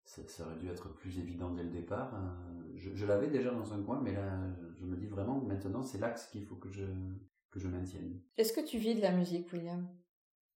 ça, 0.05 0.45
aurait 0.45 0.57
dû 0.57 0.67
être 0.69 0.93
plus 0.93 1.19
évident 1.19 1.53
dès 1.53 1.63
le 1.63 1.69
départ. 1.69 2.13
Euh, 2.15 2.73
je, 2.75 3.05
l'avais 3.05 3.27
déjà 3.27 3.51
dans 3.51 3.73
un 3.73 3.81
coin, 3.83 4.01
mais 4.01 4.13
là 4.13 4.39
je 4.77 4.85
me 4.85 4.95
dis 4.95 5.07
vraiment 5.07 5.39
que 5.39 5.45
maintenant 5.45 5.83
c'est 5.83 5.99
l'axe 5.99 6.27
qu'il 6.27 6.45
faut 6.45 6.55
que 6.55 6.69
je, 6.69 6.85
que 7.51 7.59
je 7.59 7.67
maintienne. 7.67 8.19
Est-ce 8.37 8.53
que 8.53 8.65
tu 8.65 8.77
vis 8.77 8.95
de 8.95 9.01
la 9.01 9.11
musique, 9.11 9.51
William? 9.53 9.87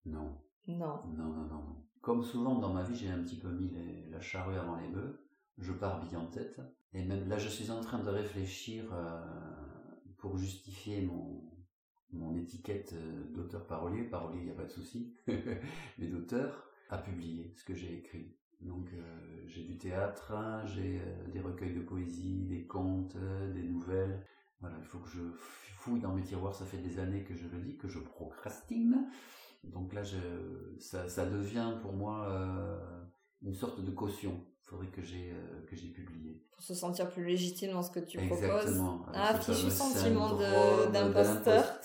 Non. 0.04 0.36
Non. 0.68 1.00
Non, 1.16 1.32
non, 1.32 1.44
non. 1.46 1.64
Comme 2.00 2.22
souvent 2.22 2.58
dans 2.58 2.72
ma 2.72 2.82
vie, 2.82 2.96
j'ai 2.96 3.10
un 3.10 3.22
petit 3.22 3.38
peu 3.38 3.50
mis 3.50 3.72
la 4.10 4.20
charrue 4.20 4.56
avant 4.56 4.76
les 4.76 4.88
bœufs. 4.88 5.20
Je 5.58 5.72
pars 5.72 6.00
bien 6.08 6.20
en 6.20 6.26
tête. 6.26 6.60
Et 6.94 7.04
même 7.04 7.28
là, 7.28 7.38
je 7.38 7.48
suis 7.48 7.70
en 7.70 7.80
train 7.80 8.02
de 8.02 8.08
réfléchir 8.08 8.84
euh, 8.92 9.20
pour 10.16 10.38
justifier 10.38 11.02
mon, 11.02 11.42
mon 12.12 12.36
étiquette 12.36 12.92
euh, 12.94 13.24
d'auteur 13.34 13.66
parolier, 13.66 14.02
parolier, 14.02 14.38
il 14.40 14.44
n'y 14.44 14.50
a 14.50 14.54
pas 14.54 14.64
de 14.64 14.70
souci, 14.70 15.14
mais 15.98 16.06
d'auteur, 16.06 16.70
à 16.88 16.98
publier 16.98 17.52
ce 17.56 17.64
que 17.64 17.74
j'ai 17.74 17.98
écrit. 17.98 18.34
Donc 18.60 18.88
euh, 18.92 19.42
j'ai 19.46 19.62
du 19.62 19.78
théâtre, 19.78 20.32
j'ai 20.66 21.00
des 21.32 21.40
recueils 21.40 21.74
de 21.74 21.80
poésie, 21.80 22.44
des 22.44 22.66
contes, 22.66 23.16
des 23.54 23.62
nouvelles. 23.62 24.26
Voilà, 24.60 24.76
il 24.78 24.84
faut 24.84 24.98
que 24.98 25.08
je 25.08 25.22
fouille 25.76 26.00
dans 26.00 26.14
mes 26.14 26.22
tiroirs, 26.22 26.54
ça 26.54 26.66
fait 26.66 26.78
des 26.78 26.98
années 26.98 27.24
que 27.24 27.34
je 27.34 27.48
le 27.48 27.60
dis, 27.62 27.78
que 27.78 27.88
je 27.88 27.98
procrastine. 27.98 29.08
Donc 29.64 29.94
là, 29.94 30.02
ça 30.78 31.26
devient 31.26 31.72
pour 31.80 31.94
moi 31.94 32.28
une 33.40 33.54
sorte 33.54 33.82
de 33.82 33.90
caution 33.90 34.44
faudrait 34.70 34.88
que 34.88 35.02
j'ai 35.02 35.32
euh, 35.32 35.66
que 35.66 35.76
j'ai 35.76 35.88
publié. 35.88 36.40
Pour 36.52 36.62
se 36.62 36.74
sentir 36.74 37.10
plus 37.10 37.24
légitime 37.24 37.72
dans 37.72 37.82
ce 37.82 37.90
que 37.90 38.00
tu 38.00 38.18
Exactement, 38.18 38.98
proposes. 38.98 39.14
Ah, 39.14 39.38
fichu 39.38 39.70
sentiment 39.70 40.36
d'imposteur. 40.92 41.80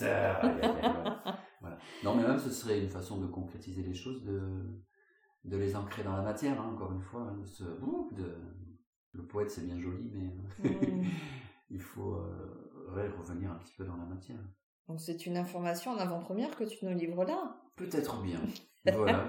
voilà. 1.60 1.78
Non, 2.04 2.14
mais 2.14 2.22
même 2.22 2.38
ce 2.38 2.50
serait 2.50 2.80
une 2.80 2.88
façon 2.88 3.18
de 3.18 3.26
concrétiser 3.26 3.82
les 3.82 3.94
choses, 3.94 4.22
de 4.24 4.40
de 5.44 5.56
les 5.56 5.76
ancrer 5.76 6.02
dans 6.02 6.16
la 6.16 6.22
matière, 6.22 6.60
hein, 6.60 6.72
encore 6.74 6.92
une 6.92 7.02
fois. 7.02 7.22
Hein, 7.22 7.40
ce, 7.44 7.62
de, 7.62 8.36
le 9.12 9.26
poète, 9.26 9.50
c'est 9.50 9.64
bien 9.64 9.78
joli, 9.78 10.10
mais 10.12 10.68
mm. 10.68 11.04
il 11.70 11.80
faut 11.80 12.14
euh, 12.14 12.88
revenir 12.88 13.52
un 13.52 13.56
petit 13.56 13.74
peu 13.76 13.84
dans 13.84 13.96
la 13.96 14.04
matière. 14.04 14.38
Donc 14.88 15.00
c'est 15.00 15.26
une 15.26 15.36
information 15.36 15.92
en 15.92 15.98
avant-première 15.98 16.56
que 16.56 16.64
tu 16.64 16.84
nous 16.84 16.96
livres 16.96 17.24
là? 17.24 17.56
Peut-être 17.76 18.22
bien. 18.22 18.40
Voilà, 18.94 19.26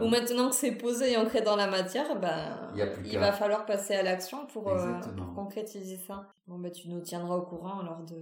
Ou 0.00 0.08
maintenant 0.08 0.50
que 0.50 0.56
c'est 0.56 0.72
posé 0.72 1.12
et 1.12 1.16
ancré 1.16 1.40
dans 1.40 1.56
la 1.56 1.66
matière, 1.66 2.18
ben, 2.20 2.72
il, 3.04 3.18
va 3.18 3.32
falloir 3.32 3.66
passer 3.66 3.94
à 3.94 4.02
l'action 4.02 4.46
pour, 4.46 4.68
euh, 4.68 5.00
concrétiser 5.34 5.96
ça. 5.96 6.30
Bon, 6.46 6.58
ben, 6.58 6.70
tu 6.70 6.88
nous 6.88 7.00
tiendras 7.00 7.36
au 7.36 7.42
courant 7.42 7.82
lors 7.82 8.02
de, 8.04 8.20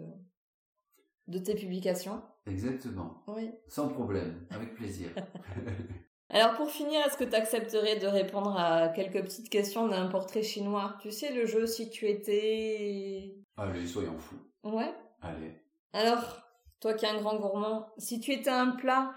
de 1.28 1.38
tes 1.38 1.54
publications. 1.54 2.22
Exactement. 2.46 3.22
Oui. 3.28 3.50
Sans 3.68 3.88
problème, 3.88 4.46
avec 4.50 4.74
plaisir. 4.74 5.10
Alors 6.32 6.54
pour 6.54 6.70
finir, 6.70 7.04
est-ce 7.04 7.18
que 7.18 7.24
tu 7.24 7.34
accepterais 7.34 7.98
de 7.98 8.06
répondre 8.06 8.58
à 8.58 8.88
quelques 8.88 9.22
petites 9.22 9.50
questions 9.50 9.86
d'un 9.88 10.06
portrait 10.06 10.42
chinois? 10.42 10.96
Tu 11.02 11.10
sais, 11.10 11.30
le 11.30 11.44
jeu 11.44 11.66
si 11.66 11.90
tu 11.90 12.08
étais... 12.08 13.36
Allez, 13.58 13.86
soyons 13.86 14.18
fous. 14.18 14.40
Ouais. 14.64 14.94
Allez. 15.20 15.60
Alors, 15.92 16.42
toi 16.80 16.94
qui 16.94 17.04
es 17.04 17.08
un 17.08 17.20
grand 17.20 17.36
gourmand, 17.36 17.86
si 17.98 18.18
tu 18.18 18.32
étais 18.32 18.50
un 18.50 18.70
plat... 18.70 19.12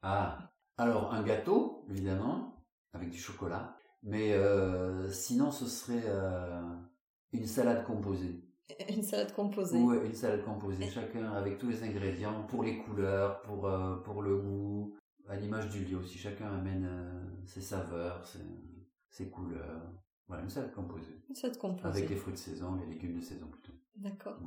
Ah, 0.00 0.38
alors, 0.78 1.12
un 1.12 1.22
gâteau, 1.24 1.84
évidemment, 1.90 2.64
avec 2.92 3.10
du 3.10 3.18
chocolat. 3.18 3.76
Mais 4.04 4.32
euh, 4.32 5.10
sinon, 5.10 5.50
ce 5.50 5.66
serait 5.66 6.04
euh, 6.06 6.62
une 7.32 7.46
salade 7.46 7.84
composée. 7.84 8.44
Une 8.88 9.02
salade 9.02 9.32
composée 9.34 9.78
Oui, 9.78 9.96
une 10.04 10.14
salade 10.14 10.44
composée. 10.44 10.90
Chacun 10.90 11.32
avec 11.32 11.56
tous 11.56 11.68
les 11.68 11.82
ingrédients, 11.82 12.42
pour 12.44 12.62
les 12.62 12.76
couleurs, 12.76 13.40
pour, 13.40 13.66
euh, 13.66 13.96
pour 14.02 14.20
le 14.20 14.36
goût, 14.36 14.94
à 15.26 15.36
l'image 15.36 15.70
du 15.70 15.86
lieu 15.86 15.96
aussi. 15.96 16.18
Chacun 16.18 16.46
amène 16.46 16.86
ses 17.46 17.62
saveurs, 17.62 18.26
ses, 18.26 18.44
ses 19.08 19.30
couleurs. 19.30 19.90
Voilà, 20.26 20.42
une 20.42 20.50
salade 20.50 20.74
composée. 20.74 21.18
Une 21.30 21.34
salade 21.34 21.56
composée. 21.56 21.88
Avec 21.88 22.10
les 22.10 22.16
fruits 22.16 22.34
de 22.34 22.38
saison, 22.38 22.74
les 22.74 22.86
légumes 22.86 23.16
de 23.16 23.22
saison 23.22 23.46
plutôt. 23.46 23.72
D'accord. 23.98 24.38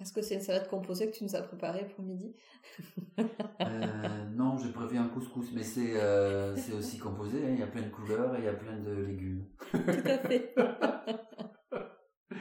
Est-ce 0.00 0.12
que 0.12 0.22
c'est 0.22 0.34
une 0.34 0.40
salade 0.40 0.68
composée 0.68 1.10
que 1.10 1.16
tu 1.16 1.24
nous 1.24 1.34
as 1.34 1.42
préparée 1.42 1.88
pour 1.88 2.04
midi 2.04 2.36
euh, 3.18 4.24
Non, 4.36 4.56
j'ai 4.58 4.70
prévu 4.70 4.96
un 4.96 5.08
couscous, 5.08 5.50
mais 5.52 5.62
c'est 5.62 5.94
euh, 6.00 6.54
aussi 6.76 6.98
composé. 6.98 7.44
Hein. 7.44 7.50
Il 7.52 7.58
y 7.58 7.62
a 7.62 7.66
plein 7.66 7.82
de 7.82 7.88
couleurs 7.88 8.36
et 8.36 8.38
il 8.38 8.44
y 8.44 8.48
a 8.48 8.54
plein 8.54 8.78
de 8.78 8.92
légumes. 8.92 9.48
Tout 9.72 9.78
à 9.78 10.18
fait. 10.18 10.54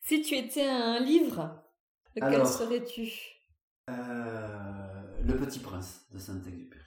si 0.00 0.20
tu 0.22 0.34
étais 0.34 0.66
un 0.66 0.98
livre, 0.98 1.62
lequel 2.16 2.46
serais-tu? 2.46 3.08
euh, 3.88 5.22
Le 5.22 5.36
Petit 5.36 5.60
Prince 5.60 6.06
de 6.12 6.18
Saint-Exupéry. 6.18 6.82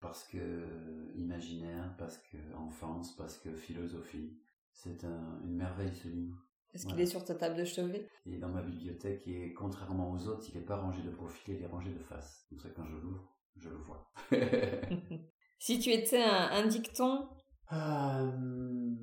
Parce 0.00 0.24
que 0.24 1.12
imaginaire, 1.16 1.94
parce 1.98 2.18
que 2.18 2.36
enfance, 2.54 3.16
parce 3.16 3.38
que 3.38 3.52
philosophie. 3.54 4.38
C'est 4.72 5.04
une 5.04 5.56
merveille 5.56 5.94
ce 5.94 6.08
livre. 6.08 6.45
Est-ce 6.76 6.86
qu'il 6.86 7.00
est 7.00 7.06
sur 7.06 7.24
ta 7.24 7.34
table 7.34 7.56
de 7.56 7.64
chevet 7.64 8.06
Il 8.26 8.34
est 8.34 8.38
dans 8.38 8.50
ma 8.50 8.60
bibliothèque 8.60 9.26
et 9.28 9.54
contrairement 9.54 10.12
aux 10.12 10.28
autres, 10.28 10.46
il 10.50 10.58
n'est 10.58 10.66
pas 10.66 10.76
rangé 10.76 11.00
de 11.00 11.08
profil, 11.08 11.54
il 11.54 11.62
est 11.62 11.66
rangé 11.66 11.90
de 11.90 11.98
face. 11.98 12.44
Comme 12.50 12.58
ça, 12.58 12.68
quand 12.76 12.84
je 12.84 12.96
l'ouvre, 12.96 13.34
je 13.56 13.70
le 13.70 13.76
vois. 13.76 14.12
si 15.58 15.78
tu 15.78 15.88
étais 15.90 16.22
un, 16.22 16.66
dicton 16.66 17.30
euh, 17.72 18.94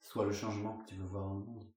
Soit 0.00 0.24
le 0.24 0.32
changement 0.32 0.78
que 0.78 0.86
tu 0.86 0.94
veux 0.94 1.04
voir 1.04 1.28
dans 1.28 1.34
le 1.34 1.44
monde. 1.44 1.70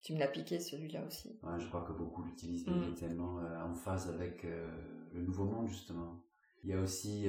Tu 0.00 0.14
me 0.14 0.18
l'as 0.18 0.28
piqué 0.28 0.58
celui-là 0.58 1.04
aussi. 1.04 1.38
je 1.58 1.68
crois 1.68 1.82
que 1.82 1.92
beaucoup 1.92 2.22
l'utilisent, 2.22 2.66
mais 2.66 2.78
il 2.86 2.92
est 2.92 2.94
tellement 2.94 3.40
euh, 3.40 3.62
en 3.62 3.74
phase 3.74 4.08
avec 4.08 4.46
euh, 4.46 4.66
le 5.12 5.20
nouveau 5.20 5.44
monde, 5.44 5.68
justement. 5.68 6.24
Il 6.64 6.70
y 6.70 6.72
a 6.72 6.80
aussi 6.80 7.28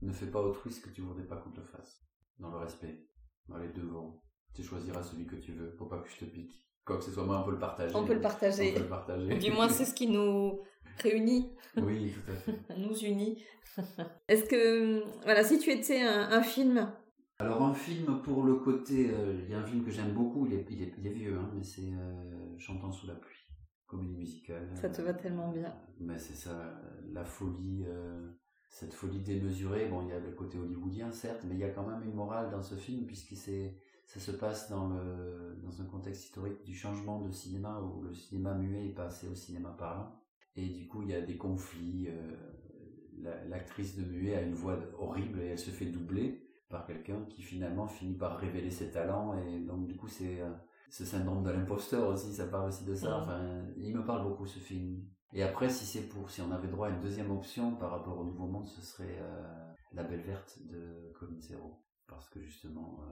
ne 0.00 0.12
fais 0.12 0.26
pas 0.26 0.42
autrui 0.42 0.72
ce 0.72 0.80
que 0.80 0.90
tu 0.90 1.02
voudrais 1.02 1.28
pas 1.28 1.36
qu'on 1.36 1.52
te 1.52 1.62
fasse. 1.62 2.04
Dans 2.40 2.50
le 2.50 2.56
respect, 2.56 3.06
dans 3.46 3.58
les 3.58 3.68
devoirs. 3.68 4.14
Tu 4.54 4.62
choisiras 4.62 5.02
celui 5.02 5.26
que 5.26 5.36
tu 5.36 5.52
veux, 5.52 5.74
pour 5.76 5.88
pas 5.88 5.98
que 5.98 6.08
je 6.08 6.24
te 6.24 6.24
pique. 6.24 6.66
Quoi 6.84 6.98
que 6.98 7.04
ce 7.04 7.12
soit, 7.12 7.24
moi, 7.24 7.40
on 7.40 7.44
peut 7.44 7.52
le 7.52 7.58
partager. 7.58 7.94
On 7.94 8.04
peut 8.04 8.14
le 8.14 8.20
partager. 8.20 8.70
On 8.70 8.74
peut 8.74 8.80
le 8.80 8.88
partager. 8.88 9.38
Du 9.38 9.52
moins, 9.52 9.68
c'est 9.68 9.84
ce 9.84 9.94
qui 9.94 10.08
nous 10.08 10.60
réunit. 11.02 11.50
Oui, 11.76 12.12
tout 12.12 12.30
à 12.30 12.34
fait. 12.34 12.58
nous 12.78 12.96
unit. 12.98 13.42
Est-ce 14.28 14.44
que, 14.44 15.04
voilà, 15.24 15.44
si 15.44 15.58
tu 15.58 15.70
étais 15.70 16.02
un, 16.02 16.42
film? 16.42 16.90
Alors, 17.38 17.62
un 17.62 17.74
film, 17.74 18.20
pour 18.22 18.44
le 18.44 18.56
côté, 18.56 19.10
euh, 19.10 19.40
il 19.44 19.50
y 19.50 19.54
a 19.54 19.58
un 19.58 19.64
film 19.64 19.84
que 19.84 19.90
j'aime 19.90 20.12
beaucoup, 20.12 20.46
il 20.46 20.54
est, 20.54 20.66
il 20.70 21.06
est, 21.06 21.10
vieux, 21.10 21.36
hein, 21.36 21.50
mais 21.54 21.62
c'est 21.62 21.92
euh, 21.92 22.58
Chantant 22.58 22.92
sous 22.92 23.06
la 23.06 23.14
pluie, 23.14 23.38
comédie 23.86 24.16
musicale. 24.16 24.68
Ça 24.74 24.90
te 24.90 25.00
va 25.02 25.14
tellement 25.14 25.50
bien. 25.50 25.74
mais 26.00 26.18
c'est 26.18 26.34
ça, 26.34 26.80
la 27.12 27.24
folie, 27.24 27.84
euh, 27.86 28.30
cette 28.68 28.92
folie 28.92 29.20
démesurée. 29.20 29.86
Bon, 29.86 30.02
il 30.02 30.08
y 30.08 30.12
a 30.12 30.18
le 30.18 30.32
côté 30.32 30.58
hollywoodien, 30.58 31.10
certes, 31.12 31.44
mais 31.46 31.54
il 31.54 31.60
y 31.60 31.64
a 31.64 31.70
quand 31.70 31.86
même 31.86 32.02
une 32.02 32.14
morale 32.14 32.50
dans 32.50 32.62
ce 32.62 32.74
film, 32.74 33.06
puisque 33.06 33.36
c'est 33.36 33.76
ça 34.10 34.18
se 34.18 34.32
passe 34.32 34.68
dans, 34.68 34.88
le, 34.88 35.56
dans 35.62 35.80
un 35.80 35.84
contexte 35.84 36.24
historique 36.24 36.64
du 36.64 36.74
changement 36.74 37.20
de 37.20 37.30
cinéma 37.30 37.80
où 37.80 38.02
le 38.02 38.12
cinéma 38.12 38.54
muet 38.54 38.88
est 38.88 38.92
passé 38.92 39.28
au 39.28 39.36
cinéma 39.36 39.70
parlant. 39.78 40.20
Et 40.56 40.68
du 40.68 40.88
coup, 40.88 41.02
il 41.02 41.10
y 41.10 41.14
a 41.14 41.20
des 41.20 41.36
conflits. 41.36 42.08
Euh, 42.08 43.38
l'actrice 43.48 43.96
de 43.96 44.02
muet 44.02 44.34
a 44.34 44.42
une 44.42 44.54
voix 44.54 44.76
horrible 44.98 45.40
et 45.40 45.46
elle 45.50 45.58
se 45.60 45.70
fait 45.70 45.86
doubler 45.86 46.42
par 46.68 46.86
quelqu'un 46.86 47.24
qui 47.26 47.42
finalement 47.42 47.86
finit 47.86 48.16
par 48.16 48.36
révéler 48.36 48.72
ses 48.72 48.90
talents. 48.90 49.38
Et 49.46 49.60
donc, 49.60 49.86
du 49.86 49.94
coup, 49.94 50.08
c'est 50.08 50.40
euh, 50.40 50.50
ce 50.90 51.04
syndrome 51.04 51.44
de 51.44 51.50
l'imposteur 51.50 52.08
aussi, 52.08 52.32
ça 52.32 52.48
parle 52.48 52.70
aussi 52.70 52.84
de 52.84 52.96
ça. 52.96 53.16
Enfin, 53.16 53.62
il 53.76 53.94
me 53.96 54.04
parle 54.04 54.24
beaucoup 54.24 54.46
ce 54.46 54.58
film. 54.58 55.04
Et 55.32 55.44
après, 55.44 55.68
si 55.68 55.86
c'est 55.86 56.08
pour, 56.08 56.30
si 56.30 56.42
on 56.42 56.50
avait 56.50 56.66
droit 56.66 56.88
à 56.88 56.90
une 56.90 57.00
deuxième 57.00 57.30
option 57.30 57.76
par 57.76 57.92
rapport 57.92 58.18
au 58.18 58.24
Nouveau 58.24 58.48
Monde, 58.48 58.66
ce 58.66 58.80
serait 58.80 59.18
euh, 59.20 59.72
La 59.92 60.02
Belle 60.02 60.22
Verte 60.22 60.58
de 60.68 61.12
Colin 61.14 61.40
Serrault. 61.40 61.80
Parce 62.08 62.28
que 62.28 62.40
justement, 62.40 63.04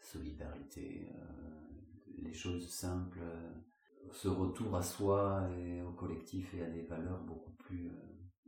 solidarité, 0.00 1.10
euh, 1.14 2.22
les 2.22 2.32
choses 2.32 2.68
simples, 2.68 3.20
euh, 3.22 3.54
ce 4.12 4.28
retour 4.28 4.76
à 4.76 4.82
soi 4.82 5.48
et 5.56 5.82
au 5.82 5.92
collectif 5.92 6.54
et 6.54 6.62
à 6.62 6.70
des 6.70 6.82
valeurs 6.82 7.22
beaucoup 7.24 7.52
plus 7.52 7.88
euh, 7.88 7.94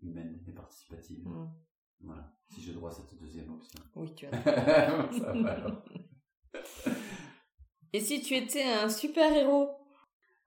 humaines 0.03 0.40
et 0.46 0.53
participatives. 0.53 1.26
Mm. 1.26 1.48
Voilà, 2.03 2.32
si 2.48 2.62
j'ai 2.62 2.72
droit 2.72 2.90
à 2.90 2.94
cette 2.94 3.18
deuxième 3.20 3.53
option. 3.53 3.80
Oui, 3.94 4.14
tu 4.14 4.26
as. 4.26 4.30
Ça 5.12 5.32
va, 5.32 5.84
et 7.92 8.01
si 8.01 8.22
tu 8.22 8.34
étais 8.34 8.64
un 8.64 8.88
super-héros? 8.88 9.70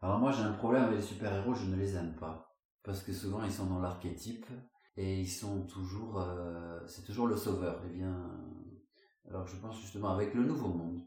Alors 0.01 0.19
moi 0.19 0.31
j'ai 0.31 0.41
un 0.41 0.53
problème 0.53 0.83
avec 0.83 0.97
les 0.97 1.05
super-héros, 1.05 1.53
je 1.53 1.67
ne 1.67 1.75
les 1.75 1.95
aime 1.95 2.15
pas. 2.15 2.57
Parce 2.83 3.03
que 3.03 3.13
souvent 3.13 3.43
ils 3.43 3.51
sont 3.51 3.67
dans 3.67 3.79
l'archétype 3.79 4.47
et 4.97 5.21
ils 5.21 5.29
sont 5.29 5.65
toujours... 5.67 6.21
c'est 6.87 7.05
toujours 7.05 7.27
le 7.27 7.37
sauveur. 7.37 7.81
Eh 7.85 7.89
bien, 7.89 8.29
alors 9.29 9.47
je 9.47 9.55
pense 9.57 9.79
justement 9.79 10.09
avec 10.09 10.33
le 10.33 10.43
nouveau 10.43 10.67
monde, 10.67 11.01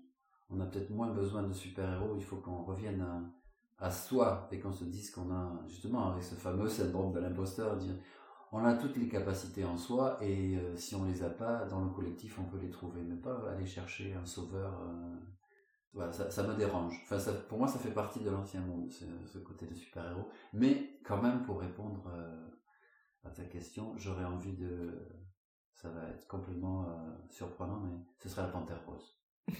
on 0.50 0.60
a 0.60 0.66
peut-être 0.66 0.90
moins 0.90 1.12
besoin 1.12 1.42
de 1.42 1.52
super-héros, 1.52 2.14
il 2.16 2.24
faut 2.24 2.36
qu'on 2.36 2.62
revienne 2.62 3.04
à, 3.78 3.90
soi 3.90 4.48
et 4.50 4.60
qu'on 4.60 4.72
se 4.72 4.84
dise 4.84 5.10
qu'on 5.10 5.30
a 5.30 5.62
justement 5.66 6.12
avec 6.12 6.24
ce 6.24 6.34
fameux 6.34 6.68
syndrome 6.68 7.12
de 7.12 7.20
l'imposteur, 7.20 7.76
dire 7.76 7.94
on 8.52 8.64
a 8.64 8.74
toutes 8.74 8.96
les 8.96 9.08
capacités 9.08 9.64
en 9.64 9.76
soi 9.76 10.18
et 10.22 10.56
euh, 10.56 10.76
si 10.76 10.94
on 10.94 11.04
les 11.04 11.22
a 11.22 11.28
pas 11.28 11.64
dans 11.66 11.84
le 11.84 11.90
collectif 11.90 12.38
on 12.38 12.44
peut 12.44 12.58
les 12.58 12.70
trouver, 12.70 13.02
mais 13.02 13.16
pas 13.16 13.50
aller 13.50 13.66
chercher 13.66 14.14
un 14.14 14.24
sauveur. 14.24 14.80
Euh, 14.82 15.16
voilà, 15.96 16.12
ça, 16.12 16.42
me 16.42 16.54
dérange. 16.54 16.92
Enfin, 17.04 17.32
pour 17.48 17.56
moi, 17.56 17.66
ça 17.66 17.78
fait 17.78 17.90
partie 17.90 18.20
de 18.20 18.28
l'ancien 18.28 18.60
monde, 18.60 18.92
ce, 18.92 19.06
ce, 19.24 19.38
côté 19.38 19.66
de 19.66 19.74
super-héros. 19.74 20.28
Mais 20.52 21.00
quand 21.02 21.22
même, 21.22 21.42
pour 21.42 21.58
répondre 21.58 22.04
euh, 22.14 22.48
à 23.24 23.30
ta 23.30 23.44
question, 23.44 23.96
j'aurais 23.96 24.26
envie 24.26 24.52
de... 24.52 24.92
Ça 25.76 25.90
va 25.90 26.08
être 26.08 26.26
complètement 26.26 26.84
euh, 26.88 26.94
surprenant, 27.28 27.80
mais 27.80 27.92
ce 28.18 28.28
serait 28.30 28.42
la 28.42 28.48
Panthère 28.48 28.80
Rose. 28.86 29.18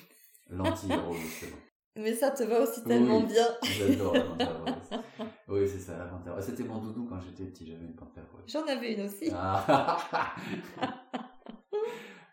L'anti-héros, 0.51 1.12
justement. 1.12 1.57
Mais 1.95 2.14
ça 2.14 2.31
te 2.31 2.43
va 2.43 2.61
aussi 2.61 2.83
tellement 2.85 3.19
oui, 3.19 3.27
bien. 3.27 3.47
J'adore 3.62 4.14
la 4.14 4.23
Panthère 4.23 4.64
Rose. 4.64 5.01
Oui, 5.49 5.69
c'est 5.69 5.79
ça, 5.79 5.99
la 5.99 6.07
Panthère 6.07 6.35
Rose. 6.35 6.45
C'était 6.45 6.64
mon 6.64 6.81
doudou 6.81 7.07
quand 7.07 7.21
j'étais 7.21 7.45
petit, 7.45 7.67
j'avais 7.67 7.85
une 7.85 7.95
Panthère 7.95 8.25
Rose. 8.33 8.45
J'en 8.47 8.67
avais 8.67 8.95
une 8.95 9.07
aussi. 9.07 9.31
Ah. 9.33 10.35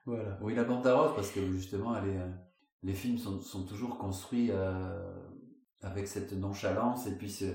voilà. 0.06 0.38
Oui, 0.42 0.56
la 0.56 0.64
Panthère 0.64 1.02
Rose, 1.02 1.12
parce 1.16 1.32
que 1.32 1.46
justement, 1.52 1.98
elle 1.98 2.10
est... 2.10 2.18
Euh, 2.18 2.30
les 2.84 2.94
films 2.94 3.18
sont, 3.18 3.42
sont 3.42 3.66
toujours 3.66 3.98
construits 3.98 4.50
euh, 4.52 5.14
avec 5.82 6.08
cette 6.08 6.34
nonchalance 6.34 7.08
et 7.08 7.18
puis 7.18 7.30
ce, 7.30 7.46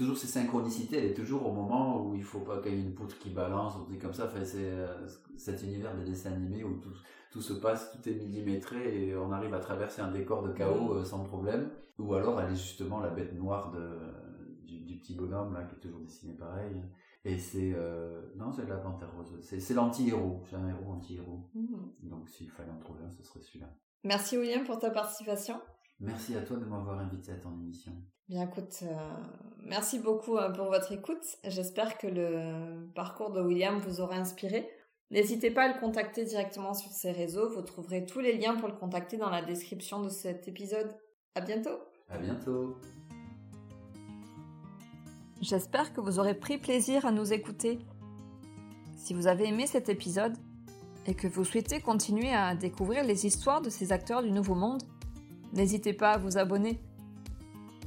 toujours 0.00 0.16
ces 0.16 0.26
synchronicités. 0.26 0.96
Elle 0.96 1.10
est 1.10 1.14
toujours 1.14 1.46
au 1.46 1.52
moment 1.52 2.02
où 2.02 2.14
il 2.14 2.24
faut 2.24 2.40
pas 2.40 2.60
qu'il 2.60 2.74
y 2.74 2.78
ait 2.78 2.80
une 2.80 2.94
poutre 2.94 3.18
qui 3.18 3.30
balance 3.30 3.74
ou 3.76 3.90
des 3.90 3.98
comme 3.98 4.14
ça. 4.14 4.26
Enfin, 4.26 4.44
c'est 4.44 4.64
euh, 4.64 5.06
cet 5.36 5.62
univers 5.62 5.94
de 5.96 6.02
dessin 6.02 6.32
animé 6.32 6.64
où 6.64 6.78
tout, 6.78 6.94
tout 7.30 7.42
se 7.42 7.52
passe, 7.52 7.92
tout 7.92 8.08
est 8.08 8.14
millimétré 8.14 9.08
et 9.08 9.16
on 9.16 9.30
arrive 9.30 9.52
à 9.52 9.60
traverser 9.60 10.00
un 10.00 10.10
décor 10.10 10.42
de 10.42 10.52
chaos 10.52 10.94
euh, 10.94 11.04
sans 11.04 11.22
problème. 11.22 11.70
Ou 11.98 12.14
alors 12.14 12.40
elle 12.40 12.52
est 12.52 12.56
justement 12.56 13.00
la 13.00 13.10
bête 13.10 13.34
noire 13.34 13.72
de, 13.72 14.66
du, 14.66 14.80
du 14.80 14.96
petit 14.96 15.14
bonhomme 15.14 15.52
là 15.52 15.64
qui 15.64 15.76
est 15.76 15.80
toujours 15.80 16.00
dessiné 16.00 16.32
pareil. 16.32 16.82
Et 17.26 17.36
c'est 17.36 17.74
euh, 17.74 18.22
non, 18.36 18.50
c'est 18.50 18.66
la 18.66 18.78
panthère 18.78 19.12
rose. 19.14 19.38
C'est 19.42 19.74
l'anti-héros. 19.74 20.42
C'est 20.48 20.56
un 20.56 20.66
héros 20.66 20.92
anti-héros. 20.92 21.50
Mmh. 21.54 22.08
Donc 22.08 22.26
s'il 22.30 22.50
fallait 22.50 22.70
en 22.70 22.78
trouver 22.78 23.00
un, 23.04 23.12
ce 23.12 23.22
serait 23.22 23.40
celui-là. 23.40 23.68
Merci 24.02 24.38
William 24.38 24.64
pour 24.64 24.78
ta 24.78 24.88
participation. 24.88 25.60
Merci 26.00 26.34
à 26.34 26.40
toi 26.40 26.56
de 26.56 26.64
m'avoir 26.64 26.98
invité 26.98 27.32
à 27.32 27.36
ton 27.36 27.52
émission. 27.60 27.92
Bien 28.28 28.44
écoute, 28.44 28.82
euh, 28.82 28.94
merci 29.62 29.98
beaucoup 29.98 30.36
euh, 30.36 30.50
pour 30.50 30.66
votre 30.66 30.92
écoute. 30.92 31.24
J'espère 31.44 31.98
que 31.98 32.06
le 32.06 32.90
parcours 32.94 33.30
de 33.32 33.40
William 33.40 33.78
vous 33.78 34.00
aura 34.00 34.16
inspiré. 34.16 34.68
N'hésitez 35.10 35.50
pas 35.50 35.64
à 35.64 35.74
le 35.74 35.80
contacter 35.80 36.24
directement 36.24 36.72
sur 36.72 36.90
ses 36.90 37.10
réseaux. 37.10 37.50
Vous 37.50 37.62
trouverez 37.62 38.06
tous 38.06 38.20
les 38.20 38.38
liens 38.38 38.54
pour 38.54 38.68
le 38.68 38.74
contacter 38.74 39.16
dans 39.16 39.28
la 39.28 39.42
description 39.42 40.00
de 40.00 40.08
cet 40.08 40.48
épisode. 40.48 40.96
À 41.34 41.40
bientôt. 41.40 41.78
À 42.08 42.18
bientôt. 42.18 42.78
J'espère 45.40 45.92
que 45.92 46.00
vous 46.00 46.18
aurez 46.18 46.34
pris 46.34 46.58
plaisir 46.58 47.04
à 47.06 47.12
nous 47.12 47.32
écouter. 47.32 47.78
Si 48.96 49.12
vous 49.12 49.26
avez 49.26 49.48
aimé 49.48 49.66
cet 49.66 49.88
épisode, 49.88 50.36
et 51.06 51.14
que 51.14 51.26
vous 51.26 51.44
souhaitez 51.44 51.80
continuer 51.80 52.32
à 52.32 52.54
découvrir 52.54 53.04
les 53.04 53.26
histoires 53.26 53.60
de 53.60 53.70
ces 53.70 53.90
acteurs 53.90 54.22
du 54.22 54.30
Nouveau 54.30 54.54
Monde, 54.54 54.82
n'hésitez 55.52 55.92
pas 55.92 56.12
à 56.12 56.18
vous 56.18 56.38
abonner. 56.38 56.80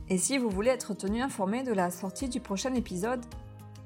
Et 0.09 0.17
si 0.17 0.37
vous 0.37 0.49
voulez 0.49 0.69
être 0.69 0.93
tenu 0.93 1.21
informé 1.21 1.63
de 1.63 1.73
la 1.73 1.89
sortie 1.89 2.29
du 2.29 2.39
prochain 2.39 2.73
épisode, 2.73 3.25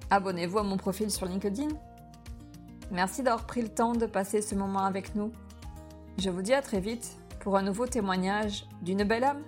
abonnez-vous 0.10 0.60
à 0.60 0.64
mon 0.64 0.78
profil 0.78 1.12
sur 1.12 1.26
LinkedIn. 1.26 1.70
Merci 2.92 3.24
d'avoir 3.24 3.46
pris 3.46 3.62
le 3.62 3.70
temps 3.70 3.94
de 3.94 4.06
passer 4.06 4.42
ce 4.42 4.56
moment 4.56 4.86
avec 4.86 5.16
nous. 5.16 5.32
Je 6.18 6.30
vous 6.30 6.42
dis 6.42 6.54
à 6.54 6.62
très 6.62 6.80
vite 6.80 7.18
pour 7.42 7.58
un 7.58 7.62
nouveau 7.62 7.86
témoignage 7.86 8.66
d'une 8.82 9.04
belle 9.04 9.24
âme. 9.24 9.44